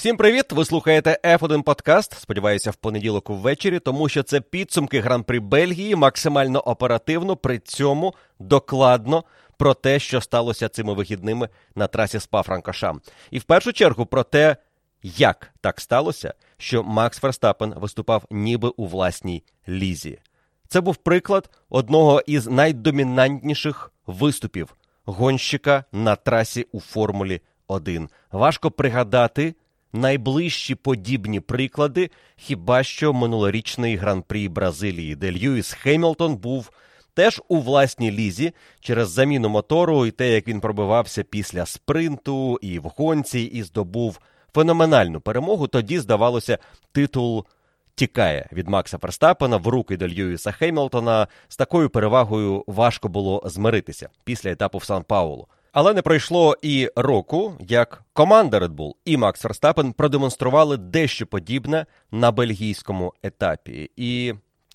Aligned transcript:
Всім 0.00 0.16
привіт! 0.16 0.52
Ви 0.52 0.64
слухаєте 0.64 1.18
F1 1.24 1.62
подкаст. 1.62 2.20
Сподіваюся, 2.20 2.70
в 2.70 2.76
понеділок 2.76 3.30
ввечері, 3.30 3.78
тому 3.78 4.08
що 4.08 4.22
це 4.22 4.40
підсумки 4.40 5.00
гран-при 5.00 5.40
Бельгії 5.40 5.94
максимально 5.94 6.60
оперативно, 6.60 7.36
при 7.36 7.58
цьому 7.58 8.14
докладно 8.38 9.24
про 9.56 9.74
те, 9.74 9.98
що 9.98 10.20
сталося 10.20 10.68
цими 10.68 10.94
вихідними 10.94 11.48
на 11.74 11.86
трасі 11.86 12.20
спа 12.20 12.42
франкошам 12.42 13.00
І 13.30 13.38
в 13.38 13.42
першу 13.42 13.72
чергу 13.72 14.06
про 14.06 14.22
те, 14.22 14.56
як 15.02 15.52
так 15.60 15.80
сталося, 15.80 16.34
що 16.58 16.82
Макс 16.82 17.18
Ферстапен 17.18 17.74
виступав 17.76 18.24
ніби 18.30 18.68
у 18.68 18.86
власній 18.86 19.42
лізі. 19.68 20.18
Це 20.68 20.80
був 20.80 20.96
приклад 20.96 21.50
одного 21.70 22.22
із 22.26 22.46
найдомінантніших 22.46 23.92
виступів 24.06 24.76
гонщика 25.04 25.84
на 25.92 26.16
трасі 26.16 26.66
у 26.72 26.80
Формулі 26.80 27.40
1. 27.66 28.08
Важко 28.32 28.70
пригадати 28.70 29.54
найближчі 29.92 30.74
подібні 30.74 31.40
приклади, 31.40 32.10
хіба 32.36 32.82
що 32.82 33.12
минулорічний 33.12 33.96
гран-прі 33.96 34.48
Бразилії, 34.48 35.16
де 35.16 35.32
Льюіс 35.32 35.72
Хемілтон 35.72 36.36
був 36.36 36.70
теж 37.14 37.42
у 37.48 37.60
власній 37.60 38.10
лізі 38.10 38.52
через 38.80 39.10
заміну 39.10 39.48
мотору 39.48 40.06
і 40.06 40.10
те, 40.10 40.30
як 40.30 40.48
він 40.48 40.60
пробивався 40.60 41.22
після 41.22 41.66
спринту 41.66 42.58
і 42.62 42.78
в 42.78 42.84
гонці, 42.84 43.40
і 43.40 43.62
здобув 43.62 44.20
феноменальну 44.54 45.20
перемогу. 45.20 45.68
Тоді, 45.68 45.98
здавалося, 45.98 46.58
титул. 46.92 47.44
Тікає 47.94 48.48
від 48.52 48.68
Макса 48.68 48.98
Ферстапена 48.98 49.56
в 49.56 49.68
руки 49.68 49.96
до 49.96 50.08
Льюіса 50.08 50.52
Хеймлтона. 50.52 51.28
З 51.48 51.56
такою 51.56 51.90
перевагою 51.90 52.64
важко 52.66 53.08
було 53.08 53.42
змиритися 53.44 54.08
після 54.24 54.50
етапу 54.50 54.78
в 54.78 54.84
Сан 54.84 55.02
Паулу. 55.02 55.46
Але 55.72 55.94
не 55.94 56.02
пройшло 56.02 56.56
і 56.62 56.90
року, 56.96 57.54
як 57.60 58.02
команда 58.12 58.58
Red 58.58 58.74
Bull 58.74 58.92
і 59.04 59.16
Макс 59.16 59.40
Ферстапен 59.40 59.92
продемонстрували 59.92 60.76
дещо 60.76 61.26
подібне 61.26 61.86
на 62.10 62.32
бельгійському 62.32 63.14
етапі. 63.22 63.90
І 63.96 64.34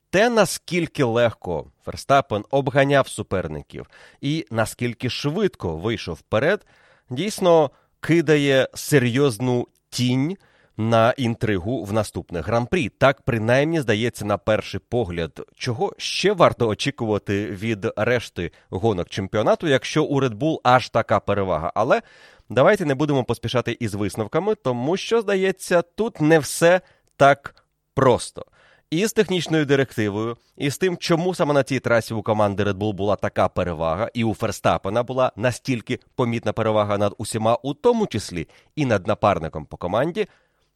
те, 0.10 0.30
наскільки 0.30 1.04
легко 1.04 1.72
Ферстапен 1.86 2.46
обганяв 2.52 3.08
суперників 3.08 3.90
і 4.22 4.46
наскільки 4.52 5.10
швидко 5.10 5.78
вийшов 5.78 6.16
вперед, 6.16 6.66
дійсно 7.10 7.72
кидає 8.00 8.68
серйозну 8.74 9.68
тінь 9.90 10.38
на 10.78 11.12
інтригу 11.18 11.84
в 11.84 11.94
наступних 11.94 12.48
гран-прі. 12.48 12.90
Так 12.90 13.22
принаймні 13.22 13.82
здається 13.82 14.26
на 14.26 14.38
перший 14.38 14.80
погляд, 14.90 15.42
чого 15.56 15.94
ще 15.98 16.34
варто 16.34 16.68
очікувати 16.68 17.46
від 17.46 17.88
решти 17.96 18.52
гонок 18.70 19.10
чемпіонату, 19.10 19.68
якщо 19.68 20.04
у 20.04 20.22
Red 20.22 20.38
Bull 20.38 20.60
аж 20.64 20.90
така 20.90 21.20
перевага. 21.20 21.72
Але 21.76 22.02
давайте 22.50 22.86
не 22.86 22.96
будемо 22.96 23.24
поспішати 23.24 23.78
із 23.80 23.94
висновками, 23.94 24.56
тому 24.56 24.98
що 24.98 25.22
здається, 25.22 25.82
тут 25.82 26.22
не 26.22 26.40
все 26.40 26.82
так 27.18 27.66
просто. 27.94 28.46
І 28.90 29.08
з 29.08 29.14
технічною 29.14 29.66
директивою, 29.66 30.38
і 30.58 30.70
з 30.70 30.78
тим, 30.78 30.98
чому 30.98 31.36
саме 31.36 31.54
на 31.54 31.64
цій 31.64 31.80
трасі 31.80 32.14
у 32.14 32.24
команди 32.24 32.64
Red 32.64 32.74
Bull 32.74 32.94
була 32.94 33.16
така 33.16 33.48
перевага, 33.48 34.10
і 34.14 34.24
у 34.24 34.34
Ферстапена 34.34 35.04
була 35.04 35.32
настільки 35.36 36.00
помітна 36.16 36.54
перевага 36.54 36.98
над 36.98 37.16
усіма, 37.18 37.58
у 37.64 37.74
тому 37.74 38.08
числі 38.08 38.48
і 38.76 38.86
над 38.86 39.08
напарником 39.08 39.66
по 39.66 39.78
команді. 39.78 40.28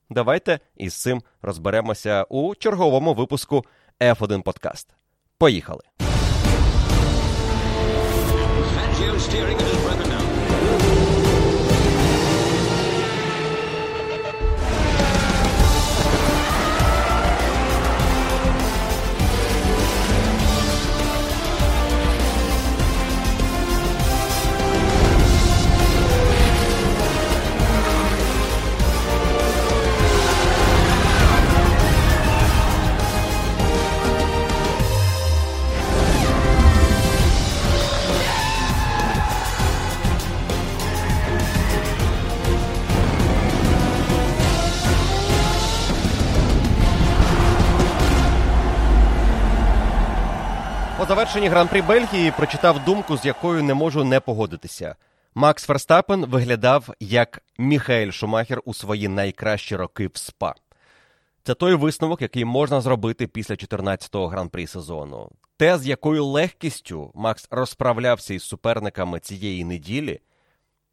Давайте 0.10 0.60
із 0.76 0.94
цим 0.94 1.22
розберемося 1.42 2.26
у 2.30 2.56
черговому 2.56 3.14
випуску 3.14 3.66
F1 4.02 4.42
Подкаст. 4.42 4.96
Поїхали! 5.38 5.82
Завершенні 51.30 51.50
гран-прі 51.50 51.82
Бельгії 51.82 52.32
прочитав 52.38 52.86
думку, 52.86 53.18
з 53.18 53.26
якою 53.26 53.64
не 53.64 53.74
можу 53.74 54.04
не 54.04 54.20
погодитися. 54.20 54.96
Макс 55.36 55.66
Ферстапен 55.66 56.26
виглядав 56.26 56.90
як 57.00 57.42
Міхаель 57.58 58.12
Шумахер 58.12 58.62
у 58.66 58.74
свої 58.74 59.08
найкращі 59.08 59.76
роки 59.76 60.08
в 60.08 60.18
СПА. 60.18 60.54
Це 61.44 61.54
той 61.54 61.76
висновок, 61.76 62.22
який 62.22 62.46
можна 62.46 62.82
зробити 62.82 63.28
після 63.28 63.56
14-го 63.56 64.28
гран-прі 64.28 64.68
сезону. 64.68 65.30
Те, 65.58 65.78
з 65.78 65.88
якою 65.88 66.26
легкістю 66.26 67.12
Макс 67.16 67.48
розправлявся 67.52 68.34
із 68.34 68.44
суперниками 68.44 69.20
цієї 69.20 69.66
неділі, 69.66 70.20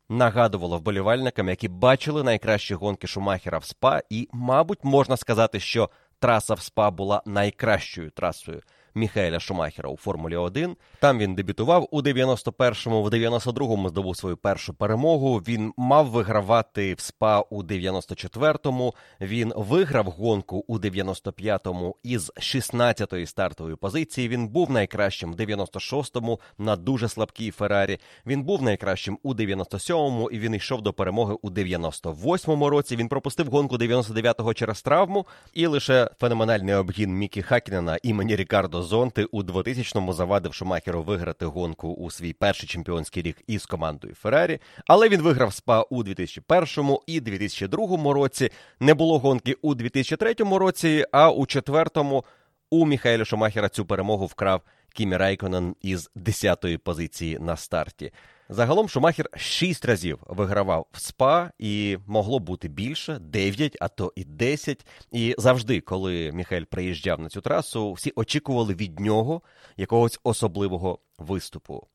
нагадувало 0.09 0.79
вболівальникам, 0.79 1.49
які 1.49 1.69
бачили 1.69 2.23
найкращі 2.23 2.75
гонки 2.75 3.07
Шумахера 3.07 3.59
в 3.59 3.65
СПА, 3.65 4.03
і, 4.11 4.29
мабуть, 4.33 4.85
можна 4.85 5.17
сказати, 5.17 5.61
що 5.61 5.91
траса 6.19 6.55
в 6.55 6.61
СПА 6.61 6.91
була 6.91 7.23
найкращою 7.27 8.11
трасою 8.11 8.63
Міхаеля 8.97 9.41
Шумахера 9.41 9.91
у 9.91 9.97
Формулі 9.97 10.37
1. 10.37 10.77
Там 11.01 11.19
він 11.19 11.35
дебютував 11.35 11.89
у 11.91 12.03
91-му, 12.03 13.03
в 13.03 13.07
92-му 13.07 13.89
здобув 13.89 14.17
свою 14.17 14.37
першу 14.37 14.75
перемогу. 14.75 15.39
Він 15.39 15.73
мав 15.77 16.07
вигравати 16.07 16.95
в 16.95 17.01
СПА 17.01 17.41
у 17.41 17.63
94-му. 17.63 18.95
Він 19.21 19.53
виграв 19.57 20.07
гонку 20.07 20.65
у 20.69 20.79
95-му 20.79 21.97
із 22.03 22.33
16-ї 22.37 23.27
стартової 23.27 23.77
позиції. 23.77 24.29
Він 24.29 24.49
був 24.49 24.71
найкращим 24.71 25.33
в 25.33 25.37
96-му 25.37 26.41
на 26.59 26.77
дуже 26.77 27.09
слабкій 27.09 27.51
Феррарі. 27.51 27.99
Він 28.27 28.43
був 28.43 28.63
найкращим 28.63 29.19
у 29.23 29.35
97-му 29.35 30.31
і 30.31 30.39
він 30.39 30.55
йшов 30.55 30.83
до 30.83 30.93
перемоги 30.93 31.37
у 31.43 31.51
98-му 31.51 32.71
році. 32.71 32.97
Він 32.97 33.09
пропустив 33.09 33.47
гонку 33.47 33.77
99-го 33.77 34.55
через 34.55 34.83
травму, 34.83 35.27
і 35.55 35.67
лише 35.67 36.11
феноменальний 36.21 36.75
обгін 36.75 37.11
Мікі 37.11 37.43
Хакінена 37.43 37.99
імені 38.03 38.37
Рікардо 38.37 38.86
Зонти 38.87 39.25
у 39.25 39.43
2000-му 39.43 40.13
завадив 40.13 40.55
Шумахеру 40.55 41.03
виграти 41.03 41.47
гонку 41.47 41.89
у 41.89 42.11
свій 42.11 42.33
перший 42.33 42.69
чемпіонський 42.69 43.23
рік 43.23 43.37
із 43.47 43.67
командою 43.67 44.15
Феррарі. 44.15 44.59
Але 44.87 45.09
він 45.09 45.23
виграв 45.23 45.55
СПА 45.55 45.83
у 45.83 46.03
2001 46.03 46.97
і 47.07 47.21
2002 47.21 48.13
році. 48.13 48.51
Не 48.81 48.95
було 48.95 49.19
гонки 49.19 49.57
у 49.63 49.75
2003 49.75 50.35
році, 50.39 51.05
а 51.13 51.31
у 51.31 51.47
четвертому 51.47 52.25
у 52.71 52.87
Міхаеля 52.87 53.25
Шумахера 53.25 53.69
цю 53.69 53.87
перемогу 53.87 54.27
вкрав 54.27 54.63
Кімі 54.95 55.17
Райконен 55.17 55.77
із 55.83 56.11
10-ї 56.17 56.77
позиції 56.77 57.39
на 57.39 57.57
старті. 57.57 58.13
Загалом 58.49 58.89
Шумахер 58.89 59.29
шість 59.37 59.85
разів 59.85 60.19
вигравав 60.27 60.87
в 60.93 61.01
СПА, 61.01 61.51
і 61.59 61.99
могло 62.07 62.39
бути 62.39 62.69
більше 62.69 63.19
дев'ять, 63.19 63.77
а 63.81 63.89
то 63.89 64.13
і 64.17 64.25
десять. 64.25 64.87
І 65.13 65.35
завжди, 65.39 65.81
коли 65.81 66.33
Міхель 66.33 66.65
приїжджав 66.65 67.21
на 67.21 67.29
цю 67.29 67.41
трасу, 67.41 67.93
всі 67.93 68.13
очікували 68.17 68.75
від 68.75 69.01
нього 69.01 69.43
якогось 69.77 70.21
особливого 70.23 70.99
виступу. 71.19 71.87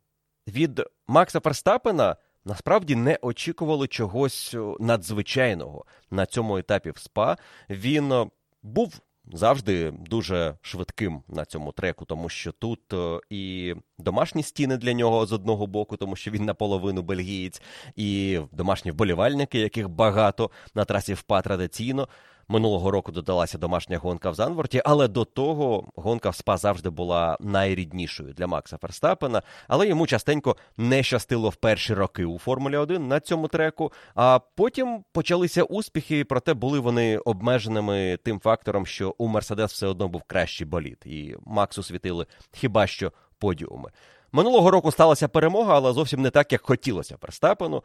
Від 0.48 0.84
Макса 1.08 1.40
Ферстапена 1.40 2.16
насправді 2.46 2.96
не 2.96 3.20
очікували 3.22 3.88
чогось 3.88 4.56
надзвичайного 4.80 5.86
на 6.12 6.26
цьому 6.26 6.58
етапі 6.58 6.92
в 6.92 6.98
СПА. 6.98 7.38
Він 7.70 8.29
був 8.64 9.02
завжди 9.34 9.92
дуже 9.92 10.58
швидким 10.62 11.24
на 11.28 11.46
цьому 11.46 11.72
треку, 11.72 12.06
тому 12.06 12.30
що 12.30 12.52
тут 12.52 12.94
е, 12.94 13.20
і 13.30 13.74
домашні 13.98 14.44
стіни 14.44 14.78
для 14.78 14.94
нього 14.94 15.26
з 15.26 15.32
одного 15.32 15.68
боку, 15.68 15.98
тому 15.98 16.16
що 16.16 16.32
він 16.32 16.46
наполовину 16.46 17.02
бельгієць, 17.02 17.62
і 17.96 18.40
домашні 18.52 18.92
вболівальники, 18.92 19.60
яких 19.60 19.90
багато 19.90 20.52
на 20.76 20.86
трасі 20.86 21.14
впа 21.14 21.42
традиційно. 21.42 22.08
Минулого 22.52 22.92
року 22.92 23.12
додалася 23.12 23.58
домашня 23.58 23.98
гонка 23.98 24.30
в 24.30 24.36
Занворті, 24.36 24.82
але 24.86 25.08
до 25.08 25.26
того 25.26 25.92
гонка 25.96 26.30
в 26.30 26.36
СПА 26.36 26.58
завжди 26.58 26.90
була 26.90 27.38
найріднішою 27.40 28.34
для 28.34 28.48
Макса 28.48 28.78
Ферстапена. 28.78 29.42
Але 29.68 29.88
йому 29.88 30.08
частенько 30.08 30.56
не 30.78 31.03
щастило 31.03 31.50
в 31.50 31.56
перші 31.56 31.94
роки 31.94 32.26
у 32.26 32.40
Формулі 32.40 32.78
1 32.78 33.08
на 33.08 33.20
цьому 33.20 33.48
треку. 33.48 33.92
А 34.16 34.40
потім 34.56 35.03
почалися 35.12 35.64
успіхи, 35.64 36.26
проте 36.26 36.53
були 36.53 36.80
вони 36.80 37.18
обмеженими 37.18 38.18
тим 38.24 38.40
фактором, 38.40 38.86
що 38.86 39.16
у 39.18 39.28
Мерседес 39.28 39.72
все 39.72 39.88
одно 39.88 40.08
був 40.08 40.24
кращий 40.24 40.68
боліт, 40.68 41.06
і 41.06 41.36
Максу 41.46 41.84
світили 41.84 42.26
хіба 42.52 42.88
що 42.88 43.12
подіуми. 43.40 43.90
Минулого 44.32 44.72
року 44.72 44.92
сталася 44.92 45.28
перемога, 45.28 45.76
але 45.76 45.94
зовсім 45.94 46.22
не 46.22 46.30
так, 46.30 46.52
як 46.52 46.66
хотілося 46.66 47.18
Ферстапену. 47.18 47.84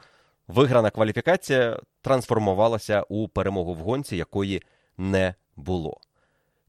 Виграна 0.49 0.91
кваліфікація 0.91 1.81
трансформувалася 2.03 3.03
у 3.09 3.29
перемогу 3.29 3.75
в 3.75 3.79
гонці, 3.79 4.17
якої 4.17 4.63
не 4.99 5.35
було. 5.57 6.01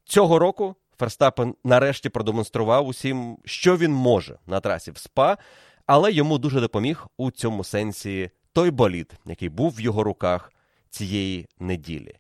Цього 0.06 0.40
року 0.40 0.76
Ферстапен 1.00 1.56
нарешті 1.64 2.10
продемонстрував 2.10 2.88
усім, 2.88 3.38
що 3.46 3.78
він 3.78 3.92
може 3.92 4.40
на 4.48 4.60
трасі 4.60 4.92
в 4.92 4.98
СПА, 4.98 5.38
але 5.86 6.12
йому 6.12 6.38
дуже 6.38 6.62
допоміг 6.62 7.08
у 7.18 7.32
цьому 7.32 7.64
сенсі 7.64 8.30
той 8.54 8.72
болід, 8.72 9.14
який 9.26 9.50
був 9.50 9.76
в 9.76 9.82
його 9.82 10.04
руках 10.04 10.54
цієї 10.90 11.48
неділі. 11.60 12.16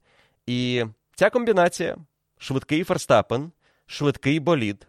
І 0.47 0.85
ця 1.15 1.29
комбінація 1.29 1.97
швидкий 2.37 2.83
Ферстапен, 2.83 3.51
швидкий 3.85 4.39
болід 4.39 4.87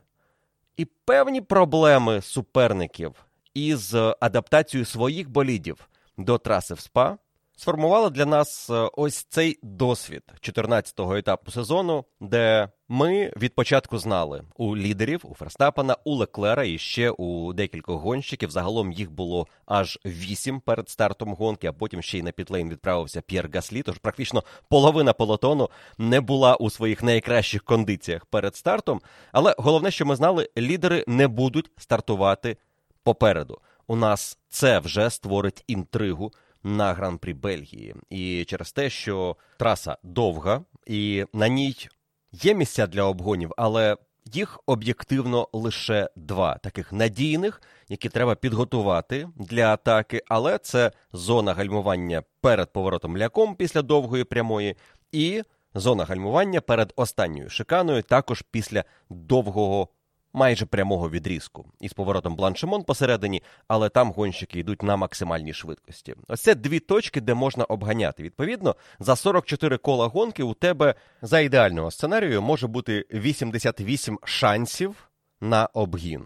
і 0.77 0.85
певні 0.85 1.41
проблеми 1.41 2.23
суперників 2.23 3.13
із 3.55 3.95
адаптацією 4.21 4.85
своїх 4.85 5.31
болідів 5.31 5.89
до 6.19 6.39
траси 6.39 6.75
в 6.75 6.81
СПА 6.81 7.19
сформувала 7.59 8.11
для 8.11 8.27
нас 8.27 8.71
е, 8.71 8.91
ось 8.93 9.25
цей 9.25 9.59
досвід 9.63 10.23
14-го 10.41 11.17
етапу 11.17 11.51
сезону, 11.51 12.05
де 12.21 12.69
ми 12.89 13.33
від 13.37 13.55
початку 13.55 13.99
знали 13.99 14.45
у 14.57 14.77
лідерів, 14.77 15.21
у 15.25 15.35
Ферстапена, 15.35 15.97
у 16.05 16.15
Леклера 16.15 16.65
і 16.65 16.79
ще 16.79 17.11
у 17.11 17.53
декількох 17.53 18.03
гонщиків. 18.03 18.51
Загалом 18.51 18.93
їх 18.93 19.11
було 19.11 19.47
аж 19.67 19.99
вісім 20.05 20.61
перед 20.61 20.89
стартом 20.89 21.35
гонки, 21.35 21.67
а 21.67 21.73
потім 21.73 22.03
ще 22.03 22.19
й 22.19 22.23
на 22.23 22.33
пітлейн 22.33 22.71
відправився 22.71 23.21
П'єр 23.21 23.51
Гаслі. 23.55 23.83
Тож 23.83 23.99
практично 23.99 24.45
половина 24.69 25.13
полотону 25.13 25.71
не 25.99 26.21
була 26.21 26.57
у 26.57 26.71
своїх 26.71 27.03
найкращих 27.03 27.65
кондиціях 27.65 28.27
перед 28.27 28.57
стартом. 28.57 29.01
Але 29.33 29.55
головне, 29.59 29.91
що 29.91 30.07
ми 30.07 30.17
знали, 30.17 30.49
лідери 30.59 31.05
не 31.07 31.29
будуть 31.29 31.71
стартувати 31.77 32.57
попереду. 33.03 33.61
У 33.91 33.97
нас 33.97 34.39
це 34.49 34.79
вже 34.79 35.11
створить 35.11 35.65
інтригу 35.67 36.33
на 36.63 36.93
гран-прі 36.95 37.35
Бельгії. 37.35 37.95
І 38.11 38.45
через 38.45 38.73
те, 38.73 38.91
що 38.91 39.37
траса 39.59 39.97
довга, 40.03 40.63
і 40.87 41.25
на 41.33 41.49
ній 41.49 41.89
є 42.33 42.55
місця 42.55 42.87
для 42.87 43.03
обгонів, 43.03 43.53
але 43.57 43.97
їх 44.25 44.61
об'єктивно 44.67 45.49
лише 45.53 46.11
два 46.17 46.59
таких 46.59 46.93
надійних, 46.93 47.63
які 47.89 48.09
треба 48.09 48.35
підготувати 48.35 49.29
для 49.37 49.73
атаки. 49.73 50.23
Але 50.29 50.59
це 50.59 50.93
зона 51.13 51.55
гальмування 51.55 52.23
перед 52.41 52.73
поворотом 52.73 53.17
ляком 53.17 53.55
після 53.55 53.83
довгої 53.83 54.25
прямої, 54.25 54.77
і 55.13 55.43
зона 55.75 56.05
гальмування 56.05 56.61
перед 56.61 56.93
останньою 56.97 57.51
шиканою, 57.51 58.03
також 58.03 58.43
після 58.51 58.85
довгого 59.11 59.89
майже 60.33 60.67
прямого 60.67 61.11
відрізку 61.11 61.67
із 61.81 61.93
поворотом 61.93 62.37
Бланшемон 62.37 62.85
посередині, 62.85 63.43
але 63.69 63.89
там 63.89 64.13
гонщики 64.13 64.59
йдуть 64.61 64.83
на 64.83 64.97
максимальній 64.97 65.55
швидкості. 65.55 66.15
Ось 66.29 66.41
це 66.41 66.55
дві 66.55 66.81
точки, 66.81 67.21
де 67.21 67.35
можна 67.35 67.65
обганяти. 67.65 68.23
Відповідно, 68.23 68.77
за 68.99 69.17
44 69.17 69.79
кола 69.79 70.07
гонки 70.07 70.43
у 70.43 70.55
тебе 70.55 70.95
за 71.23 71.41
ідеального 71.41 71.91
сценарію 71.91 72.43
може 72.43 72.67
бути 72.67 73.05
88 73.13 74.19
шансів 74.25 75.11
на 75.41 75.67
обгін. 75.67 76.25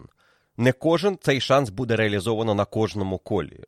Не 0.57 0.71
кожен 0.71 1.17
цей 1.21 1.41
шанс 1.41 1.69
буде 1.69 1.95
реалізовано 1.95 2.55
на 2.55 2.65
кожному 2.65 3.17
колі. 3.17 3.63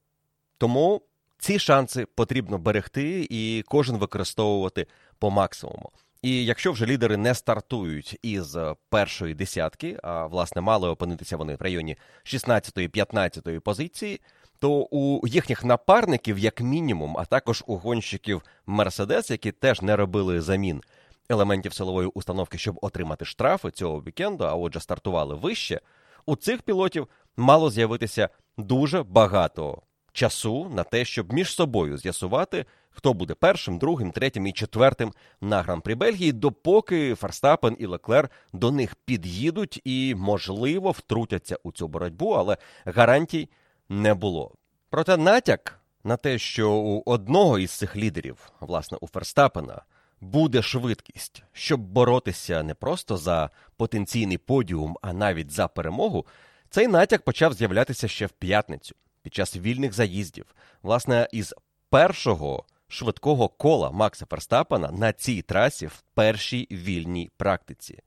Тому 0.58 1.02
ці 1.38 1.60
шанси 1.60 2.06
потрібно 2.06 2.58
берегти 2.58 3.28
і 3.30 3.64
кожен 3.68 3.98
використовувати 3.98 4.88
по 5.20 5.32
максимуму. 5.32 5.92
І 6.26 6.46
якщо 6.46 6.72
вже 6.72 6.86
лідери 6.86 7.18
не 7.18 7.36
стартують 7.36 8.20
із 8.22 8.56
е, 8.56 8.76
першої 8.90 9.34
десятки, 9.34 10.00
а 10.04 10.26
власне 10.26 10.62
мали 10.62 10.90
опинитися 10.90 11.38
вони 11.38 11.56
в 11.56 11.62
районі 11.62 11.98
16-15 12.26 13.60
позиції, 13.60 14.22
то 14.60 14.72
у 14.92 15.28
їхніх 15.28 15.66
напарників, 15.66 16.40
як 16.40 16.62
мінімум, 16.62 17.18
а 17.18 17.26
також 17.26 17.64
у 17.68 17.78
гонщиків 17.78 18.42
Мерседес, 18.66 19.32
які 19.32 19.52
теж 19.52 19.82
не 19.82 19.96
робили 19.96 20.42
замін 20.42 20.82
елементів 21.30 21.74
силової 21.74 22.08
установки, 22.14 22.58
щоб 22.58 22.80
отримати 22.82 23.26
штрафи 23.26 23.72
цього 23.72 24.02
вікенду, 24.02 24.44
а 24.44 24.54
отже, 24.54 24.80
стартували 24.80 25.36
вище, 25.36 25.82
у 26.26 26.36
цих 26.36 26.62
пілотів 26.62 27.08
мало 27.38 27.70
з'явитися 27.70 28.30
дуже 28.58 29.04
багато 29.04 29.82
часу 30.14 30.70
на 30.70 30.84
те, 30.84 31.06
щоб 31.06 31.34
між 31.34 31.54
собою 31.54 31.98
з'ясувати, 31.98 32.66
хто 32.96 33.14
буде 33.14 33.34
першим, 33.34 33.78
другим, 33.78 34.12
третім 34.12 34.48
і 34.48 34.52
четвертим 34.52 35.14
на 35.42 35.62
гран-прі 35.62 35.96
Бельгії, 35.96 36.32
допоки 36.32 37.16
Ферстапен 37.16 37.76
і 37.80 37.86
Леклер 37.86 38.30
до 38.54 38.72
них 38.72 38.96
під'їдуть 38.96 39.82
і, 39.84 40.16
можливо, 40.16 40.92
втрутяться 40.92 41.58
у 41.64 41.72
цю 41.72 41.88
боротьбу, 41.88 42.30
але 42.30 42.58
гарантій 42.86 43.50
не 43.90 44.14
було. 44.14 44.52
Проте 44.90 45.18
натяк 45.18 45.80
на 46.04 46.18
те, 46.18 46.38
що 46.38 46.72
у 46.72 47.04
одного 47.06 47.60
із 47.60 47.72
цих 47.72 47.96
лідерів, 47.96 48.52
власне, 48.60 48.98
у 49.02 49.08
Ферстапена, 49.08 49.82
буде 50.22 50.62
швидкість, 50.62 51.44
щоб 51.54 51.80
боротися 51.80 52.64
не 52.64 52.74
просто 52.74 53.18
за 53.18 53.50
потенційний 53.78 54.38
подіум, 54.38 54.98
а 55.02 55.14
навіть 55.14 55.52
за 55.52 55.68
перемогу, 55.68 56.26
цей 56.70 56.88
натяк 56.88 57.22
почав 57.22 57.54
з'являтися 57.54 58.08
ще 58.08 58.26
в 58.26 58.32
п'ятницю 58.32 58.96
під 59.22 59.34
час 59.34 59.58
вільних 59.58 59.94
заїздів. 59.94 60.46
Власне, 60.82 61.28
із 61.32 61.54
першого 61.90 62.66
швидкого 62.88 63.48
кола 63.50 63.92
Макса 63.92 64.26
Ферстапена 64.26 64.92
на 64.92 65.14
цій 65.14 65.42
трасі 65.42 65.88
в 65.88 66.04
першій 66.14 66.68
вільній 66.72 67.32
практиці. 67.38 68.00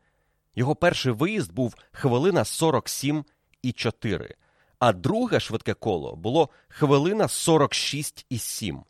Його 0.55 0.77
перший 0.77 1.13
виїзд 1.13 1.53
був 1.53 1.75
хвилина 1.93 2.43
47,4, 2.43 4.35
а 4.79 4.93
друге 4.93 5.41
швидке 5.41 5.75
коло 5.75 6.17
було 6.17 6.49
хвилина 6.69 7.27
46,7. 7.27 8.83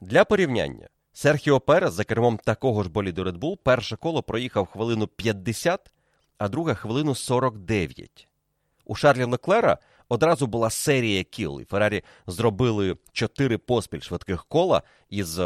Для 0.00 0.24
порівняння 0.24 0.88
Серхіо 1.12 1.60
Перес 1.60 1.92
за 1.92 2.04
кермом 2.04 2.38
такого 2.38 2.82
ж 2.82 2.90
боліду 2.90 3.24
Red 3.24 3.38
Bull 3.38 3.56
перше 3.56 3.96
коло 3.96 4.22
проїхав 4.22 4.66
хвилину 4.66 5.06
50, 5.06 5.92
а 6.38 6.48
друге 6.48 6.74
хвилину 6.74 7.14
49. 7.14 8.28
У 8.84 8.94
Шарлі 8.94 9.24
Леклера 9.24 9.78
одразу 10.10 10.46
була 10.46 10.70
серія 10.70 11.24
кіл, 11.24 11.60
і 11.60 11.64
Феррарі 11.64 12.02
зробили 12.26 12.96
чотири 13.12 13.58
поспіль 13.58 14.00
швидких 14.00 14.44
кола 14.44 14.82
із 15.10 15.40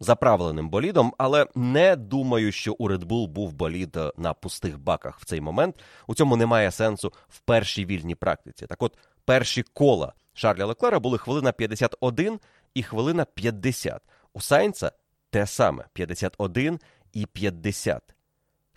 заправленим 0.00 0.70
болідом, 0.70 1.14
але 1.18 1.46
не 1.54 1.96
думаю, 1.96 2.52
що 2.52 2.72
у 2.72 2.88
Red 2.88 3.04
Bull 3.04 3.26
був 3.26 3.52
болід 3.52 3.98
на 4.16 4.34
пустих 4.34 4.78
баках 4.78 5.20
в 5.20 5.24
цей 5.24 5.40
момент. 5.40 5.76
У 6.06 6.14
цьому 6.14 6.36
немає 6.36 6.70
сенсу 6.70 7.12
в 7.28 7.38
першій 7.38 7.84
вільній 7.84 8.14
практиці. 8.14 8.66
Так 8.66 8.82
от, 8.82 8.98
перші 9.24 9.62
кола 9.62 10.12
Шарля 10.34 10.64
Леклера 10.64 10.98
були 10.98 11.18
хвилина 11.18 11.52
51 11.52 12.40
і 12.74 12.82
хвилина 12.82 13.24
50. 13.24 14.02
У 14.32 14.40
Сайнца 14.40 14.92
те 15.30 15.46
саме 15.46 15.84
51 15.92 16.80
і 17.12 17.26
50. 17.26 18.15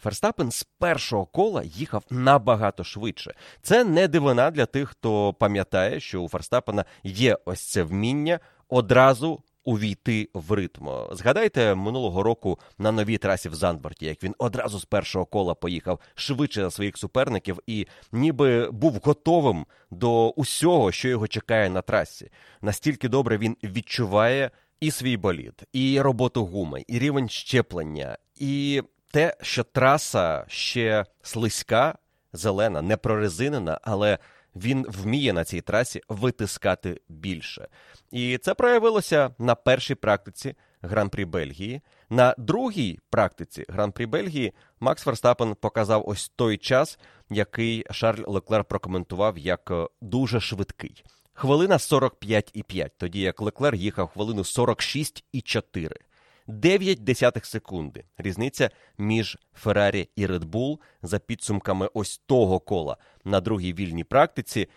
Ферстапен 0.01 0.51
з 0.51 0.63
першого 0.63 1.25
кола 1.25 1.63
їхав 1.63 2.03
набагато 2.09 2.83
швидше. 2.83 3.33
Це 3.61 3.83
не 3.83 4.07
дивина 4.07 4.51
для 4.51 4.65
тих, 4.65 4.89
хто 4.89 5.33
пам'ятає, 5.33 5.99
що 5.99 6.21
у 6.21 6.29
Ферстапена 6.29 6.85
є 7.03 7.37
ось 7.45 7.71
це 7.71 7.83
вміння 7.83 8.39
одразу 8.69 9.43
увійти 9.63 10.29
в 10.33 10.51
ритм. 10.51 10.87
Згадайте 11.11 11.75
минулого 11.75 12.23
року 12.23 12.59
на 12.77 12.91
новій 12.91 13.17
трасі 13.17 13.49
в 13.49 13.55
Зандборті, 13.55 14.05
як 14.05 14.23
він 14.23 14.35
одразу 14.37 14.79
з 14.79 14.85
першого 14.85 15.25
кола 15.25 15.53
поїхав 15.53 15.99
швидше 16.15 16.61
за 16.61 16.71
своїх 16.71 16.97
суперників 16.97 17.59
і 17.67 17.87
ніби 18.11 18.69
був 18.71 18.99
готовим 19.03 19.65
до 19.91 20.29
усього, 20.29 20.91
що 20.91 21.09
його 21.09 21.27
чекає 21.27 21.69
на 21.69 21.81
трасі. 21.81 22.31
Настільки 22.61 23.09
добре 23.09 23.37
він 23.37 23.57
відчуває 23.63 24.51
і 24.79 24.91
свій 24.91 25.17
болід, 25.17 25.63
і 25.73 26.01
роботу 26.01 26.45
гуми, 26.45 26.83
і 26.87 26.99
рівень 26.99 27.29
щеплення, 27.29 28.17
і 28.35 28.83
те, 29.11 29.37
що 29.41 29.63
траса 29.63 30.45
ще 30.47 31.05
слизька, 31.21 31.95
зелена, 32.33 32.81
не 32.81 32.97
прорезинена, 32.97 33.79
але 33.83 34.17
він 34.55 34.85
вміє 34.89 35.33
на 35.33 35.43
цій 35.43 35.61
трасі 35.61 36.01
витискати 36.09 37.01
більше. 37.09 37.67
І 38.11 38.37
це 38.37 38.53
проявилося 38.53 39.29
на 39.39 39.55
першій 39.55 39.95
практиці 39.95 40.55
Гран-прі 40.81 41.25
Бельгії. 41.25 41.81
На 42.09 42.35
другій 42.37 42.99
практиці 43.09 43.65
Гран-прі 43.69 44.05
Бельгії 44.05 44.53
Макс 44.79 45.05
Верстапен 45.05 45.55
показав 45.55 46.09
ось 46.09 46.29
той 46.29 46.57
час, 46.57 46.99
який 47.29 47.85
Шарль 47.91 48.23
Леклер 48.27 48.63
прокоментував 48.63 49.37
як 49.37 49.71
дуже 50.01 50.39
швидкий. 50.39 51.03
Хвилина 51.33 51.77
45,5, 51.77 52.89
тоді 52.97 53.19
як 53.21 53.41
Леклер 53.41 53.75
їхав 53.75 54.07
хвилину 54.07 54.41
46,4. 54.41 55.91
9 56.49 57.03
десятих 57.03 57.45
секунди. 57.45 58.03
Різниця 58.17 58.69
між 58.97 59.37
Феррарі 59.53 60.09
і 60.15 60.27
Red 60.27 60.45
Bull 60.45 60.79
за 61.01 61.19
підсумками 61.19 61.89
ось 61.93 62.17
того 62.17 62.59
кола 62.59 62.97
на 63.23 63.41
другій 63.41 63.73
вільній 63.73 64.03
практиці. 64.03 64.69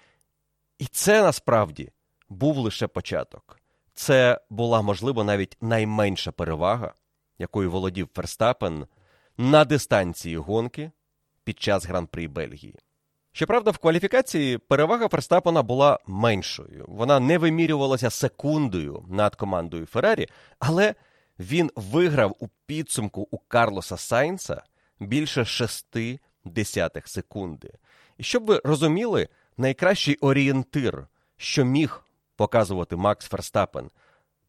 І 0.79 0.87
це 0.87 1.23
насправді 1.23 1.91
був 2.29 2.57
лише 2.57 2.87
початок. 2.87 3.61
Це 3.95 4.41
була, 4.50 4.83
можливо, 4.83 5.25
навіть 5.25 5.57
найменша 5.61 6.33
перевага, 6.33 6.95
якою 7.38 7.71
володів 7.71 8.09
Ферстапен 8.14 8.87
на 9.37 9.64
дистанції 9.64 10.37
гонки 10.37 10.91
під 11.45 11.61
час 11.61 11.87
гран-прі 11.87 12.29
Бельгії. 12.29 12.79
Щоправда, 13.33 13.71
в 13.71 13.79
кваліфікації 13.79 14.59
перевага 14.59 15.09
Ферстапена 15.09 15.62
була 15.62 15.99
меншою. 16.07 16.85
Вона 16.88 17.21
не 17.21 17.38
вимірювалася 17.38 18.11
секундою 18.11 19.05
над 19.09 19.35
командою 19.35 19.87
Феррарі, 19.87 20.29
але 20.59 20.95
він 21.43 21.71
виграв 21.77 22.37
у 22.39 22.49
підсумку 22.67 23.29
у 23.31 23.39
Карлоса 23.39 23.97
Сайнса 23.97 24.63
більше 25.01 25.45
6 25.45 25.87
десятих 26.45 27.09
секунди. 27.09 27.71
І 28.19 28.23
щоб 28.23 28.45
ви 28.45 28.61
розуміли, 28.65 29.29
найкращий 29.57 30.17
орієнтир, 30.17 31.07
що 31.37 31.65
міг 31.65 32.03
показувати 32.37 32.97
Макс 32.97 33.27
Ферстапен 33.27 33.91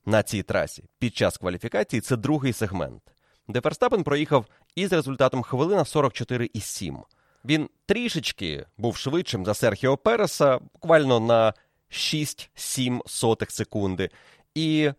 на 0.05 0.23
цій 0.23 0.43
трасі 0.43 0.83
під 0.99 1.15
час 1.15 1.37
кваліфікації, 1.37 2.01
це 2.01 2.15
другий 2.15 2.53
сегмент, 2.53 3.03
де 3.47 3.61
Ферстапен 3.61 4.03
проїхав 4.03 4.45
із 4.75 4.93
результатом 4.93 5.43
хвилина 5.43 5.83
44,7. 5.83 6.97
Він 7.45 7.69
трішечки 7.85 8.65
був 8.77 8.97
швидшим 8.97 9.45
за 9.45 9.53
Серхіо 9.53 9.97
Переса, 9.97 10.59
буквально 10.73 11.19
на 11.19 11.53
6-7 11.91 13.01
сотих 13.05 13.51
секунди. 13.51 14.09
І 14.55 14.91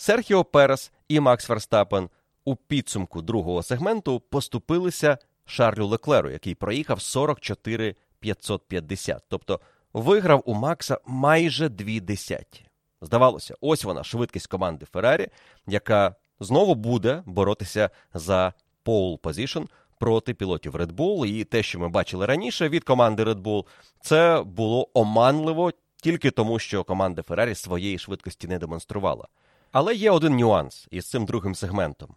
Серхіо 0.00 0.44
Перес 0.44 0.92
і 1.08 1.20
Макс 1.20 1.44
Ферстапен 1.44 2.08
у 2.44 2.56
підсумку 2.56 3.22
другого 3.22 3.62
сегменту 3.62 4.20
поступилися 4.20 5.18
Шарлю 5.44 5.86
Леклеру, 5.86 6.30
який 6.30 6.54
проїхав 6.54 7.00
44 7.00 7.94
550. 8.20 9.22
Тобто 9.28 9.60
виграв 9.92 10.42
у 10.46 10.54
Макса 10.54 10.98
майже 11.06 11.68
дві 11.68 12.00
десяті. 12.00 12.66
Здавалося, 13.00 13.54
ось 13.60 13.84
вона 13.84 14.04
швидкість 14.04 14.46
команди 14.46 14.86
Феррарі, 14.92 15.28
яка 15.66 16.14
знову 16.40 16.74
буде 16.74 17.22
боротися 17.26 17.90
за 18.14 18.52
pole 18.84 19.18
position 19.18 19.66
проти 20.00 20.34
пілотів 20.34 20.76
Red 20.76 20.92
Bull. 20.92 21.26
І 21.26 21.44
те, 21.44 21.62
що 21.62 21.78
ми 21.78 21.88
бачили 21.88 22.26
раніше 22.26 22.68
від 22.68 22.84
команди 22.84 23.24
Red 23.24 23.42
Bull, 23.42 23.64
це 24.00 24.42
було 24.46 24.88
оманливо 24.94 25.72
тільки 25.96 26.30
тому, 26.30 26.58
що 26.58 26.84
команда 26.84 27.22
Феррарі 27.22 27.54
своєї 27.54 27.98
швидкості 27.98 28.48
не 28.48 28.58
демонструвала. 28.58 29.28
Але 29.72 29.94
є 29.94 30.10
один 30.10 30.36
нюанс 30.36 30.86
із 30.90 31.10
цим 31.10 31.26
другим 31.26 31.54
сегментом: 31.54 32.14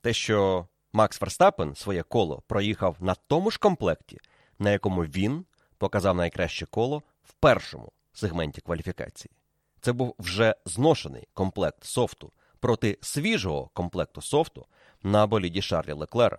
те, 0.00 0.12
що 0.12 0.68
Макс 0.92 1.18
Ферстапен 1.18 1.74
своє 1.74 2.02
коло 2.02 2.42
проїхав 2.46 2.96
на 3.00 3.14
тому 3.14 3.50
ж 3.50 3.58
комплекті, 3.58 4.18
на 4.58 4.70
якому 4.70 5.02
він 5.02 5.44
показав 5.78 6.16
найкраще 6.16 6.66
коло 6.66 7.02
в 7.22 7.32
першому 7.32 7.92
сегменті 8.12 8.60
кваліфікації. 8.60 9.32
Це 9.80 9.92
був 9.92 10.14
вже 10.18 10.54
зношений 10.64 11.28
комплект 11.34 11.84
софту 11.84 12.32
проти 12.60 12.98
свіжого 13.00 13.70
комплекту 13.74 14.22
софту 14.22 14.66
на 15.02 15.26
боліді 15.26 15.62
Шарлі 15.62 15.92
Леклера 15.92 16.38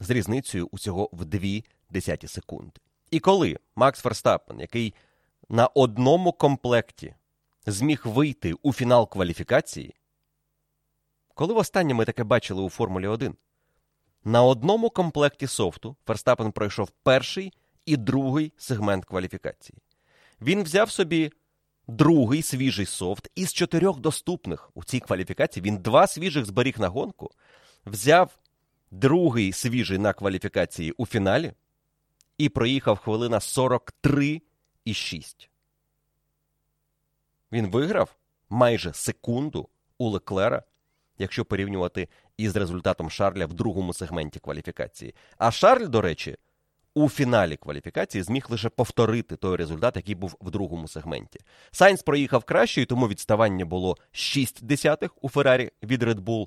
з 0.00 0.10
різницею 0.10 0.68
усього 0.72 1.10
в 1.12 1.24
2 1.24 1.40
десяті 1.90 2.28
секунди. 2.28 2.80
І 3.10 3.20
коли 3.20 3.58
Макс 3.76 4.00
Ферстапен, 4.00 4.60
який 4.60 4.94
на 5.48 5.66
одному 5.66 6.32
комплекті 6.32 7.14
зміг 7.66 8.02
вийти 8.04 8.54
у 8.62 8.72
фінал 8.72 9.08
кваліфікації, 9.08 9.94
коли 11.34 11.54
востаннє 11.54 11.94
ми 11.94 12.04
таке 12.04 12.24
бачили 12.24 12.62
у 12.62 12.68
Формулі 12.68 13.06
1, 13.06 13.34
на 14.24 14.42
одному 14.42 14.90
комплекті 14.90 15.46
софту 15.46 15.96
Ферстапен 16.06 16.52
пройшов 16.52 16.90
перший 16.90 17.52
і 17.86 17.96
другий 17.96 18.52
сегмент 18.56 19.04
кваліфікації. 19.04 19.78
Він 20.40 20.62
взяв 20.62 20.90
собі 20.90 21.32
другий 21.88 22.42
свіжий 22.42 22.86
софт 22.86 23.30
із 23.34 23.52
чотирьох 23.52 24.00
доступних 24.00 24.70
у 24.74 24.84
цій 24.84 25.00
кваліфікації. 25.00 25.64
Він 25.64 25.78
два 25.78 26.06
свіжих 26.06 26.44
зберіг 26.44 26.78
на 26.78 26.88
гонку, 26.88 27.30
взяв 27.86 28.38
другий 28.90 29.52
свіжий 29.52 29.98
на 29.98 30.12
кваліфікації 30.12 30.92
у 30.92 31.06
фіналі 31.06 31.52
і 32.38 32.48
проїхав 32.48 32.98
хвилина 32.98 33.38
43,6. 33.38 35.48
Він 37.52 37.66
виграв 37.70 38.16
майже 38.50 38.92
секунду 38.92 39.68
у 39.98 40.08
Леклера, 40.08 40.62
якщо 41.18 41.44
порівнювати 41.44 42.08
із 42.36 42.56
результатом 42.56 43.10
Шарля 43.10 43.46
в 43.46 43.54
другому 43.54 43.94
сегменті 43.94 44.40
кваліфікації. 44.40 45.14
А 45.38 45.50
Шарль, 45.50 45.88
до 45.88 46.00
речі, 46.00 46.36
у 46.94 47.08
фіналі 47.08 47.56
кваліфікації 47.56 48.22
зміг 48.22 48.46
лише 48.48 48.68
повторити 48.68 49.36
той 49.36 49.56
результат, 49.56 49.96
який 49.96 50.14
був 50.14 50.36
в 50.40 50.50
другому 50.50 50.88
сегменті. 50.88 51.40
Сайнс 51.70 52.02
проїхав 52.02 52.44
краще, 52.44 52.82
і 52.82 52.84
тому 52.84 53.08
відставання 53.08 53.64
було 53.64 53.96
6 54.12 54.64
десятих 54.64 55.24
у 55.24 55.28
Феррарі 55.28 55.70
від 55.82 56.02
Red 56.02 56.20
Bull. 56.20 56.46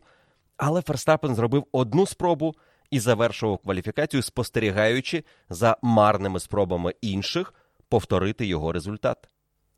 Але 0.57 0.81
Ферстапен 0.81 1.35
зробив 1.35 1.65
одну 1.71 2.05
спробу 2.05 2.55
і 2.91 2.99
завершував 2.99 3.57
кваліфікацію, 3.57 4.23
спостерігаючи 4.23 5.23
за 5.49 5.77
марними 5.81 6.39
спробами 6.39 6.93
інших 7.01 7.53
повторити 7.89 8.45
його 8.45 8.71
результат. 8.71 9.29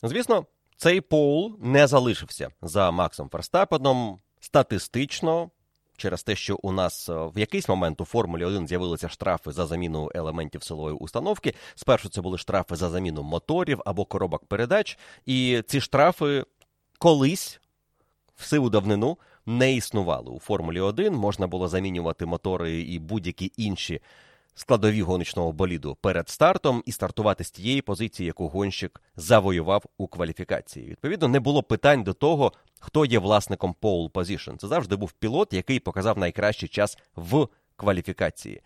Звісно, 0.03 0.45
цей 0.81 1.01
пол 1.01 1.55
не 1.59 1.87
залишився 1.87 2.49
за 2.61 2.91
Максом 2.91 3.29
Ферстапеном 3.29 4.19
статистично 4.39 5.51
через 5.97 6.23
те, 6.23 6.35
що 6.35 6.59
у 6.63 6.71
нас 6.71 7.09
е, 7.09 7.13
в 7.13 7.39
якийсь 7.39 7.69
момент 7.69 8.01
у 8.01 8.05
Формулі 8.05 8.45
1 8.45 8.67
з'явилися 8.67 9.09
штрафи 9.09 9.51
за 9.51 9.65
заміну 9.65 10.11
елементів 10.15 10.63
силової 10.63 10.95
установки. 10.95 11.53
Спершу 11.75 12.09
це 12.09 12.21
були 12.21 12.37
штрафи 12.37 12.75
за 12.75 12.89
заміну 12.89 13.23
моторів 13.23 13.81
або 13.85 14.05
коробок 14.05 14.45
передач, 14.45 14.97
і 15.25 15.63
ці 15.67 15.81
штрафи 15.81 16.45
колись 16.99 17.61
в 18.35 18.45
сиву 18.45 18.69
давнину 18.69 19.17
не 19.45 19.73
існували 19.73 20.31
у 20.31 20.39
Формулі 20.39 20.79
1. 20.79 21.15
Можна 21.15 21.47
було 21.47 21.67
замінювати 21.67 22.25
мотори 22.25 22.81
і 22.81 22.99
будь-які 22.99 23.51
інші 23.57 24.01
складові 24.55 25.01
гоночного 25.01 25.51
боліду 25.51 25.97
перед 26.01 26.29
стартом 26.29 26.83
і 26.85 26.91
стартувати 26.91 27.43
з 27.43 27.51
тієї 27.51 27.81
позиції, 27.81 28.27
яку 28.27 28.47
гонщик 28.47 29.01
завоював 29.15 29.83
у 29.97 30.07
кваліфікації. 30.07 30.87
Відповідно, 30.89 31.27
не 31.27 31.39
було 31.39 31.63
питань 31.63 32.03
до 32.03 32.13
того, 32.13 32.53
хто 32.79 33.05
є 33.05 33.19
власником 33.19 33.75
pole 33.81 34.11
position. 34.11 34.57
Це 34.57 34.67
завжди 34.67 34.95
був 34.95 35.11
пілот, 35.11 35.53
який 35.53 35.79
показав 35.79 36.17
найкращий 36.17 36.69
час 36.69 36.97
в 37.15 37.47
кваліфікації. 37.75 38.61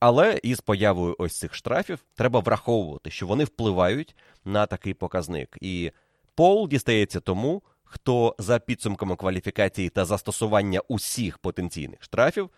Але 0.00 0.40
із 0.42 0.60
появою 0.60 1.16
ось 1.18 1.38
цих 1.38 1.54
штрафів 1.54 1.98
треба 2.14 2.40
враховувати, 2.40 3.10
що 3.10 3.26
вони 3.26 3.44
впливають 3.44 4.16
на 4.44 4.66
такий 4.66 4.94
показник. 4.94 5.58
І 5.60 5.92
пол 6.34 6.68
дістається 6.68 7.20
тому, 7.20 7.62
хто 7.84 8.36
за 8.38 8.58
підсумками 8.58 9.16
кваліфікації 9.16 9.88
та 9.88 10.04
застосування 10.04 10.80
усіх 10.88 11.38
потенційних 11.38 12.02
штрафів 12.02 12.50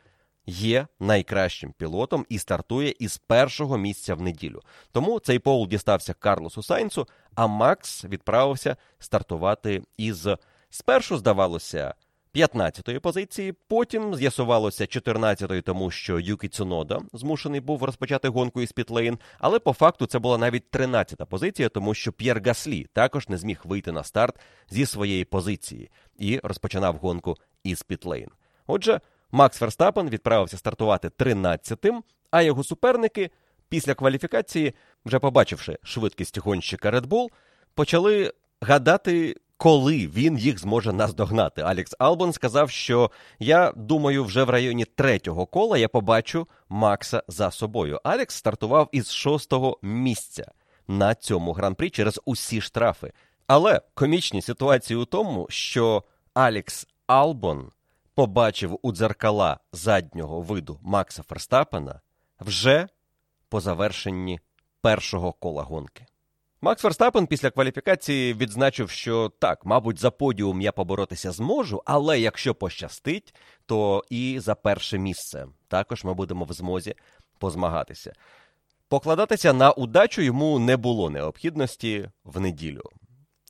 є 0.47 0.87
найкращим 1.01 1.73
пілотом 1.73 2.27
і 2.29 2.39
стартує 2.39 2.95
із 2.99 3.17
першого 3.17 3.79
місця 3.79 4.15
в 4.15 4.23
неділю. 4.23 4.61
Тому 4.93 5.21
цей 5.21 5.39
пол 5.39 5.69
дістався 5.69 6.15
Карлосу 6.15 6.63
Сайнцу, 6.63 7.09
а 7.35 7.47
Макс 7.47 8.05
відправився 8.05 8.77
стартувати 8.99 9.83
із 9.97 10.29
спершу, 10.71 11.17
здавалося, 11.17 11.95
15-ї 12.35 12.99
позиції, 12.99 13.55
потім 13.69 14.15
з'ясувалося 14.15 14.85
14-ї, 14.85 15.63
тому 15.63 15.91
що 15.91 16.21
Юкі 16.21 16.49
Цунода 16.49 17.01
змушений 17.13 17.61
був 17.61 17.83
розпочати 17.83 18.29
гонку 18.29 18.63
із 18.63 18.73
Пітлейн, 18.73 19.19
але 19.39 19.59
по 19.59 19.73
факту 19.73 20.07
це 20.07 20.19
була 20.19 20.39
навіть 20.39 20.71
13-та 20.73 21.27
позиція, 21.27 21.69
тому 21.69 21.95
що 21.95 22.13
П'єр 22.13 22.43
Гаслі 22.47 22.87
також 22.93 23.29
не 23.29 23.39
зміг 23.39 23.61
вийти 23.65 23.93
на 23.93 24.05
старт 24.05 24.37
зі 24.71 24.87
своєї 24.87 25.25
позиції 25.25 25.91
і 26.19 26.41
розпочинав 26.43 26.97
гонку 26.97 27.37
із 27.65 27.83
Пітлейн. 27.83 28.29
Отже, 28.67 29.01
Макс 29.33 29.61
Верстапен 29.61 30.11
відправився 30.11 30.57
стартувати 30.57 31.09
13-тим, 31.09 32.03
а 32.31 32.43
його 32.43 32.65
суперники 32.65 33.31
після 33.69 33.95
кваліфікації, 33.95 34.75
вже 35.05 35.19
побачивши 35.19 35.79
швидкість 35.83 36.39
гонщика 36.39 36.91
Red 36.91 37.07
Bull, 37.07 37.29
почали 37.75 38.33
гадати, 38.61 39.37
коли 39.57 40.07
він 40.07 40.39
їх 40.39 40.59
зможе 40.59 40.93
наздогнати. 40.93 41.63
Алекс 41.63 41.95
Албон 41.99 42.33
сказав, 42.33 42.71
що 42.71 43.11
я 43.39 43.73
думаю, 43.77 44.25
вже 44.25 44.45
в 44.45 44.51
районі 44.51 44.85
третього 44.85 45.47
кола 45.47 45.79
я 45.79 45.89
побачу 45.89 46.49
Макса 46.69 47.23
за 47.29 47.51
собою. 47.51 48.01
Алекс 48.05 48.35
стартував 48.35 48.89
із 48.93 49.13
шостого 49.13 49.79
місця 49.83 50.53
на 50.89 51.15
цьому 51.15 51.53
гран-прі 51.53 51.91
через 51.91 52.21
усі 52.25 52.61
штрафи. 52.61 53.13
Але 53.47 53.81
комічні 53.95 54.43
ситуації 54.43 54.97
у 54.97 55.05
тому, 55.05 55.47
що 55.51 56.03
Алекс 56.35 56.87
Албон 57.07 57.71
побачив 58.15 58.79
у 58.83 58.93
дзеркала 58.93 59.59
заднього 59.73 60.41
виду 60.41 60.79
Макса 60.83 61.23
Ферстапена 61.23 62.01
вже 62.41 62.89
по 63.49 63.61
завершенні 63.61 64.41
першого 64.81 65.33
кола 65.33 65.63
гонки. 65.63 66.07
Макс 66.61 66.83
Ферстапен 66.83 67.27
після 67.27 67.51
кваліфікації 67.51 68.35
відзначив, 68.35 68.91
що 68.91 69.33
так, 69.39 69.67
мабуть, 69.67 69.99
за 69.99 70.11
подіум 70.11 70.61
я 70.61 70.73
поборотися 70.73 71.33
зможу, 71.33 71.83
але 71.85 72.21
якщо 72.21 72.55
пощастить, 72.55 73.35
то 73.67 74.05
і 74.11 74.41
за 74.41 74.55
перше 74.55 74.99
місце 74.99 75.47
також 75.69 76.05
ми 76.05 76.15
будемо 76.15 76.45
в 76.45 76.53
змозі 76.53 76.95
позмагатися. 77.39 78.13
Покладатися 78.89 79.53
на 79.53 79.73
удачу 79.73 80.23
йому 80.23 80.59
не 80.59 80.77
було 80.77 81.11
необхідності 81.11 82.11
в 82.25 82.41
неділю. 82.41 82.83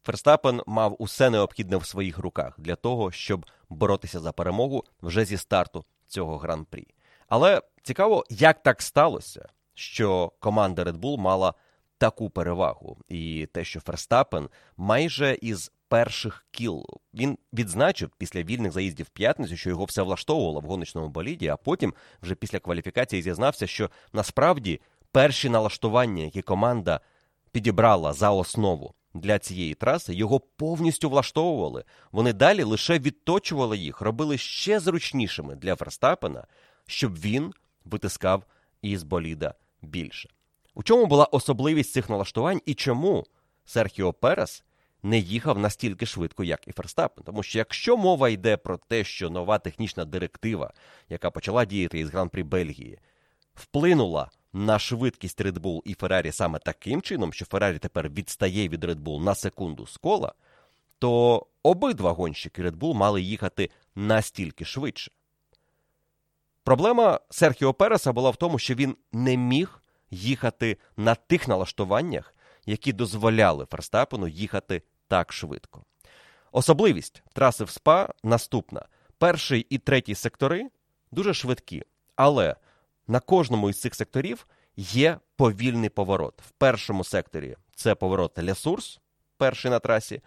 Ферстапен 0.05 0.63
мав 0.67 0.97
усе 0.99 1.31
необхідне 1.31 1.77
в 1.77 1.87
своїх 1.87 2.19
руках 2.19 2.55
для 2.59 2.77
того, 2.77 3.11
щоб 3.11 3.47
боротися 3.69 4.21
за 4.21 4.33
перемогу 4.33 4.85
вже 5.03 5.25
зі 5.25 5.37
старту 5.37 5.85
цього 6.07 6.39
гран-прі. 6.39 6.87
Але 7.29 7.63
цікаво, 7.83 8.25
як 8.31 8.63
так 8.63 8.83
сталося, 8.83 9.49
що 9.75 10.33
команда 10.39 10.85
Red 10.85 11.01
Bull 11.01 11.19
мала 11.19 11.55
таку 11.99 12.31
перевагу. 12.31 12.99
І 13.09 13.49
те, 13.53 13.65
що 13.65 13.81
Ферстапен 13.81 14.49
майже 14.77 15.39
із 15.43 15.73
перших 15.89 16.47
кіл 16.51 16.87
він 17.15 17.39
відзначив 17.53 18.11
після 18.19 18.43
вільних 18.43 18.73
заїздів 18.73 19.07
в 19.07 19.09
п'ятницю, 19.09 19.57
що 19.57 19.71
його 19.71 19.85
все 19.85 20.03
влаштовувало 20.03 20.61
в 20.61 20.65
гоночному 20.65 21.09
боліді, 21.09 21.49
а 21.49 21.57
потім, 21.57 21.95
вже 22.23 22.35
після 22.35 22.59
кваліфікації, 22.59 23.23
зізнався, 23.23 23.67
що 23.67 23.91
насправді 24.13 24.81
перші 25.13 25.49
налаштування, 25.49 26.25
які 26.25 26.43
команда 26.43 27.01
підібрала 27.53 28.13
за 28.13 28.31
основу 28.31 28.95
для 29.15 29.39
цієї 29.39 29.75
траси, 29.75 30.15
його 30.15 30.41
повністю 30.41 31.11
влаштовували. 31.11 31.85
Вони 32.13 32.33
далі 32.33 32.63
лише 32.63 32.99
відточували 32.99 33.79
їх, 33.79 34.01
робили 34.01 34.39
ще 34.39 34.81
зручнішими 34.81 35.55
для 35.55 35.77
Ферстапена, 35.77 36.47
щоб 36.87 37.19
він 37.19 37.53
витискав 37.85 38.45
із 38.83 39.03
боліда 39.03 39.55
більше. 39.83 40.29
У 40.75 40.83
чому 40.83 41.07
була 41.07 41.25
особливість 41.25 41.93
цих 41.93 42.11
налаштувань 42.11 42.61
і 42.67 42.75
чому 42.75 43.27
Серхіо 43.65 44.13
Перес 44.13 44.65
не 45.03 45.19
їхав 45.19 45.59
настільки 45.59 46.07
швидко, 46.07 46.45
як 46.45 46.69
і 46.69 46.73
Ферстапен? 46.73 47.25
Тому 47.25 47.43
що 47.43 47.59
якщо 47.59 47.97
мова 47.97 48.29
йде 48.29 48.57
про 48.57 48.77
те, 48.77 49.05
що 49.05 49.31
нова 49.31 49.59
технічна 49.59 50.05
директива, 50.05 50.73
яка 51.09 51.31
почала 51.31 51.65
діяти 51.65 51.99
із 51.99 52.11
Гран-прі 52.11 52.43
Бельгії, 52.43 52.99
вплинула 53.55 54.31
на 54.53 54.79
швидкість 54.79 55.41
Red 55.41 55.59
Bull 55.59 55.81
і 55.85 55.95
Феррарі 55.95 56.33
саме 56.33 56.59
таким 56.59 57.03
чином, 57.03 57.33
що 57.33 57.45
Феррарі 57.45 57.79
тепер 57.79 58.09
відстає 58.09 58.69
від 58.69 58.85
Red 58.85 59.03
Bull 59.03 59.25
на 59.25 59.35
секунду 59.35 59.87
з 59.87 59.97
кола, 59.97 60.33
то 60.99 61.47
обидва 61.63 62.13
гонщики 62.13 62.63
Red 62.63 62.77
Bull 62.77 62.95
мали 62.95 63.23
їхати 63.23 63.71
настільки 63.95 64.65
швидше. 64.65 65.13
Проблема 66.65 67.21
Серхіо 67.31 67.75
Переса 67.75 68.13
була 68.13 68.31
в 68.31 68.37
тому, 68.37 68.59
що 68.59 68.75
він 68.75 68.97
не 69.13 69.37
міг 69.37 69.83
їхати 70.11 70.79
на 70.97 71.15
тих 71.15 71.49
налаштуваннях, 71.49 72.35
які 72.67 72.93
дозволяли 72.93 73.67
Ферстапену 73.71 74.29
їхати 74.29 74.83
так 75.09 75.33
швидко. 75.33 75.85
Особливість 76.53 77.23
траси 77.33 77.65
в 77.65 77.71
СПА 77.71 78.09
наступна: 78.23 78.87
перший 79.19 79.67
і 79.71 79.79
третій 79.79 80.15
сектори 80.15 80.71
дуже 81.11 81.35
швидкі, 81.35 81.83
але 82.17 82.57
на 83.13 83.21
кожному 83.21 83.71
із 83.71 83.81
цих 83.81 83.95
секторів 83.95 84.47
є 84.77 85.19
повільний 85.37 85.89
поворот. 85.89 86.43
В 86.47 86.51
першому 86.51 87.05
секторі 87.05 87.57
це 87.75 87.95
поворот 87.95 88.39
Лесурс, 88.39 89.01
перший 89.37 89.71
на 89.71 89.79
трасі. 89.79 90.23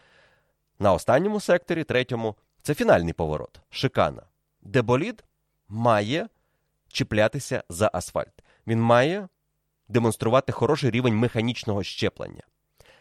На 0.80 0.94
останньому 0.94 1.40
секторі, 1.40 1.84
третьому, 1.84 2.36
це 2.62 2.74
фінальний 2.74 3.14
поворот 3.14 3.60
шикана, 3.70 4.22
де 4.62 4.82
болід 4.82 5.24
має 5.68 6.28
чіплятися 6.88 7.64
за 7.70 7.90
асфальт. 7.94 8.44
Він 8.68 8.82
має 8.82 9.28
демонструвати 9.88 10.52
хороший 10.52 10.92
рівень 10.92 11.16
механічного 11.16 11.84
щеплення. 11.84 12.44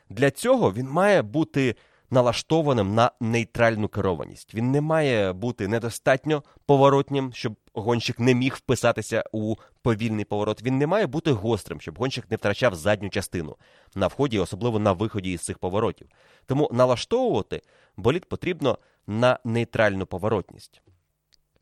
Для 0.09 0.31
цього 0.31 0.73
він 0.73 0.89
має 0.89 1.23
бути 1.23 1.77
налаштованим 2.15 2.95
на 2.95 3.11
нейтральну 3.21 3.89
керованість. 3.89 4.55
Він 4.55 4.71
не 4.71 4.81
має 4.81 5.33
бути 5.33 5.69
недостатньо 5.69 6.43
поворотнім, 6.67 7.33
щоб 7.33 7.57
гонщик 7.75 8.21
не 8.21 8.35
міг 8.35 8.55
вписатися 8.55 9.25
у 9.33 9.55
повільний 9.83 10.25
поворот. 10.25 10.63
Він 10.63 10.79
не 10.79 10.87
має 10.87 11.07
бути 11.07 11.33
гострим, 11.33 11.81
щоб 11.81 11.99
гонщик 11.99 12.31
не 12.31 12.37
втрачав 12.37 12.75
задню 12.75 13.09
частину 13.09 13.57
на 13.95 14.07
вході, 14.07 14.39
особливо 14.39 14.79
на 14.79 14.93
виході 14.93 15.33
із 15.33 15.41
цих 15.41 15.59
поворотів. 15.59 16.09
Тому 16.47 16.71
налаштовувати 16.73 17.63
болід 17.97 18.25
потрібно 18.25 18.79
на 19.07 19.39
нейтральну 19.45 20.07
поворотність. 20.07 20.83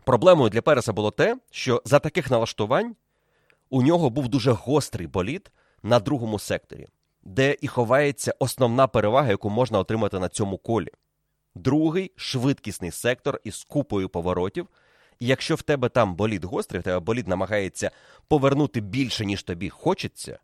Проблемою 0.05 0.51
для 0.51 0.63
Переса 0.63 0.93
було 0.93 1.11
те, 1.11 1.37
що 1.51 1.83
за 1.85 1.99
таких 1.99 2.31
налаштувань 2.31 2.97
у 3.71 3.83
нього 3.83 4.11
був 4.11 4.29
дуже 4.29 4.51
гострий 4.51 5.07
болід 5.07 5.53
на 5.83 6.01
другому 6.01 6.39
секторі 6.39 6.87
де 7.23 7.57
і 7.61 7.69
ховається 7.69 8.35
основна 8.39 8.87
перевага, 8.87 9.29
яку 9.29 9.51
можна 9.51 9.79
отримати 9.79 10.19
на 10.19 10.29
цьому 10.29 10.59
колі. 10.59 10.89
Другий 11.55 12.13
швидкісний 12.17 12.91
сектор 12.91 13.41
із 13.45 13.65
купою 13.65 14.09
поворотів. 14.09 14.69
І 15.21 15.27
якщо 15.27 15.55
в 15.55 15.63
тебе 15.63 15.89
там 15.89 16.15
болід 16.15 16.45
гострий, 16.45 16.81
в 16.81 16.85
тебе 16.85 17.01
болід 17.01 17.29
намагається 17.29 17.91
повернути 18.29 18.81
більше, 18.81 19.27
ніж 19.27 19.43
тобі 19.43 19.69
хочеться, 19.69 20.39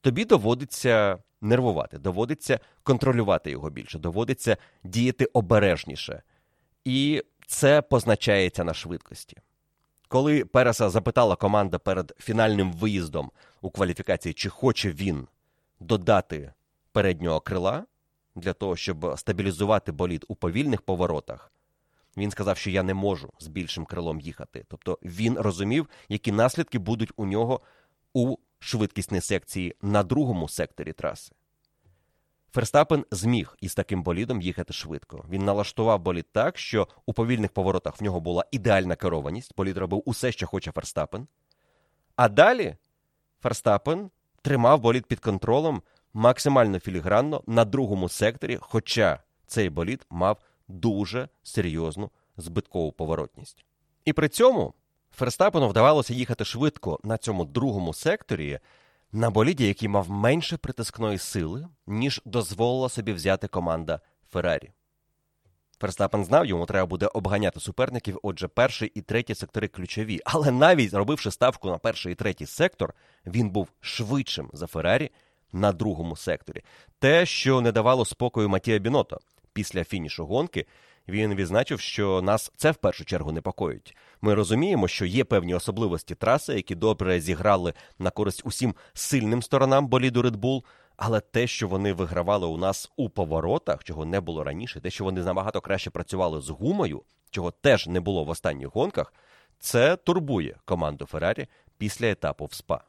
тобі 0.00 0.24
доводиться 0.24 1.18
нервувати, 1.40 1.98
доводиться 1.98 2.60
контролювати 2.82 3.50
його 3.50 3.70
більше, 3.70 3.98
доводиться 3.98 4.56
діяти 4.84 5.24
обережніше. 5.24 6.22
І 6.84 7.22
це 7.46 7.82
позначається 7.82 8.64
на 8.64 8.74
швидкості. 8.74 9.36
Коли 10.08 10.44
Переса 10.44 10.90
запитала 10.90 11.36
команда 11.36 11.78
перед 11.78 12.12
фінальним 12.18 12.72
виїздом 12.72 13.30
у 13.60 13.70
кваліфікації, 13.70 14.32
чи 14.32 14.48
хоче 14.48 14.90
він 14.90 15.26
додати 15.80 16.52
переднього 16.92 17.40
крила 17.40 17.86
для 18.34 18.52
того, 18.52 18.76
щоб 18.76 19.14
стабілізувати 19.16 19.92
болід 19.92 20.24
у 20.28 20.34
повільних 20.34 20.82
поворотах. 20.82 21.52
Він 22.16 22.30
сказав, 22.30 22.56
що 22.56 22.70
я 22.70 22.82
не 22.82 22.94
можу 22.94 23.32
з 23.38 23.46
більшим 23.46 23.84
крилом 23.84 24.20
їхати. 24.20 24.64
Тобто 24.68 24.98
він 25.02 25.38
розумів, 25.38 25.88
які 26.08 26.32
наслідки 26.32 26.78
будуть 26.78 27.12
у 27.16 27.26
нього 27.26 27.60
у 28.12 28.36
швидкісній 28.58 29.20
секції 29.20 29.76
на 29.82 30.02
другому 30.02 30.48
секторі 30.48 30.92
траси. 30.92 31.32
Ферстапен 32.52 33.04
зміг 33.10 33.56
із 33.60 33.74
таким 33.74 34.02
болідом 34.02 34.40
їхати 34.40 34.72
швидко. 34.72 35.24
Він 35.28 35.44
налаштував 35.44 36.00
болід 36.00 36.26
так, 36.32 36.58
що 36.58 36.88
у 37.06 37.12
повільних 37.12 37.50
поворотах 37.50 38.00
в 38.00 38.04
нього 38.04 38.20
була 38.20 38.44
ідеальна 38.50 38.96
керованість. 38.96 39.52
Болід 39.56 39.76
робив 39.76 40.02
усе, 40.06 40.32
що 40.32 40.46
хоче 40.46 40.72
Ферстапен. 40.72 41.26
А 42.16 42.28
далі 42.28 42.76
Ферстапен 43.42 44.10
тримав 44.46 44.80
болід 44.80 45.06
під 45.06 45.20
контролем 45.20 45.82
максимально 46.14 46.78
філігранно 46.78 47.42
на 47.46 47.64
другому 47.64 48.08
секторі, 48.08 48.58
хоча 48.60 49.20
цей 49.46 49.70
болід 49.70 50.06
мав 50.10 50.38
дуже 50.68 51.28
серйозну 51.42 52.10
збиткову 52.36 52.92
поворотність. 52.92 53.64
І 54.04 54.12
при 54.12 54.28
цьому 54.28 54.74
Ферстапену 55.10 55.68
вдавалося 55.68 56.14
їхати 56.14 56.44
швидко 56.44 57.00
на 57.04 57.18
цьому 57.18 57.44
другому 57.44 57.94
секторі 57.94 58.58
на 59.12 59.30
боліді, 59.30 59.66
який 59.66 59.88
мав 59.88 60.10
менше 60.10 60.56
притискної 60.56 61.18
сили, 61.18 61.68
ніж 61.86 62.22
дозволила 62.24 62.88
собі 62.88 63.12
взяти 63.12 63.48
команда 63.48 64.00
Феррарі. 64.30 64.70
Ферстапен 65.80 66.24
знав, 66.24 66.46
йому 66.46 66.66
треба 66.66 66.86
буде 66.86 67.06
обганяти 67.06 67.60
суперників, 67.60 68.18
отже, 68.22 68.48
перший 68.48 68.92
і 68.94 69.00
третій 69.00 69.34
сектори 69.34 69.68
ключові. 69.68 70.20
Але 70.24 70.50
навіть 70.50 70.94
робивши 70.94 71.30
ставку 71.30 71.70
на 71.70 71.78
перший 71.78 72.12
і 72.12 72.14
третій 72.14 72.46
сектор, 72.46 72.94
він 73.26 73.50
був 73.50 73.68
швидшим 73.80 74.50
за 74.52 74.66
Феррарі 74.66 75.10
на 75.52 75.72
другому 75.72 76.16
секторі. 76.16 76.62
Те, 76.98 77.26
що 77.26 77.60
не 77.60 77.72
давало 77.72 78.04
спокою 78.04 78.48
Матія 78.48 78.78
Біното 78.78 79.18
після 79.52 79.84
фінішу 79.84 80.26
гонки, 80.26 80.66
він 81.08 81.34
відзначив, 81.34 81.80
що 81.80 82.22
нас 82.22 82.52
це 82.56 82.70
в 82.70 82.76
першу 82.76 83.04
чергу 83.04 83.32
непокоїть. 83.32 83.96
Ми 84.20 84.34
розуміємо, 84.34 84.88
що 84.88 85.06
є 85.06 85.24
певні 85.24 85.54
особливості 85.54 86.14
траси, 86.14 86.54
які 86.54 86.74
добре 86.74 87.20
зіграли 87.20 87.74
на 87.98 88.10
користь 88.10 88.42
усім 88.44 88.74
сильним 88.94 89.42
сторонам 89.42 89.86
боліду 89.88 90.22
Red 90.22 90.36
Bull, 90.36 90.62
але 90.96 91.20
те, 91.20 91.46
що 91.46 91.68
вони 91.68 91.92
вигравали 91.92 92.46
у 92.46 92.56
нас 92.56 92.92
у 92.96 93.10
поворотах, 93.10 93.84
чого 93.84 94.04
не 94.04 94.20
було 94.20 94.44
раніше, 94.44 94.80
те, 94.80 94.90
що 94.90 95.04
вони 95.04 95.22
набагато 95.22 95.60
краще 95.60 95.90
працювали 95.90 96.40
з 96.40 96.48
гумою, 96.48 97.02
чого 97.30 97.50
теж 97.50 97.86
не 97.86 98.00
було 98.00 98.24
в 98.24 98.28
останніх 98.28 98.68
гонках, 98.74 99.14
це 99.58 99.96
турбує 99.96 100.56
команду 100.64 101.06
Феррарі 101.06 101.46
після 101.78 102.10
етапу 102.10 102.44
в 102.44 102.54
СПА. 102.54 102.84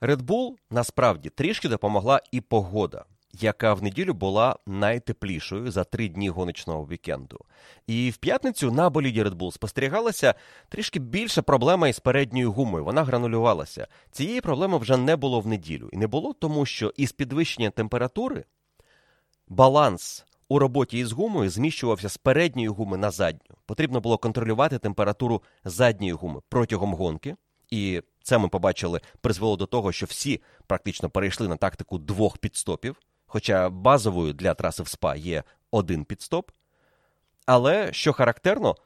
Red 0.00 0.22
Bull 0.22 0.54
насправді 0.70 1.28
трішки 1.28 1.68
допомогла 1.68 2.20
і 2.32 2.40
погода 2.40 3.04
яка 3.32 3.74
в 3.74 3.82
неділю 3.82 4.14
була 4.14 4.56
найтеплішою 4.66 5.70
за 5.70 5.84
три 5.84 6.08
дні 6.08 6.28
гоночного 6.28 6.86
вікенду. 6.86 7.38
І 7.86 8.10
в 8.10 8.16
п'ятницю 8.16 8.72
на 8.72 8.90
боліді 8.90 9.22
Red 9.22 9.34
Bull 9.34 9.52
спостерігалася 9.52 10.34
трішки 10.68 10.98
більша 10.98 11.42
проблема 11.42 11.88
із 11.88 11.98
передньою 11.98 12.52
гумою. 12.52 12.84
Вона 12.84 13.04
гранулювалася. 13.04 13.86
Цієї 14.10 14.40
проблеми 14.40 14.78
вже 14.78 14.96
не 14.96 15.16
було 15.16 15.40
в 15.40 15.46
неділю. 15.46 15.88
І 15.92 15.96
не 15.96 16.06
було 16.06 16.32
тому, 16.32 16.66
що 16.66 16.92
із 16.96 17.12
підвищенням 17.12 17.72
температури 17.72 18.44
баланс 19.48 20.24
у 20.48 20.58
роботі 20.58 20.98
із 20.98 21.12
гумою 21.12 21.50
зміщувався 21.50 22.08
з 22.08 22.16
передньої 22.16 22.68
гуми 22.68 22.96
на 22.96 23.10
задню. 23.10 23.56
Потрібно 23.66 24.00
було 24.00 24.18
контролювати 24.18 24.78
температуру 24.78 25.42
задньої 25.64 26.12
гуми 26.12 26.40
протягом 26.48 26.94
гонки. 26.94 27.36
І 27.70 28.02
це 28.22 28.38
ми 28.38 28.48
побачили 28.48 29.00
призвело 29.20 29.56
до 29.56 29.66
того, 29.66 29.92
що 29.92 30.06
всі 30.06 30.40
практично 30.66 31.10
перейшли 31.10 31.48
на 31.48 31.56
тактику 31.56 31.98
двох 31.98 32.38
підстопів. 32.38 32.96
Хоча 33.32 33.68
базовою 33.68 34.32
для 34.32 34.54
траси 34.54 34.82
в 34.82 34.88
СПА 34.88 35.14
є 35.14 35.42
один 35.70 36.04
підстоп. 36.04 36.50
Але 37.46 37.92
що 37.92 38.12
характерно, 38.12 38.76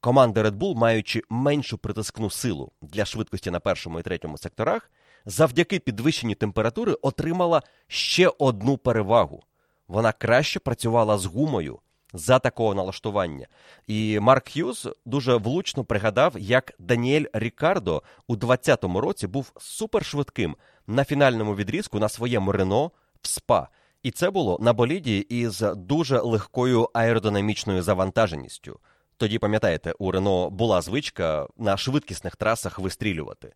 команда 0.00 0.42
Red 0.42 0.58
Bull, 0.58 0.74
маючи 0.74 1.22
меншу 1.30 1.78
притискну 1.78 2.30
силу 2.30 2.72
для 2.82 3.04
швидкості 3.04 3.50
на 3.50 3.60
першому 3.60 4.00
і 4.00 4.02
третьому 4.02 4.38
секторах, 4.38 4.90
завдяки 5.26 5.78
підвищенню 5.78 6.34
температури 6.34 6.92
отримала 6.92 7.62
ще 7.86 8.32
одну 8.38 8.76
перевагу. 8.76 9.42
Вона 9.88 10.12
краще 10.12 10.60
працювала 10.60 11.18
з 11.18 11.24
гумою 11.24 11.78
за 12.12 12.38
такого 12.38 12.74
налаштування. 12.74 13.46
І 13.86 14.20
Марк 14.20 14.48
Х'юз 14.48 14.88
дуже 15.04 15.36
влучно 15.36 15.84
пригадав, 15.84 16.34
як 16.38 16.72
Даніель 16.78 17.24
Рікардо 17.32 18.02
у 18.26 18.36
2020 18.36 18.84
році 18.84 19.26
був 19.26 19.52
супершвидким 19.60 20.56
на 20.86 21.04
фінальному 21.04 21.56
відрізку 21.56 21.98
на 21.98 22.08
своєму 22.08 22.52
Рено 22.52 22.90
в 23.22 23.28
спа. 23.28 23.68
І 24.04 24.10
це 24.10 24.30
було 24.30 24.58
на 24.60 24.72
боліді 24.72 25.18
із 25.18 25.60
дуже 25.76 26.20
легкою 26.20 26.88
аеродинамічною 26.94 27.82
завантаженістю. 27.82 28.80
Тоді, 29.16 29.38
пам'ятаєте, 29.38 29.94
у 29.98 30.10
Рено 30.10 30.50
була 30.50 30.80
звичка 30.80 31.46
на 31.56 31.76
швидкісних 31.76 32.36
трасах 32.36 32.78
вистрілювати. 32.78 33.52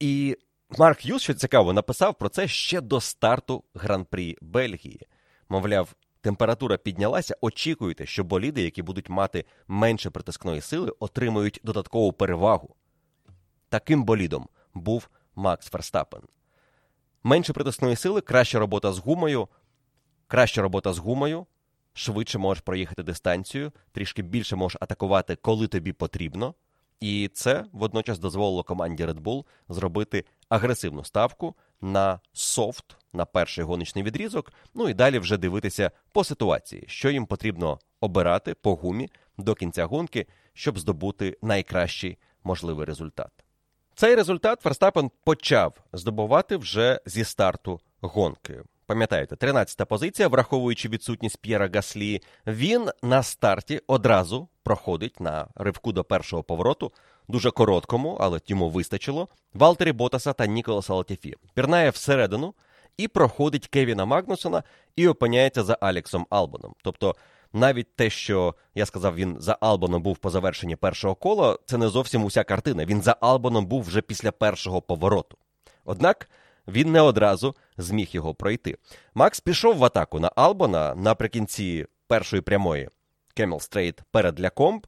І 0.00 0.36
Марк 0.78 1.06
Юс, 1.06 1.22
що 1.22 1.34
цікаво, 1.34 1.72
написав 1.72 2.14
про 2.14 2.28
це 2.28 2.48
ще 2.48 2.80
до 2.80 3.00
старту 3.00 3.64
гран-прі 3.74 4.36
Бельгії. 4.40 5.00
Мовляв, 5.48 5.94
температура 6.20 6.76
піднялася, 6.76 7.36
очікуйте, 7.40 8.06
що 8.06 8.24
боліди, 8.24 8.62
які 8.62 8.82
будуть 8.82 9.08
мати 9.08 9.44
менше 9.68 10.10
притискної 10.10 10.60
сили, 10.60 10.92
отримують 10.98 11.60
додаткову 11.64 12.12
перевагу. 12.12 12.74
Таким 13.68 14.04
болідом 14.04 14.48
був 14.74 15.08
Макс 15.34 15.66
Ферстапен. 15.66 16.22
Менше 17.22 17.52
притискної 17.52 17.96
сили, 17.96 18.20
краща 18.20 18.58
робота 18.58 18.92
з 18.92 18.98
гумою, 18.98 19.48
краща 20.30 20.62
робота 20.62 20.92
з 20.92 20.98
гумою, 20.98 21.46
швидше 21.92 22.38
можеш 22.38 22.62
проїхати 22.62 23.02
дистанцію, 23.02 23.72
трішки 23.92 24.22
більше 24.22 24.56
можеш 24.56 24.76
атакувати, 24.80 25.36
коли 25.36 25.68
тобі 25.68 25.92
потрібно. 25.92 26.54
І 27.00 27.30
це 27.34 27.64
водночас 27.72 28.18
дозволило 28.18 28.62
команді 28.62 29.04
Red 29.04 29.20
Bull 29.20 29.44
зробити 29.68 30.24
агресивну 30.48 31.04
ставку 31.04 31.54
на 31.80 32.20
софт, 32.32 32.96
на 33.12 33.24
перший 33.24 33.64
гоночний 33.64 34.04
відрізок. 34.04 34.52
Ну 34.74 34.88
і 34.88 34.94
далі 34.94 35.18
вже 35.18 35.36
дивитися 35.36 35.90
по 36.12 36.24
ситуації, 36.24 36.84
що 36.86 37.10
їм 37.10 37.26
потрібно 37.26 37.78
обирати 38.00 38.54
по 38.54 38.74
гумі 38.74 39.08
до 39.38 39.54
кінця 39.54 39.84
гонки, 39.86 40.26
щоб 40.52 40.78
здобути 40.78 41.38
найкращий 41.42 42.18
можливий 42.44 42.86
результат. 42.86 43.30
Цей 43.94 44.14
результат 44.14 44.60
Ферстапен 44.60 45.10
почав 45.24 45.74
здобувати 45.92 46.56
вже 46.56 47.00
зі 47.06 47.24
старту 47.24 47.80
гонки. 48.00 48.62
Пам'ятаєте, 48.90 49.34
13-та 49.34 49.84
позиція, 49.84 50.28
враховуючи 50.28 50.88
відсутність 50.88 51.36
П'єра 51.36 51.70
Гаслі, 51.74 52.22
він 52.46 52.90
на 53.02 53.22
старті 53.22 53.80
одразу 53.86 54.48
проходить 54.62 55.20
на 55.20 55.48
ривку 55.54 55.92
до 55.92 56.04
першого 56.04 56.42
повороту, 56.42 56.92
дуже 57.28 57.50
короткому, 57.50 58.16
але 58.20 58.40
йому 58.46 58.70
вистачило. 58.70 59.28
Валтері 59.54 59.92
Ботаса 59.92 60.32
та 60.32 60.46
Ніколаса 60.46 60.94
Латіфі. 60.94 61.34
Пірнає 61.54 61.90
всередину 61.90 62.54
і 62.96 63.08
проходить 63.08 63.68
Кевіна 63.68 64.04
Магнусона 64.04 64.62
і 64.96 65.08
опиняється 65.08 65.62
за 65.62 65.78
Алексом 65.80 66.26
Албоном. 66.30 66.74
Тобто, 66.82 67.16
навіть 67.52 67.96
те, 67.96 68.10
що 68.10 68.54
я 68.74 68.86
сказав, 68.86 69.14
він 69.14 69.36
за 69.40 69.58
Албоном 69.60 70.02
був 70.02 70.18
по 70.18 70.30
завершенні 70.30 70.76
першого 70.76 71.14
кола, 71.14 71.58
це 71.66 71.78
не 71.78 71.88
зовсім 71.88 72.24
уся 72.24 72.44
картина. 72.44 72.84
Він 72.84 73.02
за 73.02 73.16
Албоном 73.20 73.66
був 73.66 73.82
вже 73.82 74.00
після 74.00 74.32
першого 74.32 74.82
повороту. 74.82 75.36
Однак 75.84 76.28
він 76.68 76.92
не 76.92 77.00
одразу 77.00 77.54
зміг 77.80 78.08
його 78.12 78.34
пройти. 78.34 78.76
Макс 79.14 79.40
пішов 79.40 79.76
в 79.76 79.84
атаку 79.84 80.20
на 80.20 80.32
Албона 80.36 80.94
наприкінці 80.94 81.86
першої 82.06 82.42
прямої 82.42 82.88
Kemmel 83.34 83.60
Straight 83.60 84.00
перед 84.10 84.40
Ле-Комб, 84.40 84.86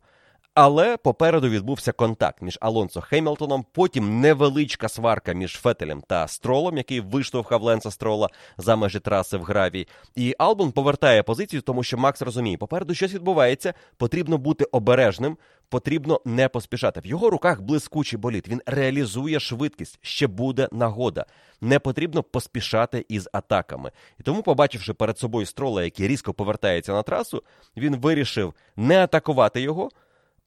але 0.55 0.97
попереду 0.97 1.49
відбувся 1.49 1.93
контакт 1.93 2.43
між 2.43 2.59
Алонсо 2.61 3.01
Хемілтоном. 3.01 3.65
Потім 3.73 4.21
невеличка 4.21 4.89
сварка 4.89 5.33
між 5.33 5.53
Фетелем 5.53 6.03
та 6.09 6.29
Стролом, 6.29 6.77
який 6.77 7.01
виштовхав 7.01 7.63
Ленса 7.63 7.91
Строла 7.91 8.29
за 8.59 8.77
межі 8.77 9.01
траси 9.01 9.37
в 9.37 9.43
гравій. 9.43 9.89
І 10.17 10.35
Албон 10.39 10.73
повертає 10.73 11.23
позицію, 11.23 11.63
тому 11.63 11.83
що 11.83 11.99
Макс 11.99 12.23
розуміє, 12.23 12.57
попереду 12.57 12.95
щось 12.95 13.15
відбувається, 13.15 13.75
потрібно 13.97 14.39
бути 14.39 14.65
обережним, 14.65 15.37
потрібно 15.73 16.21
не 16.25 16.49
поспішати. 16.49 17.01
В 17.01 17.07
його 17.07 17.31
руках 17.31 17.61
блискучий 17.61 18.19
боліт. 18.19 18.49
Він 18.49 18.63
реалізує 18.67 19.41
швидкість, 19.41 19.99
ще 20.03 20.27
буде 20.27 20.69
нагода. 20.73 21.27
Не 21.61 21.79
потрібно 21.79 22.23
поспішати 22.23 23.07
із 23.09 23.29
атаками. 23.33 23.91
І 24.21 24.23
тому, 24.23 24.43
побачивши 24.43 24.93
перед 24.93 25.19
собою 25.19 25.47
строла, 25.47 25.85
який 25.85 26.09
різко 26.09 26.35
повертається 26.35 26.93
на 26.93 27.03
трасу, 27.03 27.43
він 27.77 27.97
вирішив 27.97 28.55
не 28.77 29.03
атакувати 29.03 29.61
його 29.61 29.91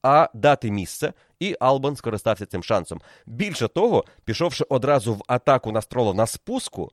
а 0.04 0.30
дати 0.34 0.72
місце, 0.72 1.14
і 1.40 1.56
Албан 1.60 1.96
скористався 1.96 2.46
цим 2.46 2.64
шансом. 2.64 3.02
Більше 3.26 3.68
того, 3.68 4.06
пішовши 4.26 4.66
одразу 4.70 5.14
в 5.14 5.24
атаку 5.28 5.72
на 5.72 5.82
строла 5.82 6.14
на 6.14 6.28
спуску, 6.28 6.92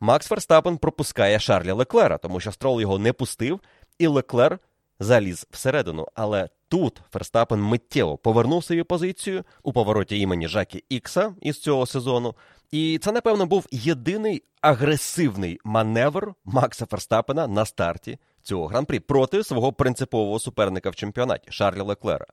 Макс 0.00 0.26
Ферстапен 0.26 0.78
пропускає 0.78 1.38
Шарля 1.38 1.74
Леклера, 1.74 2.18
тому 2.18 2.40
що 2.40 2.52
Стролл 2.52 2.80
його 2.80 2.98
не 2.98 3.12
пустив, 3.12 3.60
і 3.98 4.06
Леклер 4.06 4.58
заліз 5.00 5.46
всередину. 5.50 6.06
Але 6.14 6.48
тут 6.68 7.00
Ферстапен 7.12 7.62
миттєво 7.62 8.16
повернув 8.18 8.64
свою 8.64 8.84
позицію 8.84 9.44
у 9.62 9.72
повороті 9.72 10.20
імені 10.20 10.48
Жакі 10.48 10.84
Ікса 10.88 11.34
із 11.40 11.60
цього 11.60 11.86
сезону. 11.86 12.34
І 12.70 12.98
це, 13.02 13.12
напевно, 13.12 13.46
був 13.46 13.66
єдиний 13.70 14.42
агресивний 14.60 15.60
маневр 15.64 16.34
Макса 16.44 16.86
Ферстапена 16.86 17.46
на 17.46 17.64
старті 17.64 18.18
цього 18.42 18.66
гран-прі 18.66 19.00
проти 19.00 19.44
свого 19.44 19.72
принципового 19.72 20.38
суперника 20.38 20.90
в 20.90 20.96
чемпіонаті 20.96 21.50
Шарля 21.50 21.82
Леклера. 21.82 22.26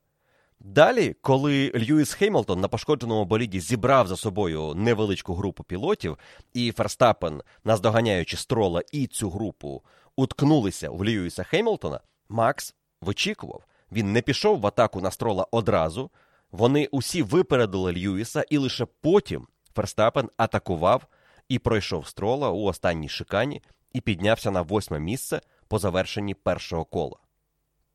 Далі, 0.59 1.15
коли 1.21 1.71
Льюіс 1.75 2.13
Хемілтон 2.13 2.61
на 2.61 2.67
пошкодженому 2.67 3.25
боліді 3.25 3.59
зібрав 3.59 4.07
за 4.07 4.15
собою 4.15 4.73
невеличку 4.75 5.33
групу 5.33 5.63
пілотів, 5.63 6.17
і 6.53 6.71
Ферстапен, 6.71 7.41
наздоганяючи 7.63 8.37
строла 8.37 8.81
і 8.91 9.07
цю 9.07 9.29
групу, 9.29 9.83
уткнулися 10.15 10.89
в 10.89 11.05
Льюіса 11.05 11.43
Хеймлтона, 11.43 11.99
Макс 12.33 12.75
вичікував. 13.01 13.65
Він 13.91 14.11
не 14.11 14.21
пішов 14.21 14.59
в 14.59 14.67
атаку 14.67 15.01
на 15.01 15.11
строла 15.11 15.47
одразу. 15.51 16.11
Вони 16.51 16.87
усі 16.91 17.23
випередили 17.23 17.93
Льюіса, 17.93 18.45
і 18.49 18.57
лише 18.57 18.85
потім 18.85 19.47
Ферстапен 19.75 20.29
атакував 20.37 21.07
і 21.49 21.59
пройшов 21.59 22.07
строла 22.07 22.49
у 22.49 22.63
останній 22.63 23.09
шикані 23.09 23.61
і 23.93 24.01
піднявся 24.01 24.51
на 24.51 24.61
восьме 24.61 24.99
місце 24.99 25.41
по 25.67 25.79
завершенні 25.79 26.33
першого 26.33 26.85
кола. 26.85 27.17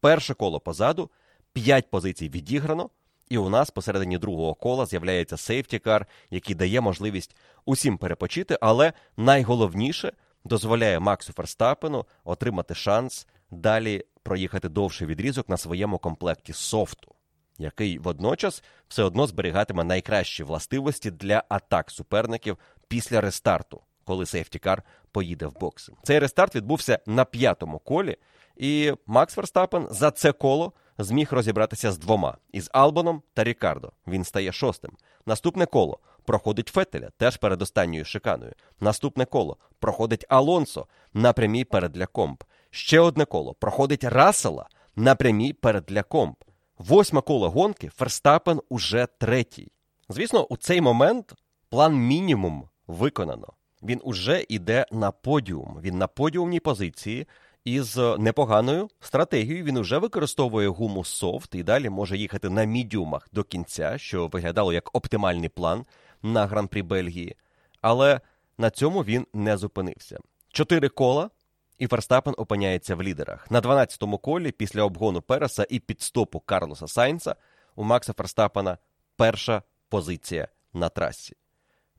Перше 0.01 0.35
коло 0.35 0.61
позаду, 0.61 1.11
п'ять 1.53 1.91
позицій 1.91 2.29
відіграно, 2.29 2.91
і 3.29 3.39
у 3.39 3.49
нас 3.49 3.71
посередині 3.71 4.19
другого 4.19 4.55
кола 4.55 4.87
з'являється 4.87 5.37
сейфтікар, 5.37 6.07
який 6.31 6.55
дає 6.55 6.81
можливість 6.81 7.37
усім 7.65 7.99
перепочити, 7.99 8.59
але 8.61 8.93
найголовніше 9.17 10.13
дозволяє 10.45 11.01
Максу 11.01 11.33
Ферстапену 11.33 12.07
отримати 12.25 12.75
шанс 12.75 13.27
далі 13.51 14.05
проїхати 14.23 14.69
довший 14.69 15.07
відрізок 15.07 15.49
на 15.49 15.57
своєму 15.57 15.99
комплекті 15.99 16.53
софту, 16.53 17.15
який 17.59 17.99
водночас 17.99 18.63
все 18.89 19.03
одно 19.03 19.27
зберігатиме 19.27 19.85
найкращі 19.85 20.43
властивості 20.43 21.11
для 21.11 21.45
атак 21.49 21.91
суперників 21.91 22.59
після 22.89 23.21
рестарту 23.21 23.83
коли 24.09 24.27
сейфтікар 24.27 24.83
поїде 25.13 25.47
в 25.47 25.55
бокси. 25.61 25.93
Цей 26.03 26.19
рестарт 26.19 26.55
відбувся 26.55 26.99
на 27.07 27.25
п'ятому 27.25 27.79
колі, 27.79 28.17
і 28.57 28.93
Макс 29.07 29.37
Верстапен 29.37 29.87
за 29.91 30.11
це 30.11 30.33
коло 30.33 30.73
зміг 30.99 31.29
розібратися 31.31 31.93
з 31.93 31.99
двома 31.99 32.37
із 32.53 32.71
Албоном 32.73 33.23
та 33.35 33.45
Рікардо. 33.45 33.93
Він 34.07 34.25
стає 34.25 34.53
шостим. 34.53 34.91
Наступне 35.27 35.67
коло 35.67 35.99
проходить 36.25 36.69
Фетеля, 36.69 37.11
теж 37.17 37.37
перед 37.37 37.63
останньою 37.63 38.05
шиканою. 38.05 38.53
Наступне 38.81 39.25
коло 39.25 39.57
проходить 39.79 40.27
Алонсо 40.29 40.87
на 41.15 41.33
прямій 41.33 41.65
перед 41.65 41.99
Лякомб. 41.99 42.45
Ще 42.71 43.01
одне 43.01 43.25
коло 43.25 43.55
проходить 43.55 44.05
Рассела 44.05 44.69
на 44.97 45.15
прямій 45.15 45.53
перед 45.53 45.93
Лякомб. 45.93 46.35
Восьме 46.79 47.21
коло 47.21 47.51
гонки 47.51 47.89
Ферстапен 47.89 48.61
уже 48.69 49.09
третій. 49.19 49.73
Звісно, 50.09 50.45
у 50.45 50.57
цей 50.57 50.81
момент 50.81 51.35
план 51.69 51.95
мінімум 51.95 52.69
виконано. 52.87 53.49
Він 53.83 54.01
уже 54.05 54.45
йде 54.49 54.87
на 54.93 55.11
подіум. 55.11 55.79
Він 55.83 55.99
на 55.99 56.07
подіумній 56.07 56.61
позиції 56.61 57.27
із 57.65 57.97
непоганою 58.19 58.89
стратегією. 59.01 59.65
Він 59.65 59.77
уже 59.77 59.99
використовує 59.99 60.69
гуму 60.69 61.05
софт 61.05 61.55
і 61.55 61.63
далі 61.63 61.91
може 61.91 62.17
їхати 62.17 62.51
на 62.51 62.65
мідіумах 62.65 63.29
до 63.33 63.45
кінця, 63.45 63.99
що 63.99 64.27
виглядало 64.27 64.73
як 64.73 64.97
оптимальний 64.97 65.49
план 65.49 65.85
на 66.23 66.47
гран-прі 66.47 66.83
Бельгії. 66.83 67.37
Але 67.81 68.21
на 68.59 68.71
цьому 68.71 69.05
він 69.05 69.27
не 69.33 69.57
зупинився. 69.57 70.19
Чотири 70.53 70.89
кола. 70.89 71.31
І 71.79 71.87
Ферстапен 71.87 72.35
опиняється 72.39 72.95
в 72.95 73.03
лідерах. 73.03 73.51
На 73.51 73.61
12-му 73.61 74.19
колі 74.19 74.53
після 74.53 74.83
обгону 74.83 75.23
Переса 75.23 75.67
і 75.71 75.79
підстопу 75.79 76.41
Карлоса 76.41 76.89
Сайнца 76.89 77.37
у 77.77 77.85
Макса 77.85 78.13
Ферстапена 78.13 78.79
перша 79.17 79.63
позиція 79.89 80.49
на 80.73 80.89
трасі. 80.89 81.37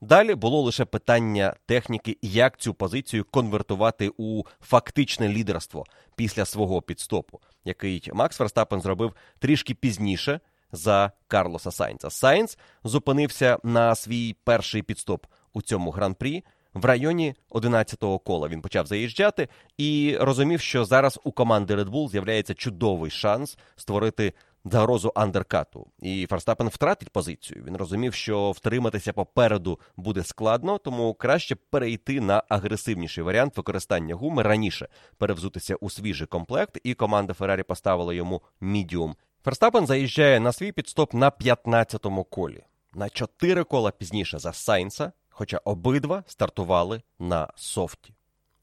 Далі 0.00 0.34
було 0.34 0.62
лише 0.62 0.84
питання 0.84 1.56
техніки, 1.66 2.18
як 2.22 2.56
цю 2.56 2.74
позицію 2.74 3.24
конвертувати 3.30 4.10
у 4.16 4.42
фактичне 4.60 5.28
лідерство 5.28 5.84
після 6.16 6.44
свого 6.44 6.82
підстопу, 6.82 7.40
який 7.64 8.10
Макс 8.12 8.40
Верстапен 8.40 8.80
зробив 8.80 9.14
трішки 9.38 9.74
пізніше 9.74 10.40
за 10.72 11.12
Карлоса 11.26 11.70
Сайнца. 11.70 12.10
Сайнц 12.10 12.58
зупинився 12.84 13.58
на 13.62 13.94
свій 13.94 14.36
перший 14.44 14.82
підстоп 14.82 15.26
у 15.52 15.62
цьому 15.62 15.90
гран-прі. 15.90 16.44
В 16.74 16.84
районі 16.84 17.34
11-го 17.50 18.18
кола 18.18 18.48
він 18.48 18.62
почав 18.62 18.86
заїжджати 18.86 19.48
і 19.78 20.16
розумів, 20.20 20.60
що 20.60 20.84
зараз 20.84 21.20
у 21.24 21.32
команди 21.32 21.76
Red 21.76 21.90
Bull 21.90 22.10
з'являється 22.10 22.54
чудовий 22.54 23.10
шанс 23.10 23.58
створити 23.76 24.32
загрозу 24.64 25.12
андеркату, 25.14 25.86
і 26.02 26.26
Ферстапен 26.30 26.68
втратить 26.68 27.10
позицію. 27.10 27.64
Він 27.66 27.76
розумів, 27.76 28.14
що 28.14 28.50
втриматися 28.50 29.12
попереду 29.12 29.80
буде 29.96 30.24
складно, 30.24 30.78
тому 30.78 31.14
краще 31.14 31.54
перейти 31.54 32.20
на 32.20 32.42
агресивніший 32.48 33.24
варіант 33.24 33.56
використання 33.56 34.14
гуми 34.14 34.42
раніше 34.42 34.88
перевзутися 35.18 35.74
у 35.74 35.90
свіжий 35.90 36.26
комплект, 36.26 36.80
і 36.84 36.94
команда 36.94 37.34
Феррарі 37.34 37.62
поставила 37.62 38.14
йому 38.14 38.42
мідіум. 38.60 39.16
Ферстапен 39.44 39.86
заїжджає 39.86 40.40
на 40.40 40.52
свій 40.52 40.72
підстоп 40.72 41.14
на 41.14 41.30
15-му 41.30 42.24
колі, 42.24 42.62
на 42.94 43.08
4 43.08 43.64
кола 43.64 43.90
пізніше 43.90 44.38
за 44.38 44.52
Сайнса, 44.52 45.12
хоча 45.40 45.60
обидва 45.64 46.24
стартували 46.26 47.02
на 47.18 47.48
софті. 47.56 48.14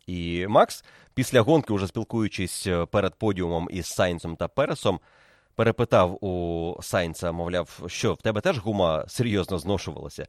І 0.08 0.48
Макс, 0.48 0.86
після 1.14 1.42
гонки, 1.42 1.74
уже 1.74 1.88
спілкуючись 1.88 2.68
е, 2.68 2.86
перед 2.86 3.16
подіумом 3.16 3.68
із 3.72 3.86
Сайнсом 3.88 4.36
та 4.36 4.48
Пересом, 4.48 5.00
перепитав 5.56 6.26
у 6.26 6.78
Сайнса, 6.82 7.32
мовляв, 7.32 7.84
що 7.88 8.14
в 8.14 8.22
тебе 8.22 8.42
теж 8.42 8.58
гума 8.58 9.06
серйозно 9.08 9.60
зношувалася. 9.60 10.28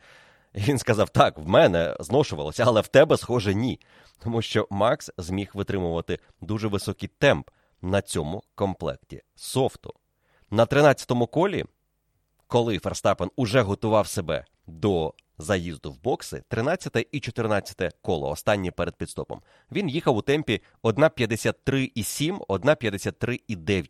І 0.54 0.60
Він 0.60 0.78
сказав: 0.78 1.08
так, 1.08 1.38
в 1.38 1.48
мене 1.48 1.96
зношувалося, 2.00 2.64
але 2.66 2.80
в 2.80 2.88
тебе, 2.88 3.16
схоже, 3.16 3.54
ні. 3.54 3.80
Тому 4.18 4.42
що 4.42 4.66
Макс 4.70 5.10
зміг 5.18 5.50
витримувати 5.54 6.18
дуже 6.40 6.68
високий 6.68 7.08
темп 7.18 7.50
на 7.82 8.02
цьому 8.02 8.42
комплекті 8.54 9.22
софту. 9.34 9.94
На 10.50 10.66
13-му 10.66 11.26
колі, 11.26 11.64
коли 12.46 12.78
Ферстапен 12.78 13.30
уже 13.36 13.60
готував 13.62 14.06
себе 14.06 14.44
до 14.66 15.14
заїзду 15.38 15.92
в 15.92 16.02
бокси, 16.02 16.42
13 16.48 17.06
і 17.12 17.20
14 17.20 17.96
коло, 18.02 18.30
останнє 18.30 18.70
перед 18.70 18.96
пітстопом, 18.96 19.42
він 19.72 19.88
їхав 19.88 20.16
у 20.16 20.22
темпі 20.22 20.62
1.53,7, 20.82 22.38
1.53,9. 22.46 23.84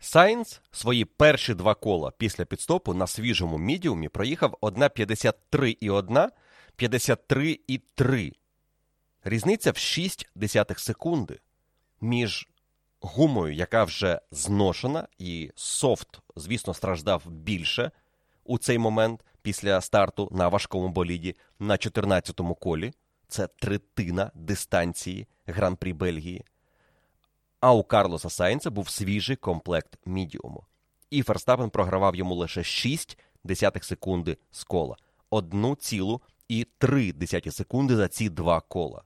Сайнс 0.00 0.60
свої 0.70 1.04
перші 1.04 1.54
два 1.54 1.74
кола 1.74 2.12
після 2.18 2.44
пітстопу 2.44 2.94
на 2.94 3.06
свіжому 3.06 3.58
мідіумі 3.58 4.08
проїхав 4.08 4.58
1.53,1, 4.62 6.28
53,3. 6.78 8.32
Різниця 9.24 9.70
в 9.70 9.76
6 9.76 10.30
десятих 10.34 10.78
секунди 10.78 11.38
між 12.00 12.48
гумою, 13.00 13.54
яка 13.54 13.84
вже 13.84 14.20
зношена, 14.30 15.08
і 15.18 15.50
софт, 15.54 16.20
звісно, 16.36 16.74
страждав 16.74 17.26
більше 17.26 17.90
у 18.44 18.58
цей 18.58 18.78
момент 18.78 19.24
після 19.42 19.80
старту 19.80 20.28
на 20.32 20.48
важкому 20.48 20.88
боліді 20.88 21.36
на 21.58 21.74
14-му 21.74 22.54
колі. 22.54 22.92
Це 23.28 23.46
третина 23.46 24.30
дистанції 24.34 25.26
Гран-прі 25.46 25.92
Бельгії. 25.92 26.44
А 27.60 27.72
у 27.72 27.82
Карлоса 27.82 28.30
Сайнца 28.30 28.70
був 28.70 28.88
свіжий 28.88 29.36
комплект 29.36 29.98
мідіуму. 30.06 30.64
І 31.10 31.22
Ферстапен 31.22 31.70
програвав 31.70 32.16
йому 32.16 32.34
лише 32.34 32.64
6 32.64 33.18
десятих 33.44 33.84
секунди 33.84 34.36
з 34.50 34.64
кола. 34.64 34.96
Одну 35.30 35.76
цілу 35.76 36.20
і 36.48 36.66
3 36.78 37.12
десяті 37.12 37.50
секунди 37.50 37.96
за 37.96 38.08
ці 38.08 38.28
два 38.28 38.60
кола. 38.60 39.02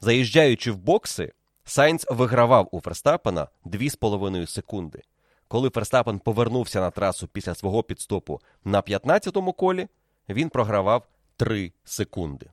Заїжджаючи 0.00 0.72
в 0.72 0.76
бокси, 0.76 1.32
Сайнц 1.64 2.06
вигравав 2.10 2.68
у 2.72 2.80
Ферстапена 2.80 3.48
2,5 3.64 4.46
секунди. 4.46 5.02
Коли 5.48 5.70
Ферстапен 5.70 6.18
повернувся 6.18 6.80
на 6.80 6.90
трасу 6.90 7.28
після 7.28 7.54
свого 7.54 7.82
підстопу 7.82 8.40
на 8.64 8.82
15-му 8.82 9.52
колі, 9.52 9.88
він 10.28 10.48
програвав 10.48 11.06
3 11.36 11.72
секунди. 11.84 12.46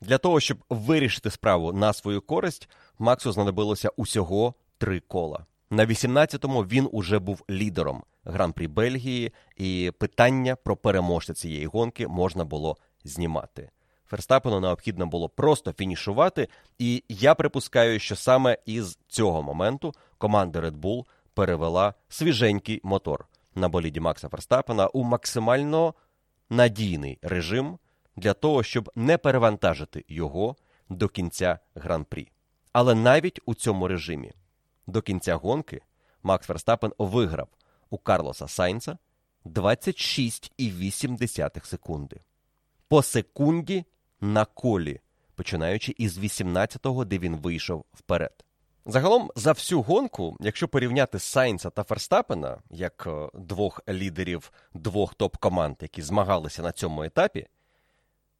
Для 0.00 0.18
того, 0.18 0.40
щоб 0.40 0.58
вирішити 0.70 1.30
справу 1.30 1.72
на 1.72 1.92
свою 1.92 2.20
користь, 2.20 2.68
Максу 2.98 3.32
знадобилося 3.32 3.90
усього 3.96 4.54
три 4.78 5.00
кола. 5.00 5.46
На 5.70 5.86
18-му 5.86 6.62
він 6.62 6.88
уже 6.92 7.18
був 7.18 7.44
лідером 7.50 8.02
гран-прі 8.24 8.68
Бельгії, 8.68 9.32
і 9.56 9.92
питання 9.98 10.56
про 10.56 10.76
переможця 10.76 11.34
цієї 11.34 11.66
гонки 11.66 12.08
можна 12.08 12.44
було 12.44 12.76
знімати. 13.04 13.70
Ферстапену 14.06 14.60
необхідно 14.60 15.06
було 15.06 15.28
просто 15.28 15.72
фінішувати, 15.72 16.48
і 16.78 17.04
я 17.08 17.34
припускаю, 17.34 17.98
що 17.98 18.16
саме 18.16 18.58
із 18.66 18.98
цього 19.08 19.42
моменту 19.42 19.94
команда 20.18 20.60
Red 20.60 20.80
Bull 20.80 21.04
перевела 21.34 21.94
свіженький 22.08 22.80
мотор 22.84 23.28
на 23.54 23.68
боліді 23.68 24.00
Макса 24.00 24.28
Ферстапена 24.28 24.86
у 24.86 25.04
максимально 25.04 25.94
надійний 26.50 27.18
режим 27.22 27.78
для 28.16 28.34
того, 28.34 28.62
щоб 28.62 28.90
не 28.94 29.18
перевантажити 29.18 30.04
його 30.08 30.56
до 30.88 31.08
кінця 31.08 31.58
гран-прі. 31.74 32.32
Але 32.72 32.94
навіть 32.94 33.40
у 33.46 33.54
цьому 33.54 33.88
режимі 33.88 34.32
до 34.86 35.02
кінця 35.02 35.34
гонки 35.34 35.80
Макс 36.22 36.46
Ферстапен 36.46 36.92
виграв 36.98 37.48
у 37.90 37.98
Карлоса 37.98 38.48
Сайнца 38.48 38.98
26,8 39.44 41.64
секунди. 41.64 42.20
По 42.88 43.02
секунді 43.02 43.84
на 44.20 44.44
колі, 44.44 45.00
починаючи 45.34 45.94
із 45.98 46.18
18-го, 46.18 47.04
де 47.04 47.18
він 47.18 47.36
вийшов 47.36 47.84
вперед. 47.92 48.44
Загалом 48.86 49.30
за 49.36 49.52
всю 49.52 49.82
гонку, 49.82 50.36
якщо 50.40 50.68
порівняти 50.68 51.18
Сайнца 51.18 51.70
та 51.70 51.82
Ферстапена 51.82 52.58
як 52.70 53.04
е, 53.06 53.28
двох 53.34 53.80
лідерів 53.88 54.52
двох 54.74 55.14
топ-команд, 55.14 55.76
які 55.80 56.02
змагалися 56.02 56.62
на 56.62 56.72
цьому 56.72 57.02
етапі, 57.02 57.46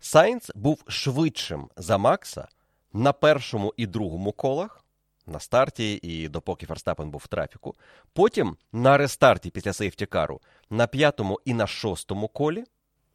Сайнц 0.01 0.51
був 0.55 0.85
швидшим 0.89 1.69
за 1.77 1.99
Макса 1.99 2.49
на 2.93 3.13
першому 3.13 3.75
і 3.77 3.87
другому 3.87 4.33
колах 4.33 4.85
на 5.27 5.41
старті, 5.41 6.01
і 6.03 6.29
допоки 6.29 6.67
Ферстапен 6.67 7.11
був 7.11 7.21
в 7.25 7.29
трафіку. 7.29 7.75
Потім 8.13 8.57
на 8.73 8.97
рестарті 8.97 9.51
після 9.51 9.73
сейфтікару 9.73 10.41
на 10.71 10.87
п'ятому 10.87 11.41
і 11.45 11.55
на 11.55 11.67
шостому 11.67 12.29
колі. 12.29 12.65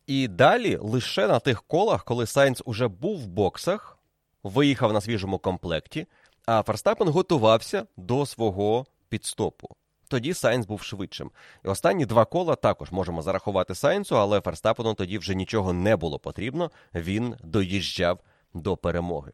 І 0.05 0.27
далі 0.27 0.77
лише 0.81 1.27
на 1.27 1.39
тих 1.39 1.63
колах, 1.63 2.03
коли 2.03 2.25
Сайнц 2.25 2.61
уже 2.65 2.87
був 2.87 3.19
в 3.19 3.27
боксах, 3.27 3.97
виїхав 4.43 4.93
на 4.93 5.01
свіжому 5.01 5.39
комплекті, 5.39 6.07
а 6.47 6.63
Ферстапен 6.63 7.09
готувався 7.09 7.87
до 7.97 8.25
свого 8.25 8.85
підстопу. 9.09 9.69
Тоді 10.07 10.33
Сайнц 10.33 10.65
був 10.65 10.81
швидшим. 10.81 11.31
І 11.65 11.67
останні 11.67 12.05
два 12.05 12.25
кола 12.25 12.55
також 12.55 12.91
можемо 12.91 13.21
зарахувати 13.21 13.75
Сайнцу, 13.75 14.17
але 14.17 14.41
Ферстапену 14.41 14.93
тоді 14.93 15.17
вже 15.17 15.35
нічого 15.35 15.73
не 15.73 15.95
було 15.95 16.19
потрібно. 16.19 16.71
Він 16.95 17.35
доїжджав 17.43 18.19
до 18.53 18.77
перемоги. 18.77 19.31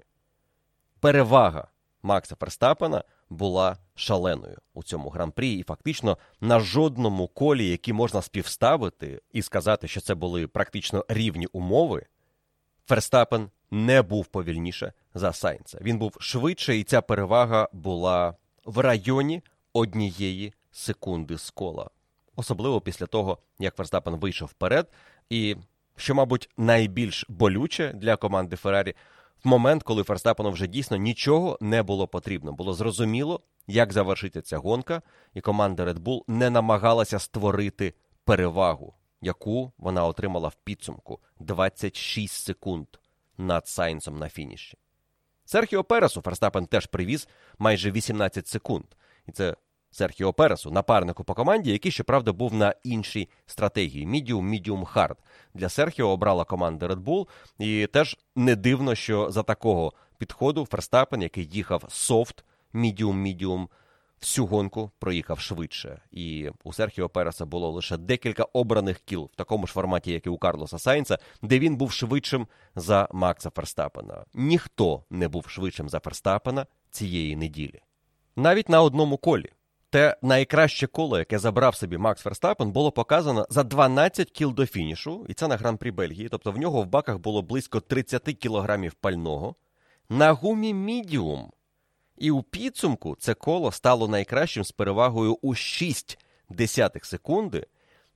Перевага 0.99 1.67
Макса 2.03 2.35
Ферстапена 2.35 3.03
була 3.29 3.77
шаленою 3.95 4.57
у 4.73 4.83
цьому 4.83 5.09
гран-прі, 5.09 5.53
і 5.53 5.63
фактично 5.63 6.17
на 6.41 6.59
жодному 6.59 7.27
колі, 7.27 7.67
які 7.67 7.93
можна 7.93 8.21
співставити 8.21 9.21
і 9.31 9.41
сказати, 9.41 9.87
що 9.87 10.01
це 10.01 10.15
були 10.15 10.47
практично 10.47 11.05
рівні 11.07 11.47
умови, 11.51 12.05
Ферстапен 12.85 13.49
не 13.73 14.01
був 14.01 14.25
повільніше 14.25 14.93
за 15.13 15.33
Сайнца. 15.33 15.77
Він 15.81 15.97
був 15.97 16.17
швидше, 16.19 16.77
і 16.77 16.83
ця 16.83 17.01
перевага 17.01 17.69
була 17.73 18.35
в 18.65 18.79
районі 18.79 19.41
однієї 19.73 20.53
секунди 20.71 21.37
з 21.37 21.49
кола. 21.49 21.89
Особливо 22.35 22.81
після 22.81 23.05
того, 23.05 23.37
як 23.59 23.75
Ферстапен 23.75 24.15
вийшов 24.15 24.47
вперед, 24.47 24.91
і 25.29 25.55
що, 25.95 26.15
мабуть, 26.15 26.49
найбільш 26.57 27.25
болюче 27.29 27.93
для 27.93 28.15
команди 28.15 28.55
Феррарі, 28.55 28.95
в 29.43 29.47
момент, 29.47 29.83
коли 29.83 30.03
Ферстапену 30.03 30.51
вже 30.51 30.67
дійсно 30.67 30.97
нічого 30.97 31.57
не 31.61 31.83
було 31.83 32.07
потрібно. 32.07 32.53
Було 32.53 32.73
зрозуміло, 32.73 33.41
як 33.67 33.93
завершиться 33.93 34.41
ця 34.41 34.57
гонка, 34.57 35.01
і 35.33 35.41
команда 35.41 35.85
Red 35.85 35.99
Bull 35.99 36.21
не 36.27 36.49
намагалася 36.49 37.19
створити 37.19 37.93
перевагу, 38.25 38.93
яку 39.21 39.71
вона 39.77 40.05
отримала 40.05 40.47
в 40.47 40.55
підсумку 40.63 41.19
26 41.39 42.33
секунд 42.33 42.87
над 43.37 43.67
Сайнсом 43.67 44.19
на 44.19 44.29
фініші. 44.29 44.77
Серхіо 45.45 45.83
Пересу 45.83 46.21
Ферстапен 46.21 46.65
теж 46.65 46.85
привіз 46.85 47.27
майже 47.59 47.91
18 47.91 48.47
секунд. 48.47 48.85
І 49.27 49.31
це 49.31 49.55
Серхіо 49.91 50.33
Пересу, 50.33 50.71
напарнику 50.71 51.23
по 51.23 51.33
команді, 51.33 51.71
який, 51.71 51.91
щоправда, 51.91 52.31
був 52.31 52.53
на 52.53 52.75
іншій 52.83 53.29
стратегії 53.45 54.05
мідіум, 54.05 54.47
мідіум 54.47 54.85
хард. 54.85 55.17
Для 55.53 55.69
Серхіо 55.69 56.07
обрала 56.07 56.45
команда 56.45 56.87
Red 56.87 57.03
Bull, 57.03 57.27
і 57.59 57.87
теж 57.87 58.17
не 58.35 58.55
дивно, 58.55 58.95
що 58.95 59.31
за 59.31 59.43
такого 59.43 59.93
підходу 60.17 60.65
Ферстапен, 60.65 61.21
який 61.21 61.45
їхав 61.45 61.83
софт, 61.89 62.45
мідіум, 62.73 63.21
мідіум, 63.21 63.69
всю 64.23 64.45
гонку 64.45 64.91
проїхав 64.99 65.39
швидше. 65.39 66.01
І 66.11 66.49
у 66.63 66.73
Серхіо 66.73 67.09
Переса 67.09 67.45
було 67.45 67.71
лише 67.71 67.97
декілька 67.97 68.43
обраних 68.43 68.99
кіл 68.99 69.29
в 69.33 69.35
такому 69.35 69.67
ж 69.67 69.73
форматі, 69.73 70.11
як 70.11 70.25
і 70.25 70.29
у 70.29 70.37
Карлоса 70.37 70.79
Сайнса, 70.79 71.17
де 71.41 71.59
він 71.59 71.75
був 71.77 71.91
швидшим 71.91 72.47
за 72.75 73.07
Макса 73.11 73.49
Ферстапена. 73.49 74.25
Ніхто 74.33 75.03
не 75.09 75.27
був 75.27 75.49
швидшим 75.49 75.89
за 75.89 75.99
Ферстапена 75.99 76.65
цієї 76.91 77.35
неділі. 77.35 77.81
Навіть 78.35 78.69
на 78.69 78.81
одному 78.81 79.17
колі. 79.17 79.49
Те 79.89 80.17
найкраще 80.21 80.87
коло, 80.87 81.19
яке 81.19 81.39
забрав 81.39 81.75
собі 81.75 81.97
Макс 81.97 82.21
Ферстапен, 82.21 82.71
було 82.71 82.91
показано 82.91 83.47
за 83.49 83.63
12 83.63 84.31
кіл 84.31 84.53
до 84.53 84.65
фінішу, 84.65 85.25
і 85.29 85.33
це 85.33 85.47
на 85.47 85.57
гран-прі 85.57 85.91
Бельгії. 85.91 86.29
Тобто 86.29 86.51
в 86.51 86.57
нього 86.57 86.81
в 86.81 86.85
баках 86.85 87.17
було 87.17 87.41
близько 87.41 87.79
30 87.79 88.23
кілограмів 88.23 88.93
пального. 88.93 89.55
На 90.09 90.31
гумі 90.31 90.73
мідіум. 90.73 91.51
І 92.17 92.31
у 92.31 92.43
підсумку 92.43 93.15
це 93.19 93.33
коло 93.33 93.71
стало 93.71 94.07
найкращим 94.07 94.63
з 94.63 94.71
перевагою 94.71 95.37
у 95.41 95.55
6 95.55 96.19
десятих 96.49 97.05
секунди 97.05 97.67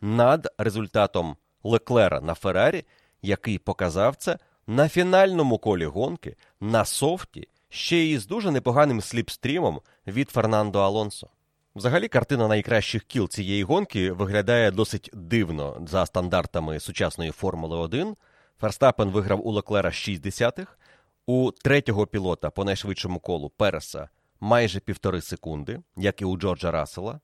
над 0.02 0.48
результатом 0.58 1.36
Леклера 1.64 2.22
на 2.22 2.34
Феррарі, 2.34 2.86
який 3.22 3.58
показав 3.58 4.16
це 4.16 4.38
на 4.68 4.90
фінальному 4.90 5.58
колі 5.58 5.86
гонки 5.86 6.36
на 6.62 6.86
софті, 6.86 7.48
ще 7.70 7.98
й 7.98 8.18
з 8.18 8.28
дуже 8.28 8.52
непоганим 8.52 9.02
сліпстрімом 9.02 9.82
від 10.08 10.30
Фернандо 10.30 10.80
Алонсо. 10.80 11.30
Взагалі, 11.76 12.08
картина 12.08 12.48
найкращих 12.48 13.04
кіл 13.04 13.30
цієї 13.30 13.64
гонки 13.64 14.12
виглядає 14.12 14.72
досить 14.72 15.10
дивно 15.14 15.82
за 15.88 16.06
стандартами 16.06 16.80
сучасної 16.80 17.32
Формули 17.32 17.78
1. 17.78 18.16
Ферстапен 18.60 19.10
виграв 19.10 19.48
у 19.48 19.52
Леклера 19.52 19.92
6 19.92 20.22
десятих, 20.22 20.80
у 21.28 21.52
третього 21.52 22.08
пілота 22.08 22.50
по 22.50 22.64
найшвидшому 22.64 23.20
колу 23.20 23.50
Переса 23.50 24.10
майже 24.40 24.80
півтори 24.80 25.22
секунди, 25.22 25.80
як 25.96 26.22
і 26.22 26.26
у 26.26 26.38
Джорджа 26.38 26.72
Рассела. 26.72 27.20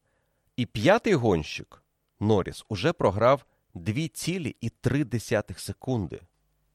І 0.58 0.66
п'ятий 0.66 1.14
гонщик 1.14 1.84
Норріс 2.20 2.66
уже 2.70 2.94
програв 2.94 3.46
2,3 3.76 5.58
секунди. 5.58 6.22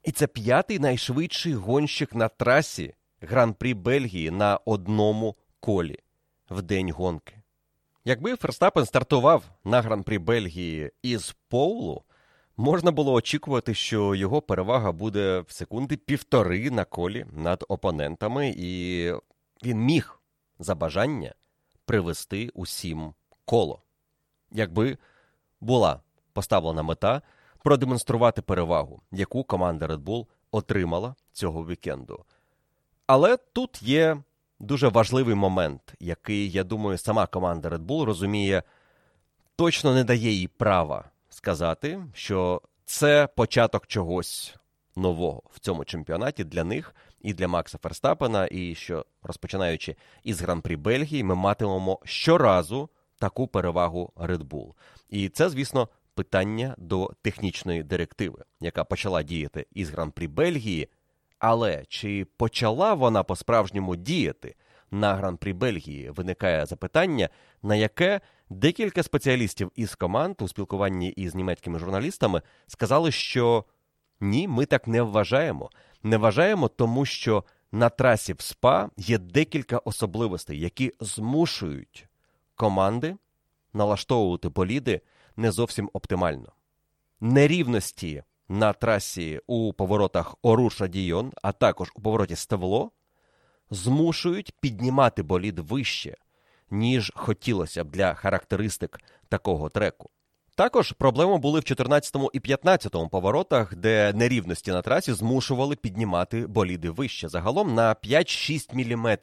І 0.05 0.13
це 0.13 0.27
п'ятий 0.27 0.79
найшвидший 0.79 1.55
гонщик 1.55 2.15
на 2.15 2.29
трасі 2.29 2.95
Гран-прі 3.21 3.75
Бельгії 3.75 4.31
на 4.31 4.57
одному 4.57 5.37
колі 5.61 5.99
в 6.51 6.63
день 6.63 6.93
гонки. 6.93 7.43
Якби 8.05 8.37
Ферстапен 8.37 8.87
стартував 8.87 9.45
на 9.65 9.83
Гран-прі 9.83 10.19
Бельгії 10.19 10.93
із 11.03 11.37
Поулу, 11.49 12.03
можна 12.59 12.91
було 12.91 13.13
очікувати, 13.13 13.75
що 13.75 14.15
його 14.15 14.43
перевага 14.43 14.93
буде 14.93 15.41
в 15.41 15.53
секунди 15.53 15.97
півтори 15.97 16.71
на 16.71 16.85
колі 16.85 17.27
над 17.33 17.65
опонентами, 17.69 18.55
і 18.57 19.13
він 19.65 19.79
міг 19.79 20.21
за 20.59 20.75
бажання 20.75 21.35
привести 21.85 22.51
усім 22.55 23.15
коло. 23.45 23.83
Якби 24.53 24.99
була 25.61 26.01
поставлена 26.33 26.83
мета 26.83 27.23
продемонструвати 27.63 28.43
перевагу, 28.43 29.03
яку 29.13 29.45
команда 29.45 29.87
Red 29.87 30.05
Bull 30.05 30.27
отримала 30.51 31.15
цього 31.33 31.67
вікенду. 31.67 32.25
Але 33.07 33.37
тут 33.37 33.83
є 33.83 34.23
дуже 34.61 34.89
важливий 34.89 35.35
момент, 35.35 35.95
який, 36.01 36.51
я 36.51 36.65
думаю, 36.65 36.99
сама 36.99 37.27
команда 37.27 37.69
Red 37.69 37.87
Bull 37.87 38.05
розуміє, 38.05 38.63
точно 39.57 39.95
не 39.95 40.05
дає 40.05 40.33
їй 40.33 40.49
права 40.49 41.11
сказати, 41.39 42.05
що 42.15 42.63
це 42.85 43.29
початок 43.37 43.87
чогось 43.87 44.57
нового 44.97 45.43
в 45.51 45.61
цьому 45.61 45.85
чемпіонаті 45.85 46.45
для 46.45 46.65
них 46.65 46.95
і 47.21 47.35
для 47.35 47.49
Макса 47.49 47.79
Ферстапена, 47.79 48.49
і 48.51 48.75
що 48.75 49.07
розпочинаючи 49.23 49.97
із 50.25 50.41
гран-прі 50.43 50.77
Бельгії, 50.77 51.25
ми 51.25 51.35
матимемо 51.35 52.01
щоразу 52.05 52.89
таку 53.19 53.47
перевагу 53.47 54.13
Red 54.17 54.39
Bull. 54.43 54.73
І 55.09 55.29
це, 55.29 55.49
звісно, 55.49 55.89
питання 56.15 56.75
до 56.79 57.11
технічної 57.23 57.83
директиви, 57.83 58.45
яка 58.61 58.85
почала 58.85 59.23
діяти 59.23 59.67
із 59.73 59.91
гран-прі 59.91 60.29
Бельгії. 60.29 60.89
Але 61.39 61.85
чи 61.89 62.27
почала 62.37 62.95
вона 62.95 63.23
по-справжньому 63.23 63.97
діяти 63.97 64.55
на 64.91 65.15
гран-прі 65.15 65.53
Бельгії? 65.53 66.11
Виникає 66.11 66.67
запитання, 66.67 67.29
на 67.63 67.77
яке 67.77 68.21
декілька 68.51 69.03
спеціалістів 69.03 69.73
із 69.75 69.95
команд 69.95 70.37
у 70.41 70.49
спілкуванні 70.49 71.09
із 71.09 71.35
німецькими 71.35 71.79
журналістами 71.79 72.43
сказали, 72.67 73.11
що 73.13 73.65
ні, 74.21 74.49
ми 74.49 74.67
так 74.67 74.87
не 74.87 75.03
вважаємо. 75.03 75.71
Не 76.03 76.17
вважаємо, 76.17 76.69
тому 76.69 77.05
що 77.05 77.45
на 77.73 77.89
трасі 77.89 78.33
в 78.33 78.41
СПА 78.41 78.91
є 78.97 79.19
декілька 79.19 79.79
особливостей, 79.79 80.61
які 80.61 80.93
змушують 81.01 82.09
команди 82.55 83.17
налаштовувати 83.73 84.49
боліди 84.49 85.01
не 85.37 85.53
зовсім 85.53 85.91
оптимально. 85.93 86.53
Нерівності 87.21 88.23
на 88.49 88.73
трасі 88.73 89.41
у 89.47 89.73
поворотах 89.73 90.37
Оруша 90.43 90.87
Дійон, 90.87 91.33
а 91.43 91.53
також 91.53 91.93
у 91.95 92.01
повороті 92.01 92.37
Стевло, 92.37 92.91
змушують 93.71 94.53
піднімати 94.61 95.23
болід 95.23 95.59
вище, 95.59 96.17
ніж 96.71 97.13
хотілося 97.15 97.85
б 97.85 97.91
для 97.91 98.15
характеристик 98.15 99.01
такого 99.29 99.69
треку. 99.69 100.11
Також 100.59 100.93
проблеми 100.93 101.39
були 101.39 101.61
в 101.61 101.65
14 101.65 102.17
і 102.33 102.41
15 102.41 102.93
поворотах, 103.11 103.75
де 103.77 104.13
нерівності 104.13 104.71
на 104.71 104.83
трасі 104.83 105.13
змушували 105.13 105.77
піднімати 105.77 106.47
боліди 106.47 106.91
вище. 106.91 107.29
Загалом 107.29 107.75
на 107.75 107.95
5-6 107.95 108.75
мм 108.75 109.19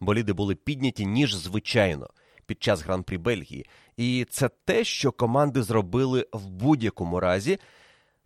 боліди 0.00 0.32
були 0.32 0.54
підняті, 0.54 1.06
ніж 1.06 1.34
звичайно 1.34 2.08
під 2.46 2.62
час 2.62 2.82
гран-прі 2.82 3.18
Бельгії. 3.18 3.66
І 3.96 4.26
це 4.30 4.48
те, 4.48 4.84
що 4.84 5.12
команди 5.12 5.62
зробили 5.62 6.26
в 6.32 6.46
будь-якому 6.48 7.20
разі, 7.20 7.58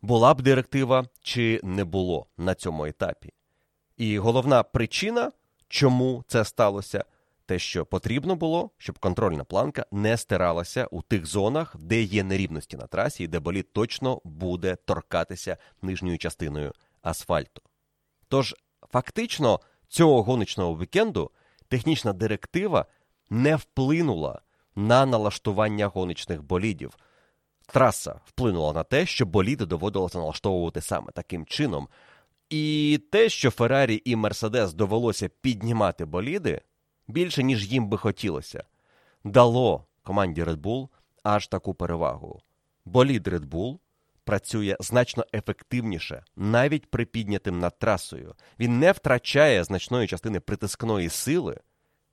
була 0.03 0.35
б 0.35 0.43
директива 0.43 1.05
чи 1.23 1.61
не 1.63 1.85
було 1.85 2.27
на 2.39 2.55
цьому 2.55 2.87
етапі. 2.87 3.33
І 3.97 4.19
головна 4.19 4.63
причина, 4.63 5.33
чому 5.69 6.25
це 6.27 6.45
сталося, 6.45 7.05
те, 7.47 7.59
що 7.59 7.87
потрібно 7.87 8.37
було, 8.37 8.71
щоб 8.79 8.99
контрольна 8.99 9.45
планка 9.45 9.87
не 9.93 10.17
стиралася 10.17 10.87
у 10.91 11.03
тих 11.03 11.27
зонах, 11.27 11.77
де 11.79 12.03
є 12.03 12.25
нерівності 12.25 12.77
на 12.77 12.87
трасі, 12.87 13.25
і 13.25 13.27
де 13.27 13.41
болід 13.41 13.73
точно 13.73 14.21
буде 14.25 14.77
торкатися 14.77 15.57
нижньою 15.83 16.19
частиною 16.19 16.73
асфальту. 17.03 17.63
Тож, 18.29 18.55
фактично, 18.93 19.61
цього 19.89 20.23
гоночного 20.23 20.79
вікенду 20.79 21.31
технічна 21.69 22.13
директива 22.13 22.87
не 23.31 23.57
вплинула 23.57 24.41
на 24.77 25.07
налаштування 25.07 25.87
гоночних 25.87 26.43
болідів. 26.43 26.97
Траса 27.67 28.21
вплинула 28.25 28.73
на 28.73 28.85
те, 28.85 29.07
що 29.07 29.27
боліди 29.27 29.67
доводилося 29.67 30.19
налаштовувати 30.19 30.81
саме 30.81 31.13
таким 31.13 31.47
чином. 31.47 31.89
І 32.51 33.01
те, 33.13 33.29
що 33.29 33.51
Феррарі 33.51 34.03
і 34.05 34.17
Мерседес 34.17 34.73
довелося 34.73 35.29
піднімати 35.29 36.05
боліди 36.05 36.61
більше, 37.09 37.43
ніж 37.43 37.73
їм 37.73 37.89
би 37.89 37.99
хотілося, 37.99 38.65
дало 39.25 39.87
команді 40.03 40.45
Red 40.45 40.57
Bull 40.57 40.89
аж 41.23 41.47
таку 41.47 41.75
перевагу. 41.75 42.41
Болід 42.85 43.29
Red 43.29 43.49
Bull 43.49 43.79
працює 44.25 44.77
значно 44.81 45.27
ефективніше, 45.35 46.25
навіть 46.37 46.91
при 46.91 47.05
піднятим 47.05 47.59
над 47.59 47.79
трасою. 47.79 48.35
Він 48.59 48.79
не 48.79 48.93
втрачає 48.93 49.65
значної 49.65 50.07
частини 50.07 50.41
притискної 50.41 51.09
сили 51.09 51.61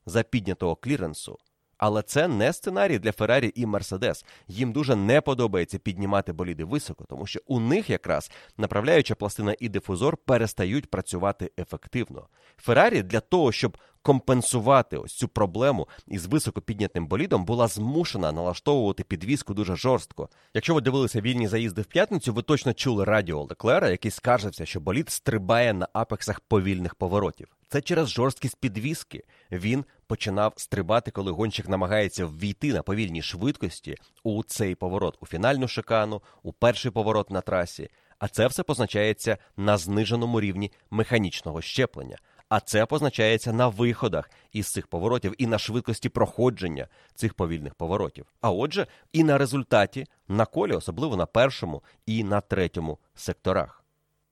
за 0.06 0.24
піднятого 0.24 0.76
кліренсу. 0.76 1.40
Але 1.82 2.02
це 2.02 2.28
не 2.28 2.54
сценарій 2.54 3.00
для 3.00 3.12
Феррарі 3.12 3.52
і 3.56 3.66
Мерседес. 3.66 4.26
Їм 4.48 4.72
дуже 4.72 4.96
не 4.96 5.22
подобається 5.22 5.80
піднімати 5.80 6.34
боліди 6.34 6.64
високо, 6.64 7.06
тому 7.10 7.28
що 7.28 7.40
у 7.48 7.60
них 7.60 7.90
якраз 7.90 8.32
направляюча 8.58 9.16
пластина 9.16 9.56
і 9.60 9.70
дифузор 9.70 10.18
перестають 10.18 10.90
працювати 10.90 11.52
ефективно. 11.60 12.28
Феррарі 12.58 13.04
для 13.04 13.20
того, 13.20 13.52
щоб 13.52 13.78
компенсувати 14.02 14.98
ось 14.98 15.14
цю 15.14 15.28
проблему 15.28 15.88
із 16.08 16.26
високо 16.26 16.62
піднятим 16.62 17.08
болідом, 17.08 17.46
була 17.46 17.68
змушена 17.68 18.32
налаштовувати 18.32 19.04
підвіску 19.04 19.54
дуже 19.54 19.76
жорстко. 19.76 20.30
Якщо 20.54 20.74
ви 20.74 20.82
дивилися 20.82 21.22
вільні 21.22 21.48
заїзди 21.48 21.82
в 21.82 21.86
п'ятницю, 21.86 22.34
ви 22.34 22.42
точно 22.42 22.74
чули 22.74 23.06
радіо 23.06 23.44
Леклера, 23.44 23.90
який 23.90 24.12
скаржився, 24.12 24.66
що 24.66 24.80
болід 24.80 25.10
стрибає 25.10 25.74
на 25.74 25.88
апексах 25.94 26.40
повільних 26.40 26.96
поворотів. 26.96 27.48
Це 27.70 27.82
через 27.82 28.10
жорсткість 28.10 28.58
підвіски. 28.60 29.24
Він 29.52 29.86
починав 30.08 30.54
стрибати, 30.56 31.12
коли 31.12 31.32
гонщик 31.32 31.70
намагається 31.70 32.26
ввійти 32.26 32.74
на 32.74 32.82
повільній 32.82 33.22
швидкості 33.22 33.98
у 34.24 34.44
цей 34.44 34.76
поворот, 34.76 35.18
у 35.22 35.26
фінальну 35.26 35.68
шикану, 35.68 36.22
у 36.44 36.54
перший 36.54 36.92
поворот 36.92 37.32
на 37.32 37.42
трасі. 37.42 37.90
А 38.20 38.28
це 38.28 38.48
все 38.48 38.64
позначається 38.64 39.38
на 39.58 39.78
зниженому 39.78 40.42
рівні 40.42 40.72
механічного 40.92 41.62
щеплення. 41.62 42.18
А 42.52 42.60
це 42.60 42.86
позначається 42.86 43.54
на 43.54 43.68
виходах 43.68 44.30
із 44.52 44.68
цих 44.68 44.88
поворотів 44.88 45.34
і 45.38 45.48
на 45.48 45.60
швидкості 45.60 46.10
проходження 46.10 46.88
цих 47.16 47.34
повільних 47.34 47.76
поворотів. 47.76 48.26
А 48.42 48.52
отже, 48.52 48.88
і 49.14 49.24
на 49.24 49.38
результаті 49.38 50.06
на 50.28 50.46
колі, 50.46 50.74
особливо 50.74 51.18
на 51.18 51.26
першому 51.26 51.84
і 52.06 52.24
на 52.24 52.42
третьому 52.42 52.98
секторах. 53.16 53.84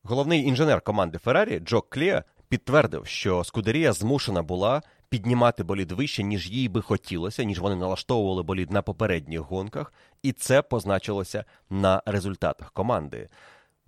Головний 0.04 0.44
інженер 0.44 0.82
команди 0.82 1.18
Феррарі 1.18 1.60
Джо 1.60 1.82
Кліа 1.82 2.24
підтвердив, 2.50 3.08
що 3.08 3.44
Скудерія 3.44 3.94
змушена 3.94 4.44
була 4.44 4.82
піднімати 5.10 5.64
болід 5.64 5.92
вище, 5.92 6.24
ніж 6.24 6.50
їй 6.50 6.70
би 6.70 6.82
хотілося, 6.82 7.44
ніж 7.44 7.60
вони 7.60 7.76
налаштовували 7.76 8.44
болід 8.44 8.72
на 8.72 8.82
попередніх 8.82 9.42
гонках, 9.42 9.94
і 10.24 10.32
це 10.32 10.62
позначилося 10.62 11.46
на 11.70 12.02
результатах 12.06 12.72
команди. 12.72 13.30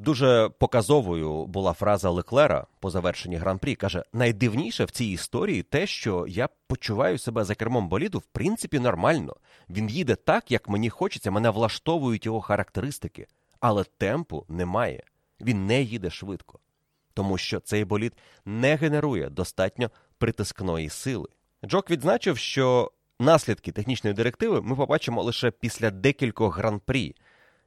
Дуже 0.02 0.49
показовою 0.49 1.45
була 1.45 1.74
фраза 1.74 2.10
Леклера 2.10 2.68
по 2.80 2.89
завершенні 2.89 3.36
гран-прі. 3.36 3.76
Каже: 3.76 4.04
найдивніше 4.14 4.86
в 4.86 4.91
цій 4.91 5.06
історії 5.06 5.64
те, 5.64 5.88
що 5.88 6.26
я 6.28 6.49
почуваю 6.68 7.18
себе 7.18 7.43
за 7.43 7.56
кермом 7.56 7.89
боліду 7.89 8.20
в 8.20 8.26
принципі 8.26 8.80
нормально. 8.80 9.36
Він 9.70 9.89
їде 9.89 10.16
так, 10.16 10.52
як 10.52 10.70
мені 10.70 10.89
хочеться, 10.89 11.32
мене 11.32 11.49
влаштовують 11.49 12.26
його 12.26 12.41
характеристики, 12.41 13.28
але 13.60 13.84
темпу 13.84 14.45
немає. 14.49 15.04
Він 15.41 15.66
не 15.66 15.82
їде 15.82 16.10
швидко 16.10 16.60
тому 17.14 17.38
що 17.38 17.60
цей 17.60 17.86
болід 17.86 18.14
не 18.45 18.76
генерує 18.76 19.30
достатньо 19.30 19.91
притискної 20.18 20.89
сили. 20.89 21.28
Джок 21.66 21.89
відзначив, 21.89 22.38
що 22.38 22.91
наслідки 23.20 23.72
технічної 23.72 24.14
директиви 24.14 24.62
ми 24.62 24.76
побачимо 24.76 25.24
лише 25.24 25.52
після 25.52 25.91
декількох 25.91 26.58
гран-прі. 26.58 27.16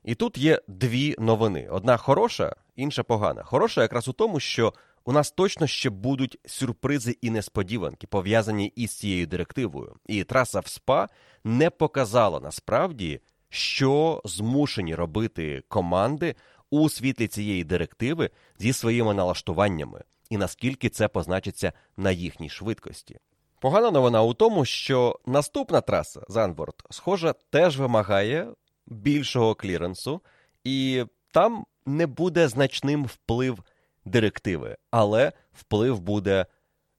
І 0.05 0.15
тут 0.15 0.39
є 0.39 0.61
дві 0.69 1.15
новини: 1.19 1.69
одна 1.71 1.97
хороша, 1.97 2.57
інша 2.77 3.03
погана. 3.03 3.43
Хороша 3.43 3.83
якраз 3.83 4.09
у 4.09 4.13
тому, 4.13 4.41
що 4.41 4.73
у 5.05 5.13
нас 5.13 5.31
точно 5.31 5.67
ще 5.67 5.91
будуть 5.91 6.39
сюрпризи 6.47 7.17
і 7.21 7.31
несподіванки, 7.31 8.07
пов'язані 8.07 8.67
із 8.77 8.91
цією 8.91 9.27
директивою. 9.27 9.97
І 10.07 10.25
траса 10.25 10.61
в 10.61 10.67
СПА 10.67 11.09
не 11.45 11.71
показала 11.71 12.41
насправді, 12.41 13.21
що 13.49 14.23
змушені 14.25 14.95
робити 14.95 15.63
команди 15.69 16.35
у 16.71 16.89
світлі 16.89 17.27
цієї 17.27 17.65
директиви 17.65 18.31
зі 18.59 18.73
своїми 18.73 19.15
налаштуваннями, 19.15 20.05
і 20.31 20.37
наскільки 20.37 20.89
це 20.89 21.09
позначиться 21.09 21.73
на 21.97 22.11
їхній 22.11 22.49
швидкості. 22.49 23.19
Погана 23.61 23.91
новина 23.91 24.23
у 24.23 24.35
тому, 24.35 24.65
що 24.65 25.19
наступна 25.27 25.81
траса 25.81 26.21
Занворд, 26.29 26.75
схоже, 26.91 27.35
теж 27.51 27.79
вимагає 27.79 28.49
більшого 28.87 29.55
кліренсу, 29.55 30.21
і 30.65 31.05
там 31.33 31.67
не 31.87 32.07
буде 32.07 32.49
значним 32.49 33.05
вплив 33.05 33.59
директиви, 34.05 34.77
але 34.91 35.33
вплив 35.53 36.01
буде 36.01 36.47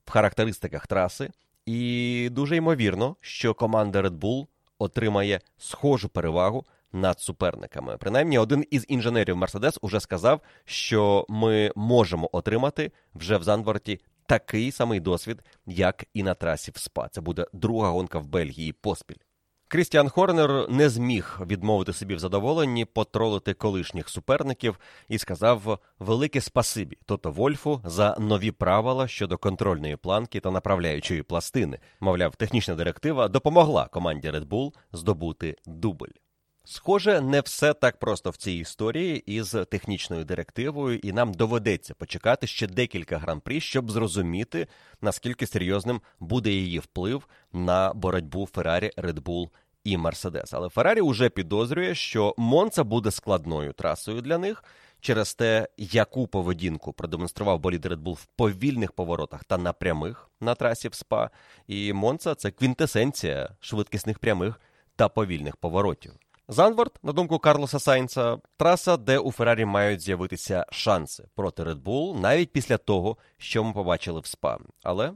в 0.05 0.11
характеристиках 0.11 0.87
траси, 0.87 1.29
і 1.65 2.29
дуже 2.31 2.55
ймовірно, 2.55 3.15
що 3.21 3.53
команда 3.53 4.01
Red 4.01 4.19
Bull 4.19 4.47
отримає 4.79 5.41
схожу 5.57 6.09
перевагу 6.09 6.65
над 6.93 7.19
суперниками. 7.19 7.97
Принаймні, 7.97 8.37
один 8.37 8.65
із 8.71 8.85
інженерів 8.87 9.37
Мерседес 9.37 9.79
уже 9.81 9.99
сказав, 9.99 10.41
що 10.65 11.25
ми 11.29 11.71
можемо 11.75 12.29
отримати 12.31 12.91
вже 13.15 13.37
в 13.37 13.43
Занворті 13.43 13.99
такий 14.25 14.71
самий 14.71 14.99
досвід, 14.99 15.41
як 15.65 16.05
і 16.13 16.23
на 16.23 16.33
трасі 16.33 16.71
в 16.71 16.77
СПА. 16.77 17.07
Це 17.07 17.21
буде 17.21 17.45
друга 17.53 17.89
гонка 17.89 18.19
в 18.19 18.27
Бельгії 18.27 18.73
поспіль. 18.73 19.15
Крістіан 19.67 20.09
Хорнер 20.09 20.69
не 20.69 20.89
зміг 20.89 21.39
відмовити 21.45 21.93
собі 21.93 22.15
в 22.15 22.19
задоволенні 22.19 22.85
потролити 22.85 23.53
колишніх 23.53 24.09
суперників 24.09 24.79
і 25.07 25.17
сказав 25.17 25.79
велике 25.99 26.41
спасибі 26.41 26.97
Тото 27.05 27.31
Вольфу 27.31 27.81
за 27.85 28.17
нові 28.19 28.51
правила 28.51 29.07
щодо 29.07 29.37
контрольної 29.37 29.95
планки 29.95 30.39
та 30.39 30.51
направляючої 30.51 31.23
пластини. 31.23 31.79
Мовляв, 31.99 32.35
технічна 32.35 32.75
директива 32.75 33.27
допомогла 33.27 33.87
команді 33.87 34.29
Red 34.29 34.47
Bull 34.47 34.73
здобути 34.93 35.55
дубль. 35.65 36.24
Схоже, 36.67 37.21
не 37.21 37.41
все 37.41 37.73
так 37.73 37.97
просто 37.97 38.29
в 38.29 38.37
цій 38.37 38.51
історії 38.51 39.23
із 39.25 39.55
технічною 39.69 40.25
директивою, 40.25 40.99
і 40.99 41.11
нам 41.11 41.33
доведеться 41.33 41.93
почекати 41.93 42.47
ще 42.47 42.67
декілька 42.67 43.17
гран-прі, 43.17 43.61
щоб 43.61 43.91
зрозуміти, 43.91 44.67
наскільки 45.01 45.47
серйозним 45.47 46.01
буде 46.19 46.51
її 46.51 46.79
вплив 46.79 47.27
на 47.53 47.93
боротьбу 47.93 48.47
Феррарі, 48.53 48.91
Bull 48.97 49.49
і 49.83 49.97
Мерседес. 49.97 50.53
Але 50.53 50.69
Феррарі 50.69 51.01
вже 51.01 51.29
підозрює, 51.29 51.95
що 51.95 52.35
Монца 52.37 52.83
буде 52.83 53.11
складною 53.11 53.73
трасою 53.73 54.21
для 54.21 54.37
них 54.37 54.63
через 54.99 55.33
те, 55.33 55.67
яку 55.77 56.27
поведінку 56.27 56.93
продемонстрував 56.93 57.59
болід 57.59 57.85
Bull 57.85 58.13
в 58.13 58.25
повільних 58.25 58.91
поворотах 58.91 59.43
та 59.43 59.57
на 59.57 59.73
прямих 59.73 60.29
на 60.41 60.55
трасі 60.55 60.87
в 60.87 60.93
СПА. 60.93 61.29
І 61.67 61.93
Монца 61.93 62.35
це 62.35 62.51
квінтесенція 62.51 63.49
швидкісних 63.59 64.19
прямих 64.19 64.61
та 64.95 65.09
повільних 65.09 65.55
поворотів. 65.55 66.13
Занворд, 66.47 66.99
на 67.03 67.11
думку 67.11 67.39
Карлоса 67.39 67.79
Сайнца, 67.79 68.37
траса, 68.57 68.97
де 68.97 69.17
у 69.17 69.31
Феррарі 69.31 69.65
мають 69.65 70.01
з'явитися 70.01 70.65
шанси 70.71 71.27
проти 71.35 71.63
Red 71.63 71.83
Bull 71.83 72.19
навіть 72.19 72.51
після 72.51 72.77
того, 72.77 73.17
що 73.37 73.63
ми 73.63 73.73
побачили 73.73 74.19
в 74.19 74.25
СПА. 74.25 74.57
Але 74.83 75.13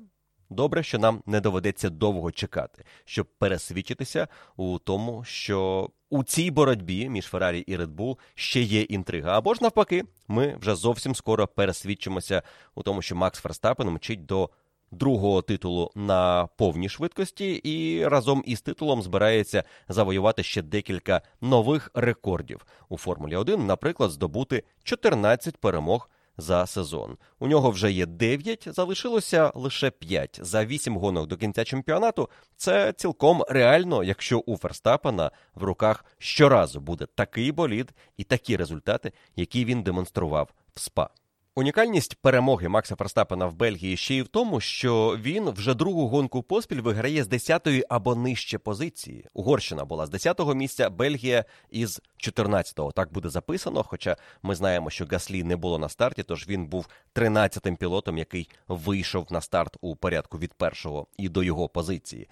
добре, 0.49 0.83
що 0.83 0.99
нам 0.99 1.23
не 1.25 1.41
доведеться 1.41 1.89
довго 1.89 2.31
чекати, 2.31 2.85
щоб 3.05 3.27
пересвідчитися 3.37 4.27
у 4.55 4.79
тому, 4.79 5.23
що 5.23 5.89
у 6.09 6.23
цій 6.23 6.51
боротьбі 6.51 7.09
між 7.09 7.25
Феррарі 7.25 7.59
і 7.59 7.77
Red 7.77 7.95
Bull 7.95 8.17
ще 8.35 8.61
є 8.61 8.81
інтрига. 8.81 9.37
Або 9.37 9.53
ж 9.53 9.59
навпаки, 9.61 10.03
ми 10.27 10.57
вже 10.61 10.75
зовсім 10.75 11.15
скоро 11.15 11.47
пересвідчимося 11.47 12.41
у 12.75 12.83
тому, 12.83 13.01
що 13.01 13.15
Макс 13.15 13.39
Ферстапен 13.39 13.89
мчить 13.89 14.25
до 14.25 14.49
другого 14.91 15.41
титулу 15.41 15.91
на 15.95 16.47
повній 16.57 16.89
швидкості, 16.89 17.53
і 17.53 18.07
разом 18.07 18.43
із 18.45 18.61
титулом 18.61 19.01
збирається 19.01 19.63
завоювати 19.89 20.43
ще 20.43 20.61
декілька 20.61 21.21
нових 21.41 21.91
рекордів 21.93 22.65
у 22.89 22.97
Формулі 22.97 23.35
1, 23.35 23.65
наприклад, 23.65 24.11
здобути 24.11 24.63
14 24.83 25.57
перемог. 25.57 26.09
За 26.41 26.65
сезон 26.65 27.17
у 27.39 27.47
нього 27.47 27.71
вже 27.71 27.91
є 27.91 28.05
9, 28.05 28.67
залишилося 28.71 29.51
лише 29.55 29.89
5. 29.89 30.39
за 30.43 30.65
8 30.65 30.97
гонок 30.97 31.27
до 31.27 31.37
кінця 31.37 31.63
чемпіонату. 31.63 32.29
Це 32.55 32.93
цілком 32.93 33.43
реально, 33.49 34.03
якщо 34.03 34.39
у 34.39 34.57
Ферстапена 34.57 35.31
в 35.55 35.63
руках 35.63 36.05
щоразу 36.17 36.79
буде 36.79 37.05
такий 37.05 37.51
болід 37.51 37.93
і 38.17 38.23
такі 38.23 38.57
результати, 38.57 39.11
які 39.35 39.65
він 39.65 39.83
демонстрував 39.83 40.49
в 40.75 40.79
СПА. 40.79 41.09
Унікальність 41.55 42.15
перемоги 42.15 42.67
Макса 42.67 42.95
Ферстапена 42.95 43.45
в 43.45 43.53
Бельгії 43.53 43.97
ще 43.97 44.15
й 44.15 44.21
в 44.21 44.27
тому, 44.27 44.59
що 44.59 45.17
він 45.21 45.49
вже 45.49 45.73
другу 45.73 46.07
гонку 46.07 46.43
поспіль 46.43 46.81
виграє 46.81 47.23
з 47.23 47.29
10-ї 47.29 47.83
або 47.89 48.15
нижче 48.15 48.57
позиції. 48.57 49.25
Угорщина 49.33 49.85
була 49.85 50.05
з 50.05 50.09
10-го 50.09 50.53
місця, 50.53 50.89
Бельгія 50.89 51.45
із 51.69 52.01
14-го. 52.17 52.91
Так 52.91 53.13
буде 53.13 53.29
записано. 53.29 53.83
Хоча 53.83 54.17
ми 54.43 54.55
знаємо, 54.55 54.89
що 54.89 55.05
Гаслі 55.11 55.43
не 55.43 55.55
було 55.55 55.79
на 55.79 55.89
старті, 55.89 56.23
тож 56.23 56.47
він 56.47 56.67
був 56.67 56.87
13-тим 57.15 57.75
пілотом, 57.75 58.17
який 58.17 58.49
вийшов 58.67 59.27
на 59.29 59.41
старт 59.41 59.77
у 59.81 59.95
порядку 59.95 60.37
від 60.37 60.53
першого 60.53 61.07
і 61.17 61.29
до 61.29 61.43
його 61.43 61.69
позиції. 61.69 62.29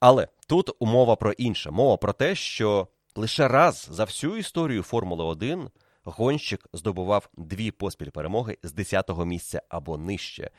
Але 0.00 0.28
тут 0.46 0.70
умова 0.78 1.16
про 1.16 1.32
інше. 1.32 1.70
Мова 1.70 1.96
про 1.96 2.12
те, 2.12 2.34
що 2.34 2.88
лише 3.16 3.48
раз 3.48 3.88
за 3.90 4.04
всю 4.04 4.36
історію 4.36 4.82
Формули 4.82 5.24
1 5.24 5.70
гонщик 6.04 6.66
здобував 6.72 7.28
дві 7.36 7.70
поспіль 7.70 8.10
перемоги 8.10 8.58
з 8.62 8.74
10-го 8.74 9.24
місця 9.24 9.62
або 9.68 9.98
нижче. 9.98 10.50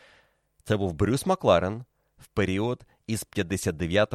Це 0.63 0.77
був 0.77 0.93
Брюс 0.93 1.25
Макларен 1.25 1.83
в 2.17 2.27
період 2.27 2.85
із 3.07 3.23
59 3.23 4.13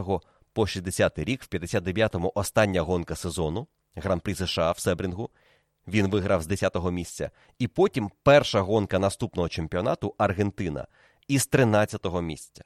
по 0.52 0.66
60 0.66 1.18
рік. 1.18 1.42
В 1.42 1.48
59-му 1.48 2.32
остання 2.34 2.80
гонка 2.80 3.16
сезону 3.16 3.66
Гран-прі 3.94 4.34
США 4.34 4.72
в 4.72 4.78
Себрінгу. 4.78 5.30
Він 5.88 6.10
виграв 6.10 6.42
з 6.42 6.48
10-го 6.48 6.90
місця. 6.90 7.30
І 7.58 7.68
потім 7.68 8.10
перша 8.22 8.60
гонка 8.60 8.98
наступного 8.98 9.48
чемпіонату 9.48 10.14
Аргентина 10.18 10.86
із 11.28 11.48
13-го 11.48 12.22
місця. 12.22 12.64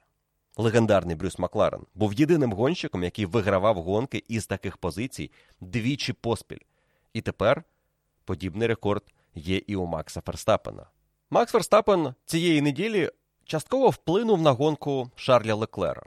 Легендарний 0.57 1.15
Брюс 1.15 1.39
Макларен 1.39 1.85
був 1.95 2.13
єдиним 2.13 2.53
гонщиком, 2.53 3.03
який 3.03 3.25
вигравав 3.25 3.75
гонки 3.75 4.23
із 4.27 4.47
таких 4.47 4.77
позицій 4.77 5.31
двічі 5.61 6.13
поспіль. 6.13 6.61
І 7.13 7.21
тепер 7.21 7.63
Подібний 8.25 8.67
рекорд 8.67 9.03
є 9.35 9.57
і 9.57 9.75
у 9.75 9.85
Макса 9.85 10.21
Ферстапена. 10.21 10.85
Макс 11.29 11.51
Ферстапен 11.51 12.13
цієї 12.25 12.61
неділі 12.61 13.09
частково 13.45 13.89
вплинув 13.89 14.41
на 14.41 14.51
гонку 14.51 15.09
Шарля 15.15 15.55
Леклера. 15.55 16.03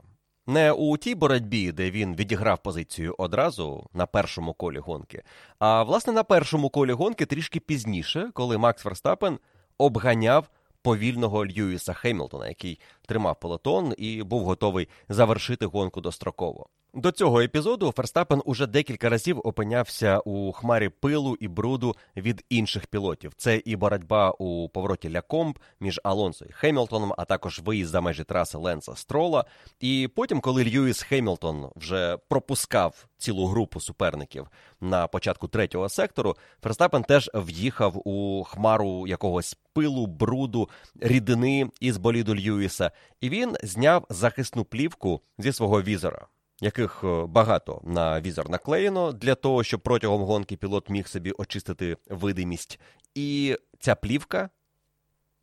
Не 0.47 0.71
у 0.71 0.97
тій 0.97 1.15
боротьбі, 1.15 1.71
де 1.71 1.91
він 1.91 2.15
відіграв 2.15 2.57
позицію 2.63 3.15
одразу 3.17 3.87
на 3.93 4.05
першому 4.05 4.53
колі 4.53 4.79
гонки, 4.79 5.23
а 5.59 5.83
власне 5.83 6.13
на 6.13 6.23
першому 6.23 6.69
колі 6.69 6.91
гонки 6.91 7.25
трішки 7.25 7.59
пізніше, 7.59 8.29
коли 8.33 8.57
Макс 8.57 8.83
Ферстапен 8.83 9.39
обганяв 9.77 10.49
повільного 10.81 11.45
Льюіса 11.45 11.93
Хемілтона, 11.93 12.47
який 12.47 12.79
тримав 13.07 13.39
пелотон 13.39 13.93
і 13.97 14.23
був 14.23 14.43
готовий 14.43 14.87
завершити 15.09 15.65
гонку 15.65 16.01
достроково. 16.01 16.69
До 16.95 17.11
цього 17.11 17.41
епізоду 17.41 17.93
Ферстапен 17.95 18.41
уже 18.45 18.67
декілька 18.67 19.09
разів 19.09 19.41
опинявся 19.43 20.19
у 20.19 20.51
хмарі 20.51 20.89
пилу 20.89 21.37
і 21.39 21.47
бруду 21.47 21.95
від 22.17 22.45
інших 22.49 22.87
пілотів. 22.87 23.33
Це 23.37 23.61
і 23.65 23.75
боротьба 23.75 24.31
у 24.31 24.69
повороті 24.69 25.11
Лякомб 25.11 25.59
між 25.79 26.01
Алонсо 26.03 26.45
і 26.45 26.51
Хемілтоном, 26.51 27.13
а 27.17 27.25
також 27.25 27.59
виїзд 27.59 27.91
за 27.91 28.01
межі 28.01 28.23
траси 28.23 28.57
Ленса 28.57 28.95
Строла. 28.95 29.45
І 29.79 30.09
потім, 30.15 30.41
коли 30.41 30.63
Льюіс 30.63 31.01
Хемілтон 31.01 31.69
вже 31.75 32.17
пропускав 32.29 33.07
цілу 33.17 33.47
групу 33.47 33.79
суперників 33.79 34.47
на 34.81 35.07
початку 35.07 35.47
третього 35.47 35.89
сектору, 35.89 36.35
Ферстапен 36.63 37.03
теж 37.03 37.31
в'їхав 37.33 38.07
у 38.07 38.43
хмару 38.43 39.07
якогось 39.07 39.57
пилу, 39.73 40.07
бруду, 40.07 40.69
рідини 40.99 41.69
із 41.79 41.97
боліду 41.97 42.35
Льюіса, 42.35 42.91
і 43.21 43.29
він 43.29 43.55
зняв 43.63 44.05
захисну 44.09 44.63
плівку 44.65 45.21
зі 45.37 45.51
свого 45.51 45.81
візора 45.81 46.27
яких 46.61 47.03
е, 47.03 47.25
багато 47.25 47.81
на 47.83 48.21
візор 48.21 48.49
наклеєно 48.49 49.11
для 49.11 49.35
того, 49.35 49.63
щоб 49.63 49.81
протягом 49.81 50.23
гонки 50.23 50.57
пілот 50.57 50.89
міг 50.89 51.07
собі 51.07 51.31
очистити 51.31 51.97
видимість. 52.09 52.79
І 53.15 53.57
ця 53.79 53.95
плівка, 53.95 54.49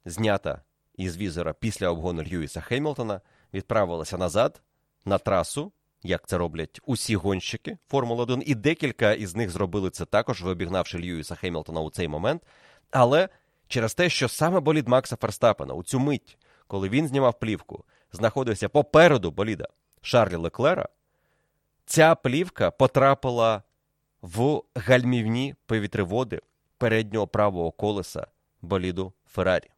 знята 0.04 0.62
із 0.94 1.16
візора 1.16 1.52
після 1.52 1.88
обгону 1.88 2.22
Льюіса 2.22 2.60
Хеймлтона, 2.60 3.20
відправилася 3.54 4.18
назад 4.18 4.62
на 5.04 5.18
трасу, 5.18 5.72
як 6.02 6.26
це 6.26 6.38
роблять 6.38 6.80
усі 6.86 7.16
гонщики 7.16 7.78
Формули 7.88 8.22
1, 8.22 8.42
і 8.46 8.54
декілька 8.54 9.12
із 9.12 9.36
них 9.36 9.50
зробили 9.50 9.90
це 9.90 10.04
також, 10.04 10.42
вибігнавши 10.42 10.98
Льюіса 10.98 11.34
Хеймлтона 11.34 11.80
у 11.80 11.90
цей 11.90 12.08
момент. 12.08 12.42
Але 12.90 13.28
через 13.68 13.94
те, 13.94 14.08
що 14.08 14.28
саме 14.28 14.60
болід 14.60 14.88
Макса 14.88 15.16
Ферстапена 15.16 15.74
у 15.74 15.82
цю 15.82 16.00
мить, 16.00 16.38
коли 16.66 16.88
він 16.88 17.08
знімав 17.08 17.38
плівку, 17.38 17.84
знаходився 18.12 18.68
попереду 18.68 19.30
боліда 19.30 19.68
Шарлі 20.02 20.36
Леклера, 20.36 20.88
ця 21.92 22.14
плівка 22.14 22.70
потрапила 22.70 23.62
в 24.22 24.62
гальмівні 24.74 25.54
повітреводи 25.66 26.40
переднього 26.78 27.26
правого 27.26 27.72
колеса 27.72 28.26
боліду 28.62 29.12
Феррарі. 29.26 29.70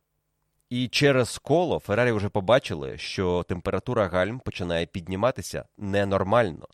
І 0.71 0.89
через 0.89 1.39
коло 1.39 1.79
Феррарі 1.79 2.13
вже 2.13 2.29
побачили, 2.29 2.99
що 2.99 3.45
температура 3.49 4.09
гальм 4.09 4.41
починає 4.41 4.87
підніматися 4.87 5.65
ненормально. 5.79 6.69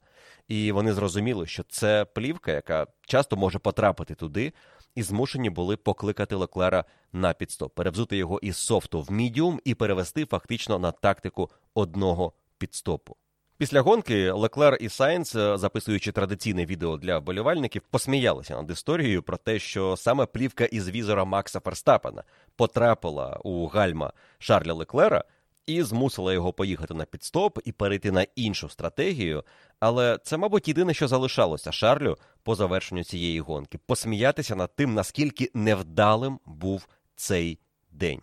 І 0.48 0.72
вони 0.72 0.92
зрозуміли, 0.92 1.46
що 1.46 1.62
це 1.62 2.04
плівка, 2.04 2.52
яка 2.52 2.86
часто 3.00 3.36
може 3.36 3.58
потрапити 3.58 4.14
туди, 4.14 4.52
і 4.94 5.02
змушені 5.02 5.50
були 5.50 5.76
покликати 5.76 6.34
Леклера 6.34 6.84
на 7.12 7.32
пітстоп, 7.32 7.74
перевзути 7.74 8.16
його 8.16 8.38
із 8.38 8.56
софту 8.56 9.02
в 9.02 9.12
мідіум 9.12 9.60
і 9.64 9.74
перевести 9.74 10.24
фактично 10.24 10.78
на 10.78 10.92
тактику 10.92 11.50
одного 11.74 12.32
пітстопу. 12.58 13.16
Після 13.60 13.80
гонки 13.80 14.30
Леклер 14.30 14.76
і 14.80 14.88
Сайнс, 14.88 15.34
е, 15.34 15.58
записуючи 15.58 16.12
традиційне 16.12 16.66
відео 16.66 16.96
для 16.96 17.18
вболівальників, 17.18 17.82
посміялися 17.90 18.56
над 18.56 18.70
історією 18.70 19.22
про 19.22 19.36
те, 19.36 19.58
що 19.58 19.96
саме 19.96 20.26
плівка 20.26 20.64
із 20.64 20.88
візора 20.88 21.24
Макса 21.24 21.60
Ферстапена 21.60 22.24
потрапила 22.56 23.40
у 23.44 23.66
гальма 23.66 24.12
Шарля 24.38 24.72
Леклера 24.72 25.24
і 25.66 25.82
змусила 25.82 26.32
його 26.32 26.52
поїхати 26.52 26.94
на 26.94 27.04
пітстоп 27.04 27.58
і 27.64 27.72
перейти 27.72 28.12
на 28.12 28.26
іншу 28.36 28.68
стратегію. 28.68 29.44
Але 29.80 30.18
це, 30.22 30.36
мабуть, 30.36 30.68
єдине, 30.68 30.94
що 30.94 31.08
залишалося 31.08 31.72
Шарлю 31.72 32.16
по 32.42 32.54
завершенню 32.54 33.04
цієї 33.04 33.40
гонки 33.40 33.78
посміятися 33.86 34.56
над 34.56 34.76
тим, 34.76 34.94
наскільки 34.94 35.50
невдалим 35.54 36.40
був 36.46 36.88
цей 37.16 37.58
день. 37.90 38.20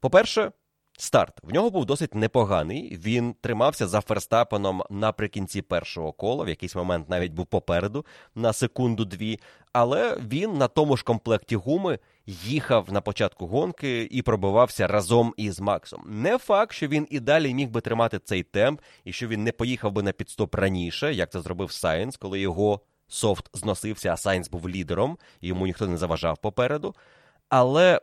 По-перше, 0.00 0.52
старт 0.98 1.38
в 1.42 1.52
нього 1.52 1.70
був 1.70 1.86
досить 1.86 2.14
непоганий. 2.14 2.96
Він 2.96 3.34
тримався 3.40 3.86
за 3.86 4.00
Ферстапеном 4.00 4.82
наприкінці 4.90 5.62
першого 5.62 6.12
кола, 6.12 6.44
в 6.44 6.48
якийсь 6.48 6.74
момент 6.74 7.08
навіть 7.08 7.32
був 7.32 7.46
попереду 7.46 8.06
на 8.34 8.52
секунду-дві. 8.52 9.40
Але 9.72 10.16
він 10.28 10.52
на 10.52 10.68
тому 10.68 10.96
ж 10.96 11.04
комплекті 11.04 11.56
гуми 11.56 11.98
їхав 12.26 12.92
на 12.92 13.00
початку 13.00 13.46
гонки 13.46 14.08
і 14.10 14.22
пробивався 14.22 14.86
разом 14.86 15.34
із 15.36 15.60
Максом. 15.60 16.04
Не 16.06 16.38
факт, 16.38 16.72
що 16.72 16.88
він 16.88 17.06
і 17.10 17.20
далі 17.20 17.54
міг 17.54 17.68
би 17.68 17.80
тримати 17.80 18.18
цей 18.18 18.42
темп, 18.42 18.80
і 19.04 19.12
що 19.12 19.28
він 19.28 19.44
не 19.44 19.52
поїхав 19.52 19.92
би 19.92 20.02
на 20.02 20.12
пітстоп 20.12 20.54
раніше, 20.54 21.14
як 21.14 21.32
це 21.32 21.40
зробив 21.40 21.72
Сайнс, 21.72 22.16
коли 22.16 22.40
його 22.40 22.80
софт 23.08 23.50
зносився, 23.52 24.12
а 24.12 24.16
Сайенс 24.16 24.50
був 24.50 24.68
лідером, 24.68 25.18
і 25.40 25.48
йому 25.48 25.66
ніхто 25.66 25.88
не 25.88 25.96
заважав 25.96 26.38
попереду. 26.38 26.94
Але 27.48 28.00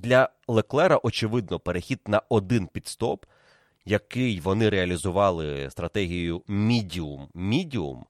для 0.00 0.28
Леклера, 0.48 1.00
очевидно, 1.02 1.58
перехід 1.58 2.00
на 2.06 2.22
один 2.28 2.66
підстоп, 2.66 3.24
який 3.84 4.40
вони 4.40 4.68
реалізували 4.68 5.70
стратегією 5.70 6.42
мідіум-мідіум, 6.48 8.04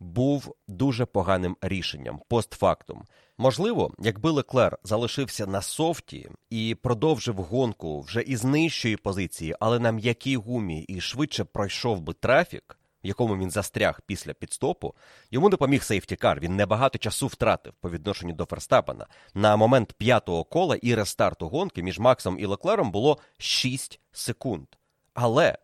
був 0.00 0.54
дуже 0.68 1.06
поганим 1.06 1.56
рішенням 1.60 2.20
постфактум. 2.28 3.04
Можливо, 3.38 3.94
якби 3.98 4.30
Леклер 4.30 4.78
залишився 4.84 5.46
на 5.46 5.62
софті 5.62 6.30
і 6.50 6.76
продовжив 6.82 7.36
гонку 7.36 8.00
вже 8.00 8.20
із 8.20 8.44
нижчої 8.44 8.96
позиції, 8.96 9.54
але 9.60 9.78
на 9.78 9.92
м'якій 9.92 10.36
гумі 10.36 10.80
і 10.80 11.00
швидше 11.00 11.44
пройшов 11.44 12.00
би 12.00 12.12
трафік 12.12 12.78
якому 13.06 13.36
він 13.36 13.50
застряг 13.50 14.00
після 14.06 14.34
підстопу, 14.34 14.94
йому 15.30 15.48
допоміг 15.48 15.82
сейфтікар. 15.82 16.40
Він 16.40 16.56
небагато 16.56 16.98
часу 16.98 17.26
втратив 17.26 17.72
по 17.80 17.90
відношенню 17.90 18.32
до 18.32 18.44
Ферстапена. 18.44 19.06
На 19.34 19.56
момент 19.56 19.92
п'ятого 19.92 20.44
кола 20.44 20.76
і 20.76 20.94
рестарту 20.94 21.48
гонки 21.48 21.82
між 21.82 21.98
Максом 21.98 22.38
і 22.38 22.46
Леклером 22.46 22.90
було 22.90 23.18
6 23.38 24.00
секунд. 24.12 24.66
Але 25.14 25.58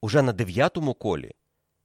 уже 0.00 0.22
на 0.22 0.32
дев'ятому 0.32 0.94
колі 0.94 1.32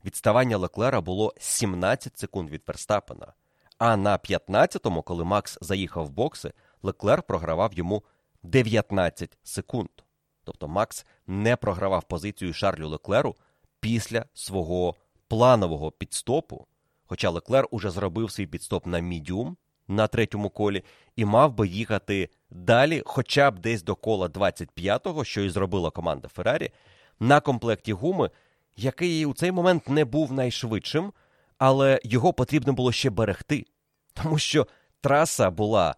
відставання 0.05 0.57
Леклера 0.57 1.01
було 1.01 1.33
17 1.37 2.17
секунд 2.17 2.49
від 2.49 2.63
Ферстапена. 2.65 3.33
А 3.77 3.97
на 3.97 4.17
15-му, 4.17 5.01
коли 5.01 5.23
Макс 5.23 5.57
заїхав 5.61 6.05
в 6.05 6.09
бокси, 6.09 6.53
Леклер 6.81 7.23
програвав 7.23 7.73
йому 7.73 8.03
19 8.43 9.37
секунд. 9.43 9.89
Тобто 10.43 10.67
Макс 10.67 11.05
не 11.27 11.55
програвав 11.55 12.03
позицію 12.03 12.53
Шарлю 12.53 12.89
Леклеру 12.89 13.35
після 13.85 14.25
свого 14.33 14.95
планового 15.27 15.91
підстопу, 15.91 16.67
хоча 17.05 17.29
Леклер 17.29 17.67
уже 17.71 17.89
зробив 17.89 18.31
свій 18.31 18.47
підстоп 18.47 18.85
на 18.85 18.99
мідіум 18.99 19.57
на 19.87 20.07
третьому 20.07 20.49
колі 20.49 20.83
і 21.15 21.25
мав 21.25 21.53
би 21.53 21.67
їхати 21.67 22.29
далі, 22.49 23.03
хоча 23.05 23.51
б 23.51 23.59
десь 23.59 23.83
до 23.83 23.95
кола 23.95 24.27
25-го, 24.27 25.23
що 25.23 25.41
і 25.41 25.49
зробила 25.49 25.91
команда 25.91 26.27
Феррарі, 26.27 26.71
на 27.19 27.39
комплекті 27.39 27.93
гуми, 27.93 28.29
який 28.77 29.25
у 29.25 29.33
цей 29.33 29.51
момент 29.51 29.89
не 29.89 30.05
був 30.05 30.33
найшвидшим, 30.33 31.13
але 31.57 31.99
його 32.03 32.33
потрібно 32.33 32.73
було 32.73 32.91
ще 32.91 33.09
берегти, 33.09 33.65
тому 34.13 34.37
що 34.37 34.67
траса 35.01 35.49
була 35.49 35.95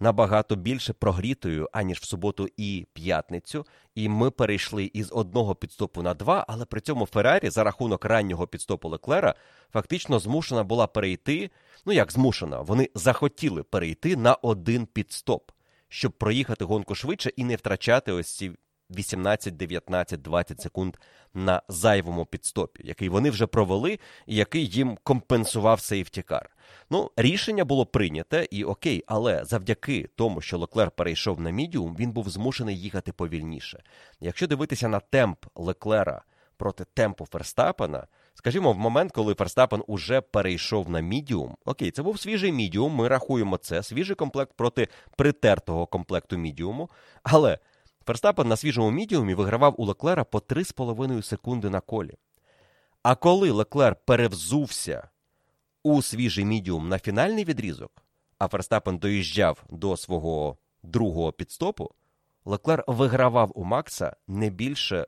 набагато 0.00 0.56
більше 0.56 0.92
прогрітою, 0.92 1.68
аніж 1.72 1.98
в 1.98 2.04
суботу 2.04 2.48
і 2.56 2.86
п'ятницю. 2.92 3.66
І 3.94 4.08
ми 4.08 4.30
перейшли 4.30 4.90
із 4.94 5.12
одного 5.12 5.54
підстопу 5.54 6.02
на 6.02 6.14
два, 6.14 6.44
але 6.48 6.64
при 6.64 6.80
цьому 6.80 7.06
Феррарі 7.06 7.50
за 7.50 7.64
рахунок 7.64 8.04
раннього 8.04 8.46
підстопу 8.46 8.88
Леклера 8.88 9.34
фактично 9.72 10.18
змушена 10.18 10.64
була 10.64 10.86
перейти. 10.86 11.50
Ну 11.86 11.92
як 11.92 12.12
змушена, 12.12 12.60
вони 12.60 12.90
захотіли 12.94 13.62
перейти 13.62 14.16
на 14.16 14.34
один 14.34 14.86
підстоп, 14.86 15.50
щоб 15.88 16.12
проїхати 16.12 16.64
гонку 16.64 16.94
швидше 16.94 17.30
і 17.36 17.44
не 17.44 17.56
втрачати 17.56 18.12
ось 18.12 18.36
ці 18.36 18.52
18, 18.90 19.56
19, 19.56 20.22
20 20.22 20.60
секунд 20.60 20.96
на 21.34 21.62
зайвому 21.68 22.26
підстопі, 22.26 22.82
який 22.84 23.08
вони 23.08 23.30
вже 23.30 23.46
провели, 23.46 23.98
і 24.26 24.36
який 24.36 24.66
їм 24.66 24.98
компенсував 25.02 25.80
сейфтікар. 25.80 26.50
Ну, 26.90 27.10
рішення 27.16 27.64
було 27.64 27.86
прийняте 27.86 28.46
і 28.50 28.64
окей, 28.64 29.04
але 29.06 29.44
завдяки 29.44 30.08
тому, 30.14 30.40
що 30.40 30.58
Леклер 30.58 30.90
перейшов 30.90 31.40
на 31.40 31.50
мідіум, 31.50 31.96
він 31.98 32.12
був 32.12 32.28
змушений 32.28 32.80
їхати 32.80 33.12
повільніше. 33.12 33.82
Якщо 34.20 34.46
дивитися 34.46 34.88
на 34.88 35.00
темп 35.00 35.46
Леклера 35.54 36.22
проти 36.56 36.84
темпу 36.94 37.26
Ферстапена, 37.26 38.06
скажімо, 38.34 38.72
в 38.72 38.78
момент, 38.78 39.12
коли 39.12 39.34
Ферстапен 39.34 39.82
уже 39.86 40.20
перейшов 40.20 40.90
на 40.90 41.00
мідіум, 41.00 41.56
окей, 41.64 41.90
це 41.90 42.02
був 42.02 42.20
свіжий 42.20 42.52
мідіум, 42.52 42.94
ми 42.94 43.08
рахуємо 43.08 43.56
це, 43.56 43.82
свіжий 43.82 44.16
комплект 44.16 44.52
проти 44.56 44.88
притертого 45.16 45.86
комплекту 45.86 46.36
мідіуму, 46.36 46.90
але. 47.22 47.58
Ферстапен 48.06 48.48
на 48.48 48.56
свіжому 48.56 48.90
мідіумі 48.90 49.34
вигравав 49.34 49.74
у 49.80 49.84
Леклера 49.84 50.24
по 50.24 50.38
3,5 50.38 51.22
секунди 51.22 51.70
на 51.70 51.80
колі. 51.80 52.14
А 53.02 53.14
коли 53.14 53.50
Леклер 53.50 53.96
перевзувся 53.96 55.08
у 55.82 56.02
свіжий 56.02 56.44
мідіум 56.44 56.88
на 56.88 56.98
фінальний 56.98 57.44
відрізок, 57.44 57.92
а 58.38 58.48
Ферстапен 58.48 58.98
доїжджав 58.98 59.64
до 59.70 59.96
свого 59.96 60.56
другого 60.82 61.32
підстопу, 61.32 61.90
Леклер 62.44 62.84
вигравав 62.86 63.52
у 63.54 63.64
Макса 63.64 64.16
не 64.28 64.50
більше 64.50 65.06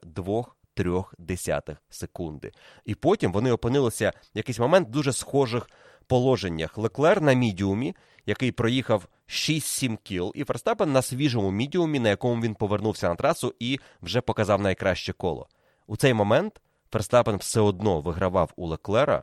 2-3 0.76 1.76
секунди. 1.88 2.52
І 2.84 2.94
потім 2.94 3.32
вони 3.32 3.52
опинилися 3.52 4.12
в 4.34 4.38
якийсь 4.38 4.58
момент 4.58 4.90
дуже 4.90 5.12
схожих 5.12 5.70
положеннях. 6.08 6.78
Леклер 6.78 7.22
на 7.22 7.32
мідіумі, 7.32 7.96
який 8.26 8.52
проїхав 8.52 9.08
6-7 9.28 9.98
кіл, 10.02 10.32
і 10.34 10.44
Ферстапен 10.44 10.92
на 10.92 11.02
свіжому 11.02 11.50
мідіумі, 11.50 11.98
на 11.98 12.08
якому 12.08 12.42
він 12.42 12.54
повернувся 12.54 13.08
на 13.08 13.14
трасу 13.14 13.54
і 13.58 13.80
вже 14.02 14.20
показав 14.20 14.60
найкраще 14.60 15.12
коло. 15.12 15.48
У 15.86 15.96
цей 15.96 16.14
момент 16.14 16.60
Ферстапен 16.92 17.36
все 17.36 17.60
одно 17.60 18.00
вигравав 18.00 18.52
у 18.56 18.66
Леклера 18.66 19.22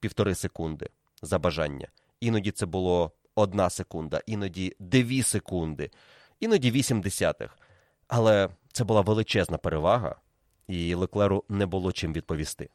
півтори 0.00 0.34
секунди 0.34 0.90
за 1.22 1.38
бажання. 1.38 1.88
Іноді 2.20 2.50
це 2.50 2.66
було 2.66 3.12
одна 3.34 3.70
секунда, 3.70 4.20
іноді 4.26 4.76
дві 4.78 5.22
секунди, 5.22 5.90
іноді 6.40 6.70
вісім 6.70 7.00
десятих. 7.00 7.58
Але 8.08 8.48
це 8.72 8.84
була 8.84 9.00
величезна 9.00 9.58
перевага, 9.58 10.16
і 10.68 10.94
Леклеру 10.94 11.44
не 11.48 11.66
було 11.66 11.92
чим 11.92 12.12
відповісти. 12.12 12.68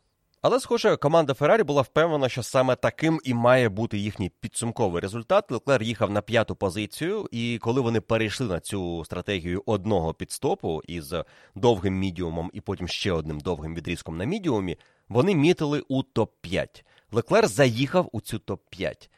Але, 0.48 0.60
схоже, 0.60 0.98
команда 0.98 1.34
Феррарі 1.34 1.64
була 1.64 1.82
впевнена, 1.82 2.30
що 2.30 2.44
саме 2.44 2.76
таким 2.76 3.20
і 3.24 3.34
має 3.34 3.70
бути 3.70 3.98
їхній 3.98 4.30
підсумковий 4.30 5.02
результат. 5.02 5.52
Леклер 5.52 5.84
їхав 5.84 6.12
на 6.12 6.22
п'яту 6.22 6.56
позицію, 6.56 7.28
і 7.32 7.60
коли 7.62 7.82
вони 7.82 8.02
перейшли 8.02 8.48
на 8.48 8.60
цю 8.60 9.06
стратегію 9.06 9.64
одного 9.66 10.14
підстопу 10.14 10.82
із 10.88 11.14
довгим 11.56 12.00
мідіумом 12.00 12.52
і 12.54 12.62
потім 12.62 12.88
ще 12.88 13.12
одним 13.12 13.40
довгим 13.40 13.76
відрізком 13.76 14.18
на 14.18 14.26
мідіумі, 14.26 14.78
вони 15.10 15.36
мітили 15.36 15.84
у 15.88 16.04
топ-5. 16.04 16.84
Леклер 17.12 17.48
заїхав 17.48 18.10
у 18.12 18.22
цю 18.22 18.38
топ-5. 18.38 19.10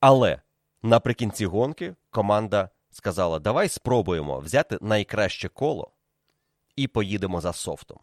Але 0.00 0.40
наприкінці 0.82 1.46
гонки 1.46 1.94
команда 2.10 2.68
сказала: 2.90 3.38
давай 3.38 3.68
спробуємо 3.68 4.38
взяти 4.38 4.78
найкраще 4.80 5.48
коло 5.48 5.90
і 6.76 6.88
поїдемо 6.88 7.40
за 7.40 7.52
софтом. 7.52 7.98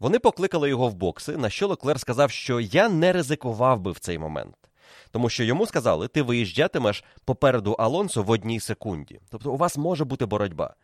Вони 0.00 0.18
покликали 0.18 0.68
його 0.68 0.88
в 0.88 0.94
бокси, 0.94 1.36
на 1.36 1.50
що 1.50 1.68
Леклер 1.68 2.00
сказав, 2.00 2.30
що 2.30 2.60
я 2.60 2.88
не 2.88 3.12
ризикував 3.12 3.80
би 3.80 3.92
в 3.92 3.98
цей 3.98 4.18
момент. 4.18 4.56
Тому 5.10 5.28
що 5.28 5.44
йому 5.44 5.66
сказали, 5.66 6.08
ти 6.08 6.22
виїжджатимеш 6.22 7.04
попереду 7.24 7.72
Алонсо 7.72 8.22
в 8.22 8.30
одній 8.30 8.60
секунді. 8.60 9.20
Тобто 9.30 9.52
у 9.52 9.56
вас 9.56 9.76
може 9.76 10.04
бути 10.04 10.26
боротьба. 10.26 10.74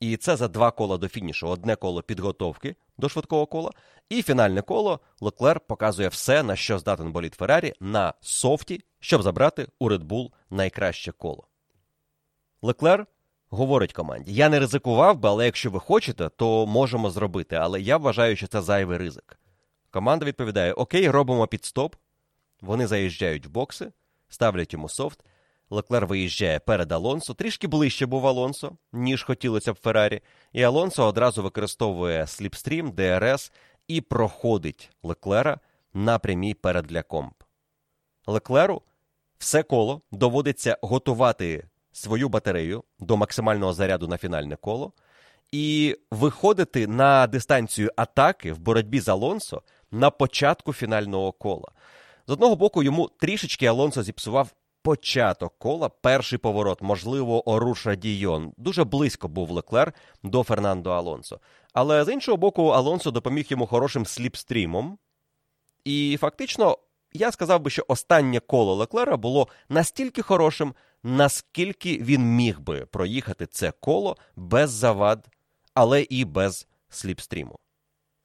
І 0.00 0.16
це 0.16 0.36
за 0.36 0.48
два 0.48 0.70
кола 0.70 0.98
до 0.98 1.08
фінішу. 1.08 1.48
Одне 1.48 1.76
коло 1.76 2.02
підготовки 2.02 2.76
до 2.98 3.08
швидкого 3.08 3.46
кола, 3.46 3.70
і 4.08 4.22
фінальне 4.22 4.62
коло 4.62 5.00
Леклер 5.20 5.60
показує 5.60 6.08
все, 6.08 6.42
на 6.42 6.56
що 6.56 6.78
здатен 6.78 7.12
боліт 7.12 7.34
Феррарі 7.34 7.72
на 7.80 8.14
софті, 8.20 8.80
щоб 9.00 9.22
забрати 9.22 9.68
у 9.78 9.90
Red 9.90 10.04
Bull 10.04 10.30
найкраще 10.50 11.12
коло. 11.12 11.46
Леклер 12.62 13.06
говорить 13.52 13.92
команді: 13.92 14.34
Я 14.34 14.48
не 14.48 14.60
ризикував 14.60 15.18
би, 15.18 15.28
але 15.28 15.44
якщо 15.44 15.70
ви 15.70 15.80
хочете, 15.80 16.28
то 16.28 16.66
можемо 16.66 17.10
зробити. 17.10 17.56
Але 17.56 17.80
я 17.80 17.96
вважаю, 17.96 18.36
що 18.36 18.46
це 18.46 18.62
зайвий 18.62 18.98
ризик. 18.98 19.38
Команда 19.90 20.26
відповідає: 20.26 20.72
Окей, 20.72 21.10
робимо 21.10 21.46
підстоп. 21.46 21.96
Вони 22.60 22.86
заїжджають 22.86 23.46
в 23.46 23.50
бокси, 23.50 23.92
ставлять 24.28 24.72
йому 24.72 24.88
софт. 24.88 25.24
Леклер 25.70 26.06
виїжджає 26.06 26.58
перед 26.58 26.92
Алонсо, 26.92 27.34
трішки 27.34 27.66
ближче 27.66 28.06
був 28.06 28.26
Алонсо, 28.26 28.76
ніж 28.92 29.22
хотілося 29.22 29.72
б 29.72 29.78
Феррарі, 29.82 30.20
і 30.52 30.62
Алонсо 30.62 31.06
одразу 31.06 31.42
використовує 31.42 32.26
сліпстрім, 32.26 32.90
ДРС 32.90 33.52
і 33.88 34.00
проходить 34.00 34.90
Леклера 35.02 35.60
на 35.94 36.18
прямій 36.18 36.54
перед 36.54 36.92
лякомп. 36.92 37.34
Леклеру 38.26 38.82
все 39.38 39.62
коло 39.62 40.02
доводиться 40.10 40.78
готувати 40.82 41.68
свою 41.92 42.28
батарею 42.28 42.84
до 42.98 43.16
максимального 43.16 43.72
заряду 43.72 44.08
на 44.08 44.18
фінальне 44.18 44.56
коло 44.56 44.92
і 45.52 45.96
виходити 46.10 46.86
на 46.86 47.26
дистанцію 47.26 47.90
атаки 47.96 48.52
в 48.52 48.58
боротьбі 48.58 49.00
з 49.00 49.08
Алонсо 49.08 49.62
на 49.90 50.10
початку 50.10 50.72
фінального 50.72 51.32
кола. 51.32 51.68
З 52.26 52.30
одного 52.30 52.56
боку, 52.56 52.82
йому 52.82 53.10
трішечки 53.20 53.66
Алонсо 53.66 54.02
зіпсував 54.02 54.50
початок 54.82 55.58
кола, 55.58 55.88
перший 55.88 56.38
поворот, 56.38 56.82
можливо, 56.82 57.50
Оруша 57.50 57.94
Дійон. 57.94 58.52
Дуже 58.56 58.84
близько 58.84 59.28
був 59.28 59.50
Леклер 59.50 59.92
до 60.22 60.42
Фернандо 60.42 60.90
Алонсо. 60.90 61.40
Але 61.72 62.04
з 62.04 62.12
іншого 62.12 62.36
боку, 62.36 62.68
Алонсо 62.68 63.10
допоміг 63.10 63.46
йому 63.48 63.66
хорошим 63.66 64.06
сліпстрімом. 64.06 64.98
І 65.84 66.18
фактично, 66.20 66.78
я 67.12 67.32
сказав 67.32 67.60
би, 67.60 67.70
що 67.70 67.84
останнє 67.88 68.40
коло 68.40 68.74
Леклера 68.74 69.16
було 69.16 69.48
настільки 69.68 70.22
хорошим, 70.22 70.74
наскільки 71.02 71.98
він 71.98 72.22
міг 72.36 72.60
би 72.60 72.86
проїхати 72.86 73.46
це 73.46 73.72
коло 73.80 74.16
без 74.36 74.70
завад, 74.70 75.28
але 75.74 76.02
і 76.02 76.24
без 76.24 76.68
сліпстріму. 76.88 77.58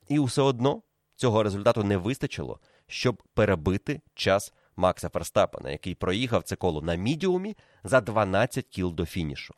І 0.07 0.19
все 0.19 0.41
одно 0.41 0.81
цього 1.15 1.43
результату 1.43 1.83
не 1.83 1.97
вистачило, 1.97 2.59
щоб 2.87 3.23
перебити 3.33 4.01
час 4.13 4.53
Макса 4.75 5.09
Ферстапена, 5.09 5.71
який 5.71 5.95
проїхав 5.95 6.43
це 6.43 6.55
коло 6.55 6.81
на 6.81 6.95
мідіумі 6.95 7.57
за 7.83 8.01
12 8.01 8.65
кіл 8.67 8.93
до 8.93 9.05
фінішу. 9.05 9.53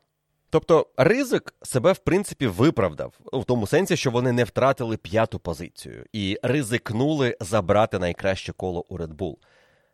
Тобто 0.50 0.88
ризик 0.98 1.54
себе, 1.62 1.92
в 1.92 1.98
принципі, 1.98 2.48
виправдав 2.48 3.14
в 3.34 3.44
тому 3.44 3.68
сенсі, 3.68 3.98
що 3.98 4.12
вони 4.12 4.32
не 4.32 4.44
втратили 4.44 4.98
п'яту 4.98 5.40
позицію 5.40 6.06
і 6.14 6.40
ризикнули 6.44 7.38
забрати 7.40 8.00
найкраще 8.00 8.54
коло 8.54 8.86
у 8.90 8.98
Red 8.98 9.16
Bull. 9.16 9.36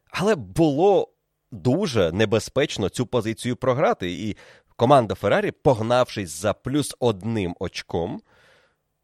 Але 0.10 0.36
було 0.36 1.15
дуже 1.56 2.12
небезпечно 2.12 2.90
цю 2.90 3.06
позицію 3.06 3.56
програти, 3.56 4.12
і 4.12 4.38
команда 4.76 5.16
Феррарі, 5.16 5.52
погнавшись 5.52 6.30
за 6.30 6.54
плюс 6.54 6.96
одним 7.00 7.56
очком, 7.60 8.22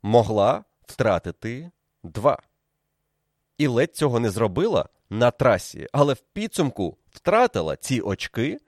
могла 0.04 0.64
втратити 0.88 1.72
два. 2.04 2.40
І 3.58 3.68
ледь 3.68 3.96
цього 3.96 4.20
не 4.20 4.30
зробила 4.30 4.90
на 5.10 5.32
трасі, 5.32 5.88
але 5.92 6.14
в 6.14 6.20
підсумку 6.34 6.98
втратила 7.12 7.76
ці 7.76 8.02
очки, 8.02 8.60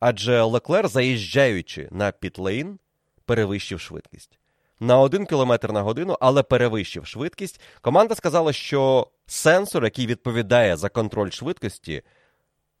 адже 0.00 0.42
Леклер, 0.42 0.88
заїжджаючи 0.88 1.88
на 1.90 2.12
пітлейн, 2.12 2.78
перевищив 3.24 3.80
швидкість. 3.80 4.38
На 4.80 4.98
один 4.98 5.26
кілометр 5.26 5.72
на 5.72 5.82
годину, 5.82 6.16
але 6.20 6.42
перевищив 6.42 7.06
швидкість. 7.06 7.60
Команда 7.80 8.14
сказала, 8.14 8.52
що 8.52 9.10
сенсор, 9.26 9.84
який 9.84 10.06
відповідає 10.06 10.76
за 10.76 10.88
контроль 10.88 11.30
швидкості, 11.30 12.02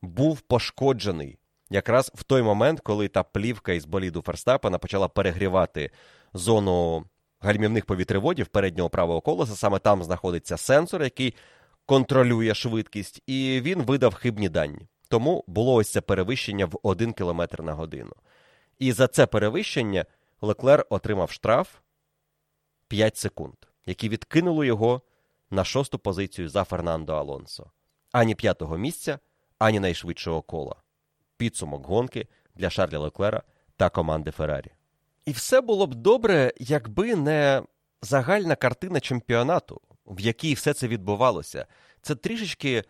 був 0.04 0.40
пошкоджений 0.40 1.38
якраз 1.70 2.12
в 2.14 2.22
той 2.22 2.42
момент, 2.42 2.80
коли 2.80 3.08
та 3.08 3.22
плівка 3.22 3.72
із 3.72 3.84
боліду 3.84 4.22
Ферстапена 4.22 4.78
почала 4.78 5.08
перегрівати 5.08 5.90
зону 6.34 7.04
гальмівних 7.40 7.86
повітреводів 7.86 8.46
переднього 8.46 8.90
правого 8.90 9.20
колеса. 9.20 9.56
Саме 9.56 9.78
там 9.78 10.02
знаходиться 10.02 10.56
сенсор, 10.56 11.02
який 11.02 11.34
контролює 11.86 12.54
швидкість, 12.54 13.22
і 13.26 13.60
він 13.60 13.82
видав 13.82 14.14
хибні 14.14 14.48
дані. 14.48 14.88
Тому 15.08 15.44
було 15.46 15.74
ось 15.74 15.92
це 15.92 16.00
перевищення 16.00 16.66
в 16.66 16.78
1 16.82 17.12
км 17.12 17.42
на 17.58 17.72
годину. 17.72 18.12
І 18.78 18.92
за 18.92 19.06
це 19.06 19.26
перевищення 19.26 20.04
Леклер 20.40 20.86
отримав 20.90 21.30
штраф 21.30 21.68
5 22.88 23.16
секунд, 23.16 23.54
які 23.86 24.08
відкинули 24.08 24.66
його 24.66 25.02
на 25.50 25.64
шосту 25.64 25.98
позицію 25.98 26.48
за 26.48 26.64
Фернандо 26.64 27.14
Алонсо. 27.14 27.70
Ані 28.12 28.34
п'ятого 28.34 28.78
місця, 28.78 29.18
ані 29.58 29.80
найшвидшого 29.80 30.42
кола. 30.42 30.76
Підсумок 31.36 31.86
гонки 31.86 32.26
для 32.54 32.70
Шарля 32.70 32.98
Леклера 32.98 33.42
та 33.76 33.90
команди 33.90 34.30
Феррарі. 34.30 34.70
І 35.24 35.32
все 35.32 35.60
було 35.60 35.86
б 35.86 35.94
добре, 35.94 36.52
якби 36.58 37.16
не 37.16 37.62
загальна 38.02 38.56
картина 38.56 39.00
чемпіонату, 39.00 39.80
в 40.06 40.20
якій 40.20 40.54
все 40.54 40.74
це 40.74 40.88
відбувалося. 40.88 41.66
Це 42.02 42.14
трішечки 42.14 42.84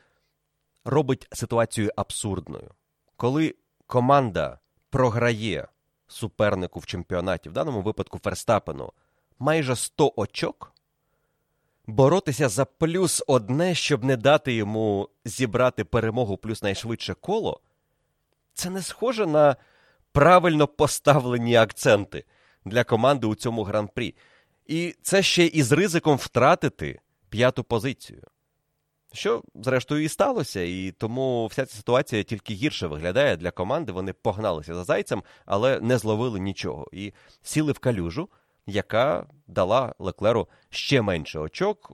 робить 0.84 1.28
ситуацію 1.32 1.90
абсурдною. 1.96 2.70
Коли 3.16 3.54
команда 3.86 4.58
програє 4.90 5.68
супернику 6.06 6.80
в 6.80 6.86
чемпіонаті, 6.86 7.48
в 7.48 7.52
даному 7.52 7.82
випадку 7.82 8.18
Ферстапену, 8.18 8.92
майже 9.38 9.76
100 9.76 10.12
очок, 10.16 10.73
боротися 11.86 12.48
за 12.48 12.64
плюс 12.64 13.24
одне, 13.26 13.74
щоб 13.74 14.04
не 14.04 14.16
дати 14.16 14.52
йому 14.54 15.08
зібрати 15.24 15.84
перемогу 15.84 16.36
плюс 16.36 16.62
найшвидше 16.62 17.14
коло, 17.14 17.60
це 18.54 18.70
не 18.70 18.82
схоже 18.82 19.26
на 19.26 19.56
правильно 20.12 20.66
поставлені 20.66 21.56
акценти 21.56 22.24
для 22.64 22.84
команди 22.84 23.26
у 23.26 23.34
цьому 23.34 23.62
гран-прі. 23.62 24.14
І 24.66 24.94
це 25.02 25.22
ще 25.22 25.46
і 25.46 25.62
з 25.62 25.72
ризиком 25.72 26.16
втратити 26.16 27.00
п'яту 27.28 27.64
позицію. 27.64 28.22
Що, 29.12 29.42
зрештою, 29.54 30.04
і 30.04 30.08
сталося, 30.08 30.60
і 30.60 30.94
тому 30.98 31.46
вся 31.46 31.66
ця 31.66 31.76
ситуація 31.76 32.22
тільки 32.22 32.54
гірше 32.54 32.86
виглядає 32.86 33.36
для 33.36 33.50
команди. 33.50 33.92
Вони 33.92 34.12
погналися 34.12 34.74
за 34.74 34.84
зайцем, 34.84 35.22
але 35.46 35.80
не 35.80 35.98
зловили 35.98 36.40
нічого. 36.40 36.86
І 36.92 37.12
сіли 37.42 37.72
в 37.72 37.78
калюжу, 37.78 38.28
яка 38.66 39.26
дала 39.46 39.94
Леклеру 39.98 40.48
ще 40.70 41.02
менше 41.02 41.38
очок. 41.38 41.92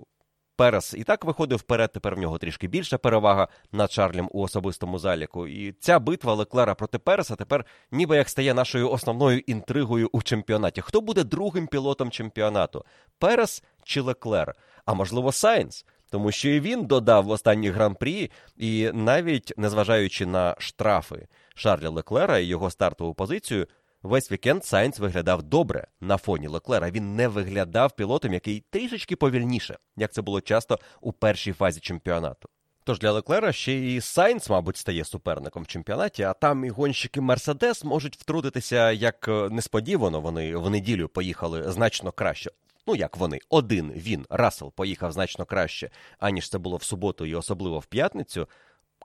Перес 0.56 0.94
і 0.94 1.04
так 1.04 1.24
виходив 1.24 1.58
вперед, 1.58 1.90
тепер 1.92 2.16
в 2.16 2.18
нього 2.18 2.38
трішки 2.38 2.68
більша 2.68 2.98
перевага 2.98 3.48
над 3.72 3.92
Чарлем 3.92 4.28
у 4.32 4.42
особистому 4.42 4.98
заліку. 4.98 5.46
І 5.46 5.72
ця 5.72 5.98
битва 5.98 6.34
Леклера 6.34 6.74
проти 6.74 6.98
Переса 6.98 7.36
тепер 7.36 7.64
ніби 7.90 8.16
як 8.16 8.28
стає 8.28 8.54
нашою 8.54 8.90
основною 8.90 9.38
інтригою 9.38 10.08
у 10.12 10.22
чемпіонаті. 10.22 10.80
Хто 10.80 11.00
буде 11.00 11.24
другим 11.24 11.66
пілотом 11.66 12.10
чемпіонату? 12.10 12.84
Перес 13.18 13.62
чи 13.84 14.00
Леклер? 14.00 14.54
А 14.84 14.94
можливо, 14.94 15.32
Сайнс? 15.32 15.86
Тому 16.10 16.32
що 16.32 16.48
і 16.48 16.60
він 16.60 16.86
додав 16.86 17.24
в 17.24 17.30
останній 17.30 17.70
гран-прі, 17.70 18.30
і 18.56 18.90
навіть 18.94 19.52
незважаючи 19.56 20.26
на 20.26 20.56
штрафи 20.58 21.28
Шарля 21.54 21.88
Леклера 21.88 22.38
і 22.38 22.44
його 22.44 22.70
стартову 22.70 23.14
позицію, 23.14 23.66
весь 24.02 24.32
вікенд 24.32 24.64
Сайнц 24.64 24.98
виглядав 24.98 25.42
добре 25.42 25.86
на 26.00 26.16
фоні 26.16 26.48
Леклера. 26.48 26.90
Він 26.90 27.16
не 27.16 27.28
виглядав 27.28 27.92
пілотом, 27.92 28.32
який 28.32 28.64
трішечки 28.70 29.16
повільніше, 29.16 29.78
як 29.96 30.12
це 30.12 30.22
було 30.22 30.40
часто 30.40 30.78
у 31.00 31.12
першій 31.12 31.52
фазі 31.52 31.80
чемпіонату. 31.80 32.48
Тож 32.84 32.98
для 32.98 33.12
Леклера 33.12 33.52
ще 33.52 33.94
і 33.94 34.00
Сайнц, 34.00 34.50
мабуть, 34.50 34.76
стає 34.76 35.04
суперником 35.04 35.62
в 35.62 35.66
чемпіонаті, 35.66 36.22
а 36.22 36.32
там 36.32 36.64
і 36.64 36.68
гонщики 36.68 37.20
Мерседес 37.20 37.84
можуть 37.84 38.16
втрутитися 38.16 38.92
як 38.92 39.28
е, 39.28 39.48
несподівано. 39.50 40.20
Вони 40.20 40.56
в 40.56 40.70
неділю 40.70 41.08
поїхали 41.08 41.72
значно 41.72 42.12
краще. 42.12 42.50
Ну, 42.86 42.96
як 42.96 43.16
вони, 43.16 43.38
один 43.48 43.92
він, 43.92 44.26
Рассел, 44.30 44.72
поїхав 44.72 45.12
значно 45.12 45.44
краще, 45.44 45.90
аніж 46.18 46.50
це 46.50 46.58
було 46.58 46.76
в 46.76 46.82
суботу 46.82 47.26
і 47.26 47.34
особливо 47.34 47.78
в 47.78 47.86
п'ятницю. 47.86 48.48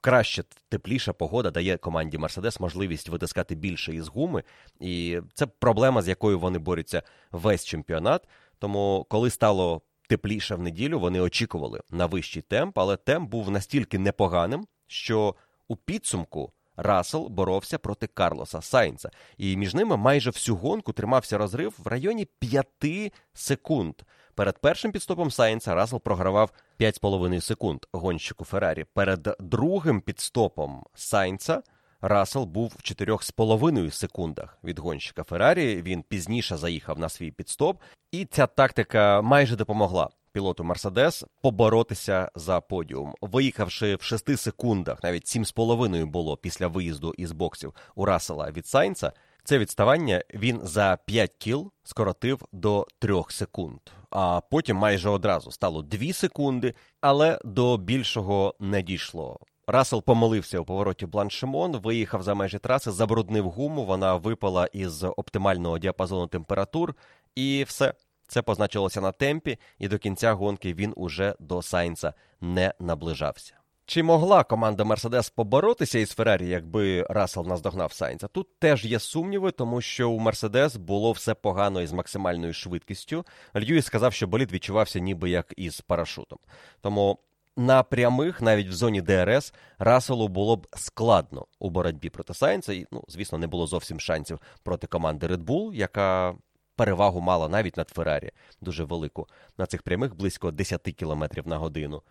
Краще 0.05 0.43
тепліша 0.69 1.13
погода 1.13 1.51
дає 1.51 1.77
команді 1.77 2.17
Мерседес 2.17 2.59
можливість 2.59 3.09
витискати 3.09 3.55
більше 3.55 3.93
із 3.95 4.07
гуми, 4.07 4.43
і 4.79 5.19
це 5.33 5.45
проблема, 5.45 6.01
з 6.01 6.07
якою 6.07 6.39
вони 6.39 6.59
борються 6.59 7.03
весь 7.31 7.65
чемпіонат. 7.65 8.27
Тому, 8.59 9.05
коли 9.09 9.29
стало 9.29 9.81
тепліше 10.09 10.55
в 10.55 10.61
неділю, 10.61 10.99
вони 10.99 11.19
очікували 11.19 11.81
на 11.89 12.05
вищий 12.05 12.41
темп, 12.41 12.77
але 12.77 12.97
темп 12.97 13.29
був 13.29 13.51
настільки 13.51 13.99
непоганим, 13.99 14.67
що 14.87 15.35
у 15.67 15.75
підсумку 15.75 16.51
Рассел 16.77 17.27
боровся 17.27 17.77
проти 17.77 18.07
Карлоса 18.07 18.61
Сайнца, 18.61 19.09
і 19.37 19.57
між 19.57 19.73
ними 19.73 19.97
майже 19.97 20.29
всю 20.29 20.55
гонку 20.55 20.93
тримався 20.93 21.37
розрив 21.37 21.75
в 21.77 21.87
районі 21.87 22.27
5 22.39 23.13
секунд. 23.33 23.95
Перед 24.36 24.59
першим 24.59 24.91
підстопом 24.91 25.31
Сайнца 25.31 25.75
Рассел 25.75 25.99
програвав 25.99 26.51
5,5 26.79 27.41
секунд 27.41 27.86
гонщику 27.91 28.45
Феррарі. 28.45 28.86
Перед 28.93 29.36
другим 29.39 30.01
підстопом 30.01 30.83
Сайнца 30.95 31.63
Рассел 32.01 32.45
був 32.45 32.73
в 32.77 32.81
4,5 32.81 33.91
секундах 33.91 34.57
від 34.63 34.79
гонщика 34.79 35.23
Феррарі. 35.23 35.81
Він 35.81 36.03
пізніше 36.03 36.57
заїхав 36.57 36.99
на 36.99 37.09
свій 37.09 37.31
підстоп, 37.31 37.81
і 38.11 38.25
ця 38.25 38.47
тактика 38.47 39.21
майже 39.21 39.55
допомогла 39.55 40.09
пілоту 40.31 40.63
Мерседес 40.63 41.25
поборотися 41.41 42.31
за 42.36 42.61
подіум, 42.61 43.15
виїхавши 43.21 43.95
в 43.95 44.01
6 44.01 44.38
секундах, 44.39 45.03
навіть 45.03 45.25
7,5 45.25 46.05
було 46.05 46.38
після 46.38 46.67
виїзду 46.67 47.13
із 47.17 47.31
боксів 47.31 47.73
у 47.95 48.05
Рассела 48.05 48.51
від 48.51 48.67
Сайнца. 48.67 49.13
Це 49.45 49.57
відставання 49.57 50.23
він 50.33 50.59
за 50.63 50.97
5 51.05 51.31
кіл 51.37 51.71
скоротив 51.83 52.45
до 52.51 52.87
3 52.99 53.23
секунд, 53.29 53.79
а 54.09 54.41
потім 54.51 54.77
майже 54.77 55.09
одразу 55.09 55.51
стало 55.51 55.81
2 55.81 56.13
секунди, 56.13 56.73
але 57.01 57.39
до 57.43 57.77
більшого 57.77 58.55
не 58.59 58.81
дійшло. 58.81 59.39
Рассел 59.67 60.03
помилився 60.03 60.59
у 60.59 60.65
повороті 60.65 61.05
Бланшимон, 61.05 61.77
виїхав 61.77 62.23
за 62.23 62.35
межі 62.35 62.59
траси, 62.59 62.91
забруднив 62.91 63.49
гуму. 63.49 63.85
Вона 63.85 64.15
випала 64.15 64.65
із 64.65 65.03
оптимального 65.03 65.79
діапазону 65.79 66.27
температур, 66.27 66.95
і 67.35 67.65
все 67.67 67.93
це 68.27 68.41
позначилося 68.41 69.01
на 69.01 69.11
темпі, 69.11 69.57
і 69.79 69.87
до 69.87 69.97
кінця 69.97 70.33
гонки 70.33 70.73
він 70.73 70.93
уже 70.95 71.35
до 71.39 71.61
Сайнца 71.61 72.13
не 72.41 72.73
наближався. 72.79 73.64
Чи 73.88 74.03
могла 74.03 74.43
команда 74.43 74.83
Мерседес 74.83 75.29
поборотися 75.29 75.99
із 75.99 76.09
Феррарі, 76.09 76.47
якби 76.47 77.03
Рассел 77.03 77.47
наздогнав 77.47 77.93
Сайнца? 77.93 78.27
Тут 78.27 78.59
теж 78.59 78.86
є 78.86 78.99
сумніви, 78.99 79.51
тому 79.51 79.81
що 79.81 80.09
у 80.09 80.19
Мерседес 80.19 80.75
було 80.75 81.11
все 81.11 81.33
погано 81.33 81.81
із 81.81 81.91
максимальною 81.91 82.53
швидкістю. 82.53 83.25
Льюіс 83.55 83.86
сказав, 83.86 84.13
що 84.13 84.27
болід 84.27 84.51
відчувався 84.51 84.99
ніби 84.99 85.29
як 85.29 85.53
із 85.57 85.81
парашутом. 85.81 86.39
Тому 86.81 87.19
на 87.57 87.83
прямих, 87.83 88.41
навіть 88.41 88.67
в 88.67 88.73
зоні 88.73 89.01
ДРС, 89.01 89.53
Расселу 89.79 90.27
було 90.27 90.55
б 90.55 90.67
складно 90.75 91.45
у 91.59 91.69
боротьбі 91.69 92.09
проти 92.09 92.33
Сайнца. 92.33 92.73
І, 92.73 92.88
ну, 92.91 93.03
звісно, 93.07 93.38
не 93.38 93.47
було 93.47 93.67
зовсім 93.67 93.99
шансів 93.99 94.39
проти 94.63 94.88
команди 94.88 95.27
Red 95.27 95.43
Bull, 95.43 95.73
яка 95.73 96.36
перевагу 96.75 97.21
мала 97.21 97.49
навіть 97.49 97.77
над 97.77 97.89
Феррарі, 97.89 98.31
дуже 98.61 98.83
велику. 98.83 99.27
На 99.57 99.65
цих 99.65 99.83
прямих 99.83 100.15
близько 100.15 100.51
10 100.51 100.81
км 100.81 101.23
на 101.45 101.57
годину. 101.57 102.01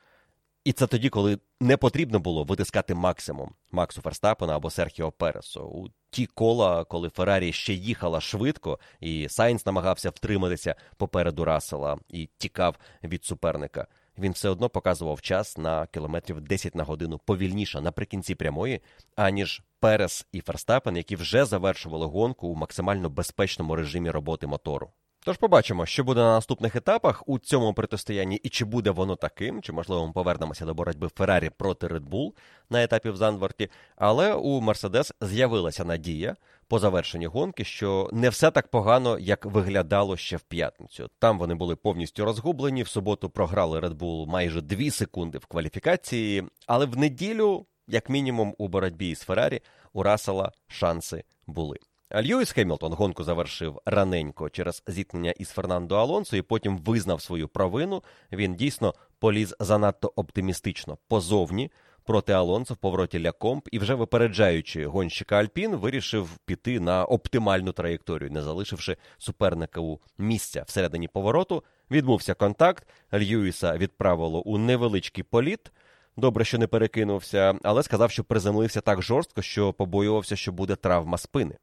І 0.64 0.72
це 0.72 0.86
тоді, 0.86 1.08
коли 1.08 1.38
не 1.60 1.76
потрібно 1.76 2.20
було 2.20 2.44
витискати 2.44 2.94
максимум 2.94 3.54
Максу 3.72 4.00
Ферстапена 4.02 4.56
або 4.56 4.70
Серхіо 4.70 5.12
Пересу. 5.12 5.62
У 5.62 5.88
ті 6.10 6.26
кола, 6.26 6.84
коли 6.84 7.08
Феррарі 7.08 7.52
ще 7.52 7.74
їхала 7.74 8.20
швидко, 8.20 8.78
і 9.00 9.28
Сайнс 9.28 9.66
намагався 9.66 10.10
втриматися 10.10 10.74
попереду 10.96 11.44
Рассела 11.44 11.98
і 12.08 12.28
тікав 12.38 12.76
від 13.02 13.24
суперника. 13.24 13.86
Він 14.18 14.32
все 14.32 14.48
одно 14.48 14.68
показував 14.68 15.20
час 15.20 15.58
на 15.58 15.86
кілометрів 15.86 16.40
10 16.40 16.74
на 16.74 16.84
годину 16.84 17.20
повільніше 17.24 17.80
наприкінці 17.80 18.34
прямої, 18.34 18.80
аніж 19.16 19.62
Перес 19.80 20.26
і 20.32 20.40
Ферстапен, 20.40 20.96
які 20.96 21.16
вже 21.16 21.44
завершували 21.44 22.06
гонку 22.06 22.48
у 22.48 22.54
максимально 22.54 23.10
безпечному 23.10 23.76
режимі 23.76 24.10
роботи 24.10 24.46
мотору. 24.46 24.90
Тож 25.26 25.36
побачимо, 25.36 25.86
що 25.86 26.04
буде 26.04 26.20
на 26.20 26.34
наступних 26.34 26.76
етапах 26.76 27.22
у 27.26 27.38
цьому 27.38 27.74
протистоянні, 27.74 28.36
і 28.36 28.48
чи 28.48 28.64
буде 28.64 28.90
воно 28.90 29.16
таким, 29.16 29.62
чи 29.62 29.72
можливо 29.72 30.06
ми 30.06 30.12
повернемося 30.12 30.64
до 30.64 30.74
боротьби 30.74 31.08
Феррарі 31.08 31.50
проти 31.50 31.86
Red 31.86 32.08
Bull 32.08 32.32
на 32.70 32.82
етапі 32.82 33.10
в 33.10 33.16
Зандворті. 33.16 33.70
Але 33.96 34.34
у 34.34 34.60
Мерседес 34.60 35.12
з'явилася 35.20 35.84
надія 35.84 36.36
по 36.68 36.78
завершенні 36.78 37.26
гонки, 37.26 37.64
що 37.64 38.10
не 38.12 38.28
все 38.28 38.50
так 38.50 38.68
погано, 38.68 39.18
як 39.18 39.46
виглядало 39.46 40.16
ще 40.16 40.36
в 40.36 40.40
п'ятницю. 40.40 41.10
Там 41.18 41.38
вони 41.38 41.54
були 41.54 41.76
повністю 41.76 42.24
розгублені. 42.24 42.82
В 42.82 42.88
суботу 42.88 43.30
програли 43.30 43.80
Red 43.80 43.94
Bull 43.94 44.26
майже 44.26 44.60
2 44.60 44.90
секунди 44.90 45.38
в 45.38 45.46
кваліфікації, 45.46 46.44
але 46.66 46.86
в 46.86 46.96
неділю, 46.96 47.66
як 47.88 48.10
мінімум, 48.10 48.54
у 48.58 48.68
боротьбі 48.68 49.10
із 49.10 49.20
Феррарі 49.20 49.60
у 49.92 50.02
Рассела 50.02 50.52
шанси 50.68 51.24
були. 51.46 51.78
Льюіс 52.12 52.52
Хемілтон 52.52 52.92
гонку 52.92 53.24
завершив 53.24 53.80
раненько 53.86 54.50
через 54.50 54.82
зіткнення 54.86 55.30
із 55.30 55.48
Фернандо 55.48 55.96
Алонсо 55.96 56.36
і 56.36 56.42
потім 56.42 56.78
визнав 56.78 57.22
свою 57.22 57.48
провину. 57.48 58.02
Він 58.32 58.54
дійсно 58.54 58.94
поліз 59.18 59.54
занадто 59.60 60.12
оптимістично 60.16 60.98
позовні 61.08 61.70
проти 62.04 62.32
Алонсо 62.32 62.74
в 62.74 62.76
повороті 62.76 63.20
Лякомп 63.20 63.68
і 63.72 63.78
вже 63.78 63.94
випереджаючи 63.94 64.86
гонщика 64.86 65.36
Альпін, 65.36 65.76
вирішив 65.76 66.38
піти 66.44 66.80
на 66.80 67.04
оптимальну 67.04 67.72
траєкторію, 67.72 68.30
не 68.30 68.42
залишивши 68.42 68.96
супернику 69.18 70.00
місця 70.18 70.64
всередині 70.66 71.08
повороту. 71.08 71.64
Відбувся 71.90 72.34
контакт. 72.34 72.88
Льюіса 73.14 73.76
відправило 73.76 74.40
у 74.40 74.58
невеличкий 74.58 75.24
політ. 75.24 75.72
Добре, 76.16 76.44
що 76.44 76.58
не 76.58 76.66
перекинувся, 76.66 77.54
але 77.62 77.82
сказав, 77.82 78.10
що 78.10 78.24
приземлився 78.24 78.80
так 78.80 79.02
жорстко, 79.02 79.42
що 79.42 79.72
побоювався, 79.72 80.36
що 80.36 80.52
буде 80.52 80.76
травма 80.76 81.18
спини 81.18 81.56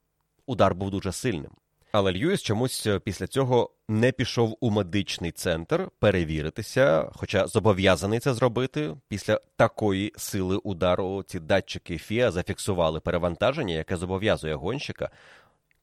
удар 0.52 0.76
був 0.76 0.91
дуже 0.91 1.12
сильним. 1.12 1.52
Але 1.91 2.12
Льюіс 2.12 2.41
чомусь 2.41 2.88
е, 2.88 2.99
після 2.99 3.28
цього 3.28 3.72
не 3.89 4.12
пішов 4.12 4.58
у 4.60 4.70
медичний 4.70 5.32
центр 5.32 5.89
перевіритися, 5.99 7.10
хоча 7.16 7.47
зобов'язаний 7.47 8.20
це 8.20 8.34
зробити. 8.34 8.95
Після 9.08 9.39
такої 9.56 10.14
сили 10.18 10.58
удару 10.58 11.24
ці 11.24 11.39
датчики 11.39 11.97
Фіа 11.97 12.32
зафіксували 12.32 12.99
перевантаження, 12.99 13.74
яке 13.74 13.97
зобов'язує 13.97 14.56
гонщика 14.56 15.10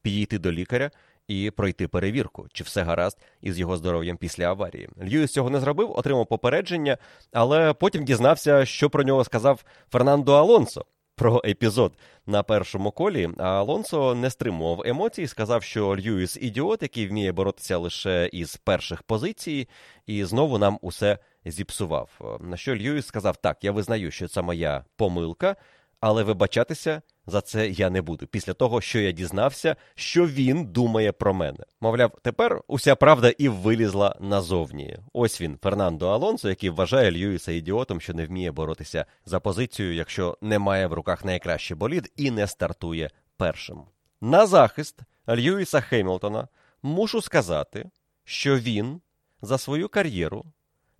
підійти 0.03 0.39
до 0.39 0.53
лікаря 0.53 0.91
і 1.29 1.51
пройти 1.51 1.89
перевірку, 1.89 2.47
чи 2.53 2.65
все 2.65 2.83
гаразд 2.83 3.19
із 3.41 3.59
його 3.59 3.77
здоров'ям 3.77 4.17
після 4.17 4.45
аварії. 4.45 4.89
Льюіс 5.03 5.33
цього 5.33 5.51
не 5.51 5.61
зробив, 5.61 5.93
отримав 5.99 6.27
попередження, 6.27 6.99
але 7.33 7.73
потім 7.73 8.05
дізнався, 8.05 8.65
що 8.65 8.91
про 8.91 9.03
нього 9.03 9.25
сказав 9.25 9.65
Фернандо 9.91 10.35
Алонсо 10.35 10.85
про 11.19 11.43
епізод 11.45 11.93
на 12.27 12.43
першому 12.43 12.91
колі. 12.91 13.31
А 13.39 13.49
Алонсо 13.49 14.15
не 14.15 14.31
стримував 14.31 14.83
емоцій, 14.87 15.27
сказав, 15.27 15.63
що 15.63 15.97
Льюіс 15.97 16.39
ідіот, 16.41 16.83
який 16.83 17.09
вміє 17.09 17.33
боротися 17.33 17.79
лише 17.79 18.31
із 18.33 18.57
перших 18.57 19.03
позицій, 19.03 19.69
і 20.07 20.25
знову 20.25 20.59
нам 20.59 20.79
усе 20.83 21.19
зіпсував. 21.45 22.39
На 22.41 22.57
що 22.57 22.77
Льюіс 22.77 23.07
сказав: 23.07 23.37
Так, 23.37 23.65
я 23.65 23.73
визнаю, 23.73 24.11
що 24.11 24.29
це 24.29 24.43
моя 24.43 24.85
помилка, 24.97 25.57
але 26.01 26.23
вибачатися 26.23 27.03
за 27.29 27.41
це 27.41 27.69
я 27.69 27.91
не 27.91 28.03
буду. 28.03 28.27
Після 28.27 28.53
того, 28.53 28.81
що 28.81 29.01
я 29.01 29.13
дізнався, 29.13 29.77
що 29.95 30.27
він 30.27 30.65
думає 30.65 31.13
про 31.13 31.35
мене. 31.35 31.59
Мовляв, 31.81 32.13
тепер 32.23 32.63
уся 32.69 32.97
правда 32.97 33.29
і 33.39 33.49
вилізла 33.49 34.17
назовні. 34.21 34.97
Ось 35.13 35.41
він, 35.41 35.59
Фернандо 35.63 36.09
Алонсо, 36.09 36.49
який 36.49 36.71
вважає 36.71 37.13
Льюіса 37.13 37.53
ідіотом, 37.53 38.01
що 38.01 38.15
не 38.15 38.27
вміє 38.27 38.53
боротися 38.53 39.07
за 39.27 39.41
позицію, 39.41 39.95
якщо 39.95 40.39
не 40.41 40.59
має 40.59 40.87
в 40.87 40.93
руках 40.93 41.25
найкращий 41.25 41.77
болід 41.77 42.13
і 42.17 42.31
не 42.31 42.47
стартує 42.47 43.11
першим. 43.37 43.83
На 44.21 44.47
захист 44.47 45.01
Льюіса 45.29 45.81
Хемілтона 45.81 46.49
мушу 46.83 47.23
сказати, 47.23 47.91
що 48.25 48.59
він 48.59 49.01
за 49.43 49.59
свою 49.59 49.89
кар'єру 49.89 50.45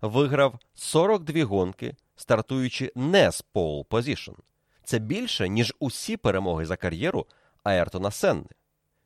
виграв 0.01 0.59
42 0.73 1.43
гонки, 1.43 1.95
стартуючи 2.15 2.91
не 2.95 3.31
з 3.31 3.41
pole 3.41 3.85
position. 3.85 4.31
Це 4.89 4.99
більше, 4.99 5.49
ніж 5.49 5.73
усі 5.79 6.17
перемоги 6.17 6.65
за 6.65 6.75
кар'єру 6.77 7.25
Айртона 7.63 8.11
Сенни. 8.11 8.49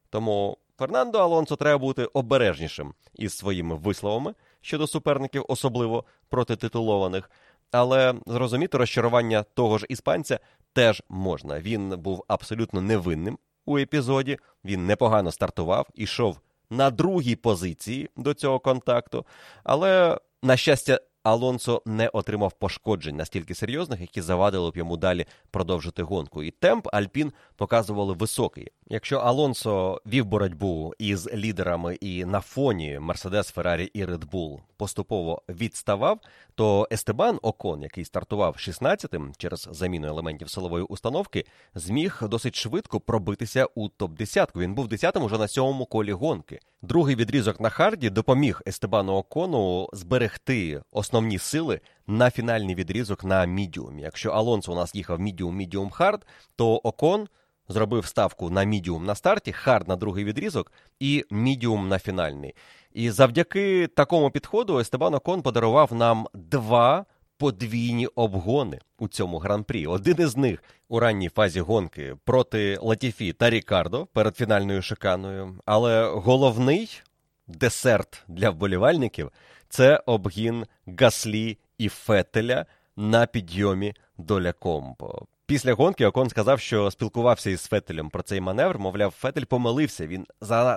Тому 0.10 0.58
Фернандо 0.78 1.20
Алонсо 1.20 1.56
треба 1.56 1.78
бути 1.78 2.06
обережнішим 2.06 2.94
із 3.16 3.38
своїми 3.38 3.76
висловами 3.76 4.34
щодо 4.62 4.88
суперників, 4.88 5.46
особливо 5.48 6.04
протититулованих. 6.30 7.32
Але 7.72 8.14
зрозуміти 8.26 8.78
розчарування 8.78 9.44
того 9.54 9.78
ж 9.78 9.86
іспанця 9.90 10.40
теж 10.74 11.04
можна. 11.10 11.60
Він 11.60 11.90
був 11.90 12.24
абсолютно 12.28 12.82
невинним 12.82 13.38
у 13.66 13.78
епізоді. 13.78 14.38
Він 14.66 14.86
непогано 14.86 15.32
стартував, 15.32 15.88
ішов 15.96 16.40
на 16.70 16.92
другій 16.92 17.36
позиції 17.36 18.10
до 18.18 18.34
цього 18.34 18.60
контакту. 18.60 19.26
Але, 19.64 20.18
на 20.44 20.58
щастя, 20.58 21.00
Алонсо 21.24 21.82
не 21.86 22.08
отримав 22.08 22.54
пошкоджень 22.54 23.16
настільки 23.16 23.56
серйозних, 23.56 24.02
які 24.02 24.22
завадили 24.22 24.72
б 24.72 24.78
йому 24.78 24.98
далі 24.98 25.26
продовжити 25.52 26.04
гонку. 26.04 26.44
І 26.44 26.52
темп 26.52 26.88
Альпін 26.94 27.34
показували 27.56 28.14
високий. 28.14 28.72
Якщо 28.88 29.18
Алонсо 29.18 30.02
вів 30.06 30.26
боротьбу 30.26 30.94
із 31.00 31.34
лідерами 31.34 31.96
і 31.96 32.26
на 32.26 32.42
фоні 32.42 33.00
Мерседес, 33.00 33.48
Феррарі 33.48 33.84
і 33.94 34.06
Редбул 34.06 34.62
поступово 34.78 35.42
відставав, 35.50 36.20
то 36.56 36.88
Естебан 36.92 37.40
Окон, 37.42 37.82
який 37.82 38.06
стартував 38.06 38.56
16-тим 38.56 39.34
через 39.38 39.68
заміну 39.72 40.08
елементів 40.08 40.50
силової 40.50 40.84
установки, 40.84 41.46
зміг 41.76 42.20
досить 42.22 42.56
швидко 42.56 43.00
пробитися 43.00 43.66
у 43.76 43.88
топ-10. 43.88 44.48
Він 44.56 44.76
був 44.76 44.88
10-м 44.88 45.24
уже 45.24 45.38
на 45.38 45.48
сьомому 45.48 45.86
колі 45.86 46.12
гонки. 46.12 46.60
Другий 46.82 47.16
відрізок 47.16 47.60
на 47.60 47.70
харді 47.70 48.10
допоміг 48.10 48.62
Естебану 48.68 49.14
Окону 49.14 49.90
зберегти 49.94 50.82
основні 50.92 51.40
сили 51.40 51.80
на 52.08 52.32
фінальний 52.32 52.76
відрізок 52.76 53.24
на 53.24 53.46
мідіумі. 53.46 54.02
Якщо 54.02 54.32
Алонсо 54.32 54.72
у 54.72 54.76
нас 54.76 54.96
їхав 54.96 55.20
мідіум, 55.20 55.56
мідіум 55.56 55.90
хард, 55.90 56.26
то 56.56 56.76
Окон 56.76 57.28
зробив 57.68 58.06
ставку 58.06 58.50
на 58.50 58.64
мідіум 58.64 59.06
на 59.06 59.16
старті, 59.16 59.52
хард 59.52 59.88
на 59.88 59.96
другий 59.96 60.24
відрізок 60.24 60.72
і 61.00 61.26
мідіум 61.32 61.88
на 61.88 62.00
фінальний. 62.00 62.56
І 62.94 63.12
завдяки 63.12 63.88
такому 63.88 64.32
підходу 64.32 64.80
Естебан 64.80 65.14
Окон 65.14 65.42
подарував 65.42 65.94
нам 65.94 66.28
два 66.34 67.06
подвійні 67.38 68.08
обгони 68.08 68.80
у 69.00 69.08
цьому 69.08 69.38
гран-прі. 69.38 69.88
Один 69.88 70.16
із 70.20 70.38
них 70.38 70.64
у 70.90 71.00
ранній 71.00 71.30
фазі 71.30 71.60
гонки 71.60 72.16
проти 72.24 72.78
Латіфі 72.82 73.34
та 73.34 73.50
Рікардо 73.50 74.06
перед 74.06 74.38
фінальною 74.38 74.82
шиканою. 74.82 75.60
Але 75.66 76.06
головний 76.06 77.02
десерт 77.48 78.24
для 78.28 78.50
вболівальників 78.50 79.32
це 79.70 80.04
обгін 80.06 80.66
Гаслі 81.00 81.58
і 81.78 81.90
Фетеля 81.90 82.66
на 82.96 83.26
підйомі 83.26 83.94
до 84.18 84.42
Лякомбо. 84.42 85.26
Після 85.46 85.74
гонки 85.74 86.06
Окон 86.06 86.30
сказав, 86.30 86.60
що 86.60 86.92
спілкувався 86.92 87.50
із 87.50 87.62
Фетелем 87.66 88.10
про 88.10 88.24
цей 88.24 88.42
маневр. 88.42 88.80
Мовляв, 88.80 89.12
Фетель 89.12 89.44
помилився. 89.44 90.08
Він 90.08 90.26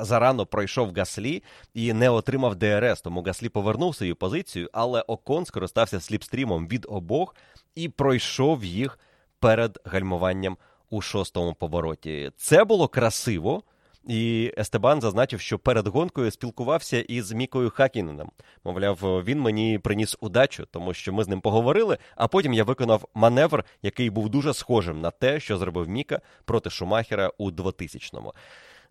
зарано 0.00 0.46
пройшов 0.46 0.92
Гаслі 0.96 1.42
і 1.74 1.92
не 1.92 2.10
отримав 2.10 2.56
ДРС. 2.56 3.00
Тому 3.00 3.22
Гаслі 3.22 3.48
повернув 3.48 3.96
свою 3.96 4.16
позицію, 4.16 4.70
але 4.72 5.00
Окон 5.00 5.46
скористався 5.46 6.00
сліпстрімом 6.00 6.68
від 6.68 6.86
обох 6.88 7.34
і 7.74 7.88
пройшов 7.88 8.64
їх 8.64 8.98
перед 9.40 9.78
гальмуванням 9.84 10.56
у 10.90 11.00
шостому 11.00 11.54
повороті. 11.54 12.32
Це 12.36 12.64
було 12.64 12.88
красиво. 12.88 13.62
І 14.06 14.52
Естебан 14.58 15.00
зазначив, 15.00 15.40
що 15.40 15.58
перед 15.58 15.86
гонкою 15.86 16.30
спілкувався 16.30 17.00
із 17.00 17.32
Мікою 17.32 17.70
Хакіненом. 17.70 18.30
Мовляв, 18.64 18.98
він 19.02 19.40
мені 19.40 19.78
приніс 19.78 20.16
удачу, 20.20 20.66
тому 20.70 20.94
що 20.94 21.12
ми 21.12 21.24
з 21.24 21.28
ним 21.28 21.40
поговорили. 21.40 21.98
А 22.16 22.28
потім 22.28 22.52
я 22.52 22.64
виконав 22.64 23.08
маневр, 23.14 23.64
який 23.82 24.10
був 24.10 24.28
дуже 24.28 24.54
схожим 24.54 25.00
на 25.00 25.10
те, 25.10 25.40
що 25.40 25.58
зробив 25.58 25.88
Міка 25.88 26.20
проти 26.44 26.70
Шумахера 26.70 27.30
у 27.38 27.50
2000-му. 27.50 28.32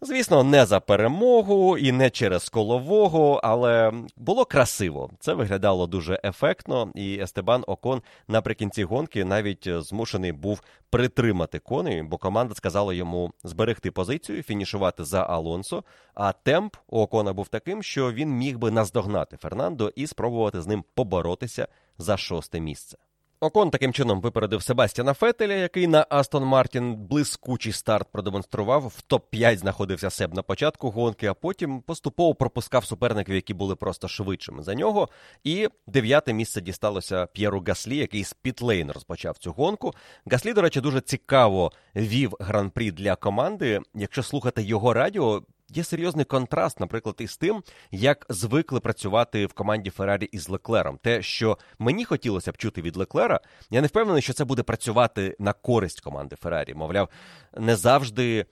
Звісно, 0.05 0.43
не 0.43 0.65
за 0.65 0.79
перемогу 0.79 1.77
і 1.77 1.91
не 1.91 2.09
через 2.09 2.49
колового, 2.49 3.41
але 3.43 3.93
було 4.17 4.45
красиво. 4.45 5.09
Це 5.19 5.33
виглядало 5.33 5.87
дуже 5.87 6.19
ефектно, 6.23 6.91
і 6.95 7.19
Естебан 7.19 7.63
Окон 7.67 8.01
наприкінці 8.27 8.83
гонки 8.83 9.25
навіть 9.25 9.69
змушений 9.69 10.31
був 10.31 10.61
притримати 10.89 11.59
коней, 11.59 12.03
бо 12.03 12.17
команда 12.17 12.55
сказала 12.55 12.93
йому 12.93 13.31
зберегти 13.43 13.91
позицію, 13.91 14.43
фінішувати 14.43 15.03
за 15.03 15.23
Алонсо. 15.23 15.83
А 16.13 16.31
темп 16.31 16.75
у 16.87 16.99
Окона 16.99 17.33
був 17.33 17.47
таким, 17.47 17.83
що 17.83 18.11
він 18.11 18.29
міг 18.29 18.57
би 18.57 18.71
наздогнати 18.71 19.37
Фернандо 19.37 19.91
і 19.95 20.07
спробувати 20.07 20.61
з 20.61 20.67
ним 20.67 20.83
поборотися 20.95 21.67
за 21.97 22.17
шосте 22.17 22.59
місце. 22.59 22.97
Окон 23.39 23.69
таким 23.69 23.93
чином 23.93 24.21
випередив 24.21 24.63
Себастьяна 24.63 25.13
Фетеля, 25.13 25.53
який 25.53 25.87
на 25.87 26.05
Астон 26.09 26.43
Мартін 26.43 26.95
блискучий 26.95 27.73
старт 27.73 28.07
продемонстрував. 28.11 28.87
В 28.87 29.03
топ-5 29.13 29.57
знаходився 29.57 30.09
Себ 30.09 30.33
на 30.33 30.41
початку 30.41 30.89
гонки, 30.89 31.27
а 31.27 31.33
потім 31.33 31.81
поступово 31.81 32.35
пропускав 32.35 32.85
суперників, 32.85 33.35
які 33.35 33.53
були 33.53 33.75
просто 33.75 34.07
швидшими 34.07 34.63
за 34.63 34.75
нього. 34.75 35.09
І 35.43 35.67
дев'яте 35.87 36.33
місце 36.33 36.61
дісталося 36.61 37.25
П'єру 37.25 37.63
Гаслі, 37.67 37.97
який 37.97 38.23
з 38.23 38.33
Пітлейн 38.33 38.91
розпочав 38.91 39.37
цю 39.37 39.51
гонку. 39.51 39.93
Гаслі, 40.25 40.53
до 40.53 40.61
речі, 40.61 40.81
дуже 40.81 41.01
цікаво 41.01 41.71
вів 41.95 42.33
гран-прі 42.39 42.91
для 42.91 43.15
команди. 43.15 43.81
Якщо 43.95 44.23
слухати 44.23 44.63
його 44.63 44.93
радіо, 44.93 45.43
Є 45.75 45.83
серйозний 45.83 46.25
контраст, 46.25 46.79
наприклад, 46.79 47.15
із 47.19 47.37
тим, 47.37 47.63
як 47.91 48.25
звикли 48.29 48.79
працювати 48.79 49.45
в 49.45 49.53
команді 49.53 49.89
Феррарі 49.89 50.25
із 50.25 50.49
Леклером. 50.49 50.99
Те, 51.03 51.21
що 51.21 51.57
мені 51.79 52.05
хотілося 52.05 52.51
б 52.51 52.57
чути 52.57 52.81
від 52.81 52.97
Леклера, 52.97 53.39
я 53.69 53.81
не 53.81 53.87
впевнений, 53.87 54.21
що 54.21 54.33
це 54.33 54.45
буде 54.45 54.63
працювати 54.63 55.35
на 55.39 55.53
користь 55.53 56.01
команди 56.01 56.35
Феррарі. 56.35 56.73
Мовляв, 56.73 57.09
не 57.57 57.75
завжди 57.75 58.45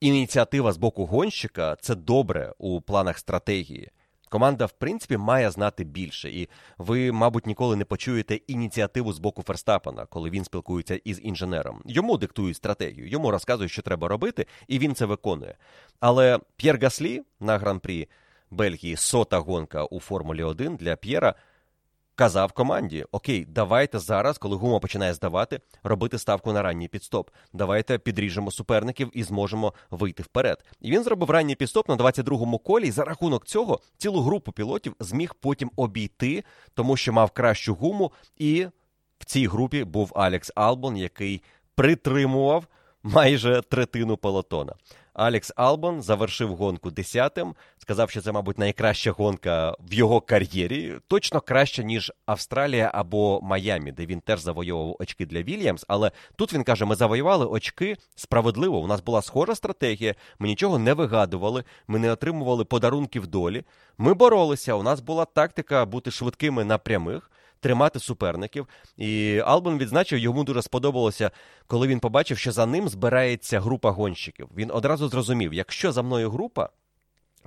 ініціатива 0.00 0.72
з 0.72 0.76
боку 0.76 1.06
гонщика 1.06 1.76
це 1.80 1.94
добре 1.94 2.52
у 2.58 2.80
планах 2.80 3.18
стратегії. 3.18 3.90
Команда, 4.28 4.66
в 4.66 4.72
принципі, 4.72 5.16
має 5.16 5.50
знати 5.50 5.84
більше, 5.84 6.30
і 6.30 6.48
ви, 6.78 7.12
мабуть, 7.12 7.46
ніколи 7.46 7.76
не 7.76 7.84
почуєте 7.84 8.34
ініціативу 8.34 9.12
з 9.12 9.18
боку 9.18 9.42
Ферстапена, 9.42 10.06
коли 10.06 10.30
він 10.30 10.44
спілкується 10.44 11.00
із 11.04 11.20
інженером. 11.22 11.82
Йому 11.86 12.18
диктують 12.18 12.56
стратегію, 12.56 13.08
йому 13.08 13.30
розказують, 13.30 13.72
що 13.72 13.82
треба 13.82 14.08
робити, 14.08 14.46
і 14.68 14.78
він 14.78 14.94
це 14.94 15.04
виконує. 15.04 15.56
Але 16.00 16.38
П'єр 16.56 16.78
Гаслі 16.82 17.22
на 17.40 17.58
гран-прі 17.58 18.08
Бельгії 18.50 18.96
сота 18.96 19.38
гонка 19.38 19.84
у 19.84 20.00
Формулі 20.00 20.42
1 20.42 20.76
для 20.76 20.96
П'єра 20.96 21.34
казав 22.18 22.52
команді: 22.52 23.04
Окей, 23.12 23.44
давайте 23.48 23.98
зараз, 23.98 24.38
коли 24.38 24.56
гума 24.56 24.78
починає 24.78 25.14
здавати, 25.14 25.60
робити 25.82 26.18
ставку 26.18 26.52
на 26.52 26.62
ранній 26.62 26.88
підстоп. 26.88 27.30
Давайте 27.52 27.98
підріжемо 27.98 28.50
суперників 28.50 29.10
і 29.12 29.22
зможемо 29.22 29.72
вийти 29.90 30.22
вперед. 30.22 30.64
І 30.80 30.90
він 30.90 31.02
зробив 31.02 31.30
ранній 31.30 31.54
підстоп 31.54 31.88
на 31.88 31.96
22-му 31.96 32.58
колі. 32.58 32.88
і 32.88 32.90
За 32.90 33.04
рахунок 33.04 33.46
цього 33.46 33.80
цілу 33.96 34.20
групу 34.20 34.52
пілотів 34.52 34.94
зміг 35.00 35.34
потім 35.40 35.70
обійти, 35.76 36.44
тому 36.74 36.96
що 36.96 37.12
мав 37.12 37.30
кращу 37.30 37.74
гуму. 37.74 38.12
І 38.36 38.66
в 39.18 39.24
цій 39.24 39.46
групі 39.46 39.84
був 39.84 40.12
Алекс 40.14 40.52
Албон, 40.54 40.96
який 40.96 41.42
притримував 41.74 42.66
майже 43.02 43.62
третину 43.68 44.16
пелотона. 44.16 44.72
Алекс 45.18 45.52
Албон 45.56 46.02
завершив 46.02 46.56
гонку 46.56 46.90
десятим. 46.90 47.54
Сказав, 47.78 48.10
що 48.10 48.20
це, 48.20 48.32
мабуть, 48.32 48.58
найкраща 48.58 49.10
гонка 49.12 49.76
в 49.80 49.94
його 49.94 50.20
кар'єрі. 50.20 50.94
Точно 51.08 51.40
краще, 51.40 51.84
ніж 51.84 52.12
Австралія 52.26 52.90
або 52.94 53.40
Майамі, 53.42 53.92
де 53.92 54.06
він 54.06 54.20
теж 54.20 54.40
завойовував 54.40 54.96
очки 54.98 55.26
для 55.26 55.42
Вільямс. 55.42 55.84
Але 55.88 56.10
тут 56.36 56.52
він 56.52 56.64
каже: 56.64 56.84
ми 56.84 56.94
завоювали 56.94 57.46
очки 57.46 57.96
справедливо. 58.14 58.78
У 58.78 58.86
нас 58.86 59.00
була 59.00 59.22
схожа 59.22 59.54
стратегія, 59.54 60.14
ми 60.38 60.48
нічого 60.48 60.78
не 60.78 60.94
вигадували, 60.94 61.64
ми 61.88 61.98
не 61.98 62.12
отримували 62.12 62.64
подарунків 62.64 63.26
долі. 63.26 63.64
Ми 63.98 64.14
боролися. 64.14 64.74
У 64.74 64.82
нас 64.82 65.00
була 65.00 65.24
тактика 65.24 65.84
бути 65.84 66.10
швидкими 66.10 66.64
на 66.64 66.78
прямих 66.78 67.30
тримати 67.60 68.00
суперників. 68.00 68.68
І 68.96 69.42
Албон 69.44 69.78
відзначив, 69.78 70.18
йому 70.18 70.44
дуже 70.44 70.62
сподобалося, 70.62 71.30
коли 71.66 71.86
він 71.86 72.00
побачив, 72.00 72.38
що 72.38 72.52
за 72.52 72.66
ним 72.66 72.88
збирається 72.88 73.60
група 73.60 73.90
гонщиків. 73.90 74.48
Він 74.56 74.70
одразу 74.70 75.08
зрозумів, 75.08 75.54
якщо 75.54 75.92
за 75.92 76.02
мною 76.02 76.30
група. 76.30 76.68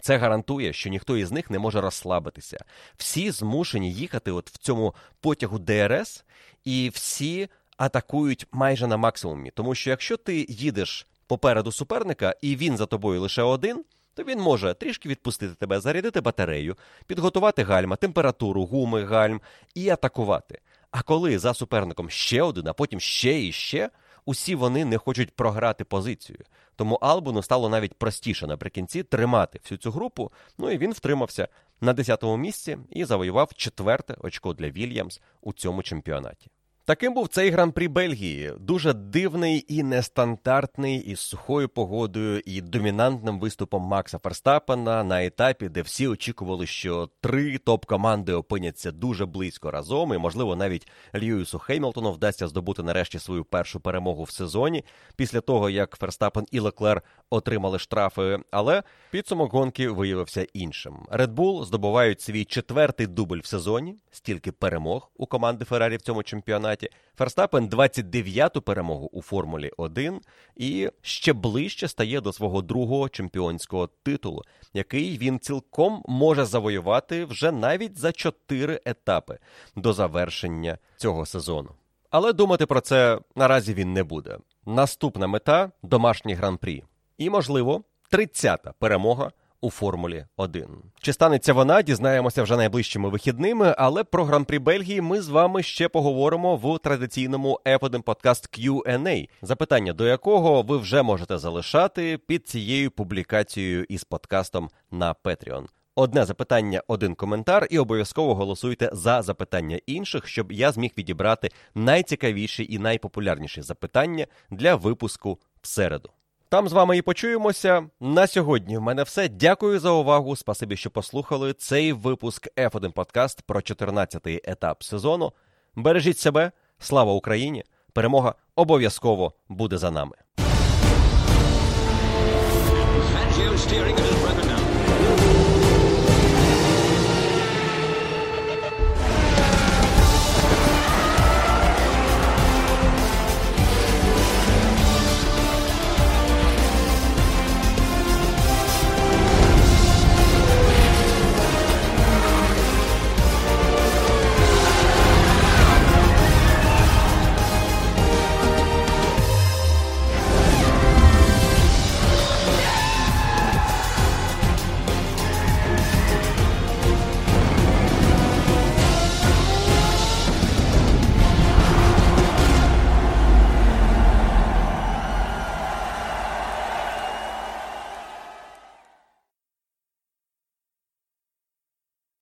Це 0.01 0.18
гарантує, 0.18 0.74
що 0.74 0.89
ніхто 0.89 1.18
із 1.18 1.32
них 1.32 1.49
не 1.49 1.59
може 1.59 1.82
розслабитися. 1.82 2.57
Всі 2.97 3.32
змушені 3.32 3.93
їхати 3.93 4.32
от 4.32 4.49
в 4.49 4.57
цьому 4.57 4.95
потягу 5.20 5.59
ДРС, 5.59 6.24
і 6.66 6.91
всі 6.93 7.47
атакують 7.78 8.47
майже 8.51 8.88
на 8.88 8.97
максимумі. 8.97 9.51
Тому 9.51 9.76
що 9.76 9.89
якщо 9.89 10.18
ти 10.18 10.45
їдеш 10.49 11.07
попереду 11.28 11.72
суперника, 11.72 12.36
і 12.41 12.55
він 12.55 12.78
за 12.78 12.86
тобою 12.86 13.22
лише 13.22 13.41
один 13.41 13.84
то 14.22 14.32
він 14.32 14.39
може 14.39 14.74
трішки 14.74 15.09
відпустити 15.09 15.55
тебе, 15.55 15.80
зарядити 15.80 16.22
батарею, 16.22 16.78
підготувати 17.07 17.63
гальма, 17.63 17.95
температуру, 17.95 18.65
гуми, 18.65 19.03
гальм 19.03 19.41
і 19.76 19.89
атакувати. 19.89 20.59
А 20.91 21.01
коли 21.01 21.39
за 21.39 21.53
суперником 21.53 22.09
ще 22.09 22.41
один, 22.41 22.67
а 22.67 22.74
потім 22.74 22.99
ще 22.99 23.41
і 23.41 23.51
ще, 23.51 23.89
усі 24.26 24.55
вони 24.55 24.86
не 24.86 24.97
хочуть 24.97 25.36
програти 25.36 25.84
позицію. 25.84 26.39
Тому 26.76 26.95
Албуну 26.95 27.43
стало 27.43 27.69
навіть 27.69 27.93
простіше 27.93 28.47
наприкінці 28.47 29.03
тримати 29.03 29.59
всю 29.63 29.78
цю 29.78 29.91
групу. 29.91 30.32
Ну 30.57 30.72
і 30.72 30.78
він 30.78 30.93
втримався 30.93 31.47
на 31.82 31.93
10-му 31.93 32.38
місці 32.38 32.78
і 32.89 33.05
завоював 33.05 33.53
четверте 33.53 34.15
очко 34.19 34.53
для 34.53 34.69
Вільямс 34.69 35.22
у 35.41 35.53
цьому 35.53 35.84
чемпіонаті. 35.84 36.47
Таким 36.86 37.13
був 37.13 37.27
цей 37.27 37.49
гран-прі 37.49 37.88
Бельгії. 37.88 38.53
Дуже 38.59 38.93
дивний 38.93 39.65
і 39.67 39.84
нестандартний, 39.84 40.97
із 40.97 41.19
сухою 41.19 41.69
погодою 41.69 42.41
і 42.45 42.61
домінантним 42.61 43.39
виступом 43.39 43.84
Макса 43.84 44.17
Ферстапена 44.17 45.03
на 45.03 45.25
етапі, 45.25 45.69
де 45.69 45.82
всі 45.82 46.07
очікували, 46.07 46.65
що 46.65 47.09
три 47.21 47.57
топ-команди 47.57 48.34
опиняться 48.34 48.91
дуже 48.91 49.25
близько 49.25 49.71
разом, 49.71 50.13
і, 50.13 50.17
можливо, 50.17 50.55
навіть 50.55 50.88
Льюісу 51.15 51.59
Хеймлтону 51.59 52.11
вдасться 52.11 52.47
здобути 52.47 52.84
нарешті 52.84 53.19
свою 53.19 53.43
першу 53.43 53.79
перемогу 53.79 54.23
в 54.23 54.32
сезоні 54.32 54.84
після 55.15 55.41
того, 55.41 55.69
як 55.69 55.97
Ферстапен 55.97 56.45
і 56.51 56.59
Леклер 56.59 57.01
отримали 57.29 57.79
штрафи. 57.79 58.39
Але 58.51 58.84
підсумок 59.11 59.53
гонки 59.53 59.89
виявився 59.89 60.47
іншим. 60.53 60.95
Red 61.11 61.34
Bull 61.34 61.65
здобувають 61.65 62.21
свій 62.21 62.45
четвертий 62.45 63.07
дубль 63.07 63.39
в 63.39 63.45
сезоні, 63.45 63.97
стільки 64.11 64.51
перемог 64.51 65.11
у 65.15 65.25
команди 65.25 65.65
Феррарі 65.65 65.97
в 65.97 66.01
цьому 66.01 66.23
чемпіонаті 66.23 66.70
чемпіонаті. 66.76 66.89
Ферстапен 67.17 67.69
29-ту 67.69 68.61
перемогу 68.61 69.09
у 69.13 69.22
Формулі 69.22 69.72
1 69.78 70.22
і 70.55 70.89
ще 71.01 71.34
ближче 71.34 71.88
стає 71.88 72.22
до 72.22 72.34
свого 72.34 72.61
другого 72.61 73.09
чемпіонського 73.09 73.89
титулу, 74.03 74.41
який 74.74 75.17
він 75.17 75.39
цілком 75.39 76.03
може 76.07 76.45
завоювати 76.45 77.26
вже 77.26 77.51
навіть 77.51 77.97
за 77.97 78.11
чотири 78.11 78.82
етапи 78.86 79.38
до 79.76 79.93
завершення 79.93 80.78
цього 80.97 81.26
сезону. 81.26 81.69
Але 82.09 82.34
думати 82.34 82.65
про 82.65 82.82
це 82.82 83.19
наразі 83.36 83.74
він 83.74 83.93
не 83.93 84.03
буде. 84.03 84.38
Наступна 84.65 85.28
мета 85.28 85.72
домашній 85.84 86.34
гран-прі. 86.34 86.84
І, 87.17 87.30
можливо, 87.30 87.84
30-та 88.11 88.74
перемога 88.80 89.32
у 89.62 89.70
Формулі 89.70 90.26
1. 90.38 90.68
Чи 91.01 91.14
станеться 91.14 91.53
вона, 91.53 91.82
дізнаємося 91.82 92.43
вже 92.43 92.57
найближчими 92.57 93.09
вихідними, 93.09 93.76
але 93.78 94.03
про 94.03 94.26
гран-прі 94.26 94.59
Бельгії 94.59 95.01
ми 95.01 95.22
з 95.22 95.30
вами 95.30 95.64
ще 95.64 95.88
поговоримо 95.88 96.55
в 96.55 96.80
традиційному 96.80 97.59
F1 97.66 98.01
подкаст 98.01 98.59
Q&A, 98.59 99.30
запитання 99.41 99.93
до 99.93 100.07
якого 100.07 100.62
ви 100.62 100.78
вже 100.78 101.01
можете 101.01 101.38
залишати 101.38 102.18
під 102.18 102.47
цією 102.47 102.91
публікацією 102.91 103.86
із 103.89 104.03
подкастом 104.03 104.70
на 104.91 105.16
Patreon. 105.24 105.66
Одне 105.95 106.26
запитання, 106.26 106.84
один 106.88 107.16
коментар, 107.16 107.68
і 107.70 107.80
обов'язково 107.80 108.36
голосуйте 108.36 108.89
за 108.93 109.22
запитання 109.22 109.80
інших, 109.86 110.28
щоб 110.28 110.51
я 110.51 110.72
зміг 110.72 110.91
відібрати 110.97 111.49
найцікавіші 111.76 112.68
і 112.70 112.80
найпопулярніші 112.80 113.62
запитання 113.62 114.28
для 114.49 114.76
випуску 114.76 115.39
в 115.62 115.68
середу. 115.68 116.09
Там 116.52 116.70
з 116.70 116.74
вами 116.74 116.97
і 116.97 117.02
почуємося. 117.02 117.88
На 117.99 118.28
сьогодні 118.28 118.78
в 118.78 118.82
мене 118.82 119.04
все. 119.04 119.30
Дякую 119.30 119.80
за 119.80 119.91
увагу. 119.91 120.36
Спасибі, 120.36 120.78
що 120.78 120.89
послухали 120.89 121.54
цей 121.54 121.93
випуск 121.93 122.47
F1 122.58 122.91
подкаст 122.91 123.41
про 123.41 123.60
14-й 123.60 124.41
етап 124.43 124.84
сезону. 124.84 125.34
Бережіть 125.76 126.18
себе, 126.18 126.52
слава 126.80 127.14
Україні! 127.14 127.64
Перемога 127.93 128.36
обов'язково 128.56 129.34
буде 129.49 129.78
за 129.78 129.91
нами. 129.91 130.16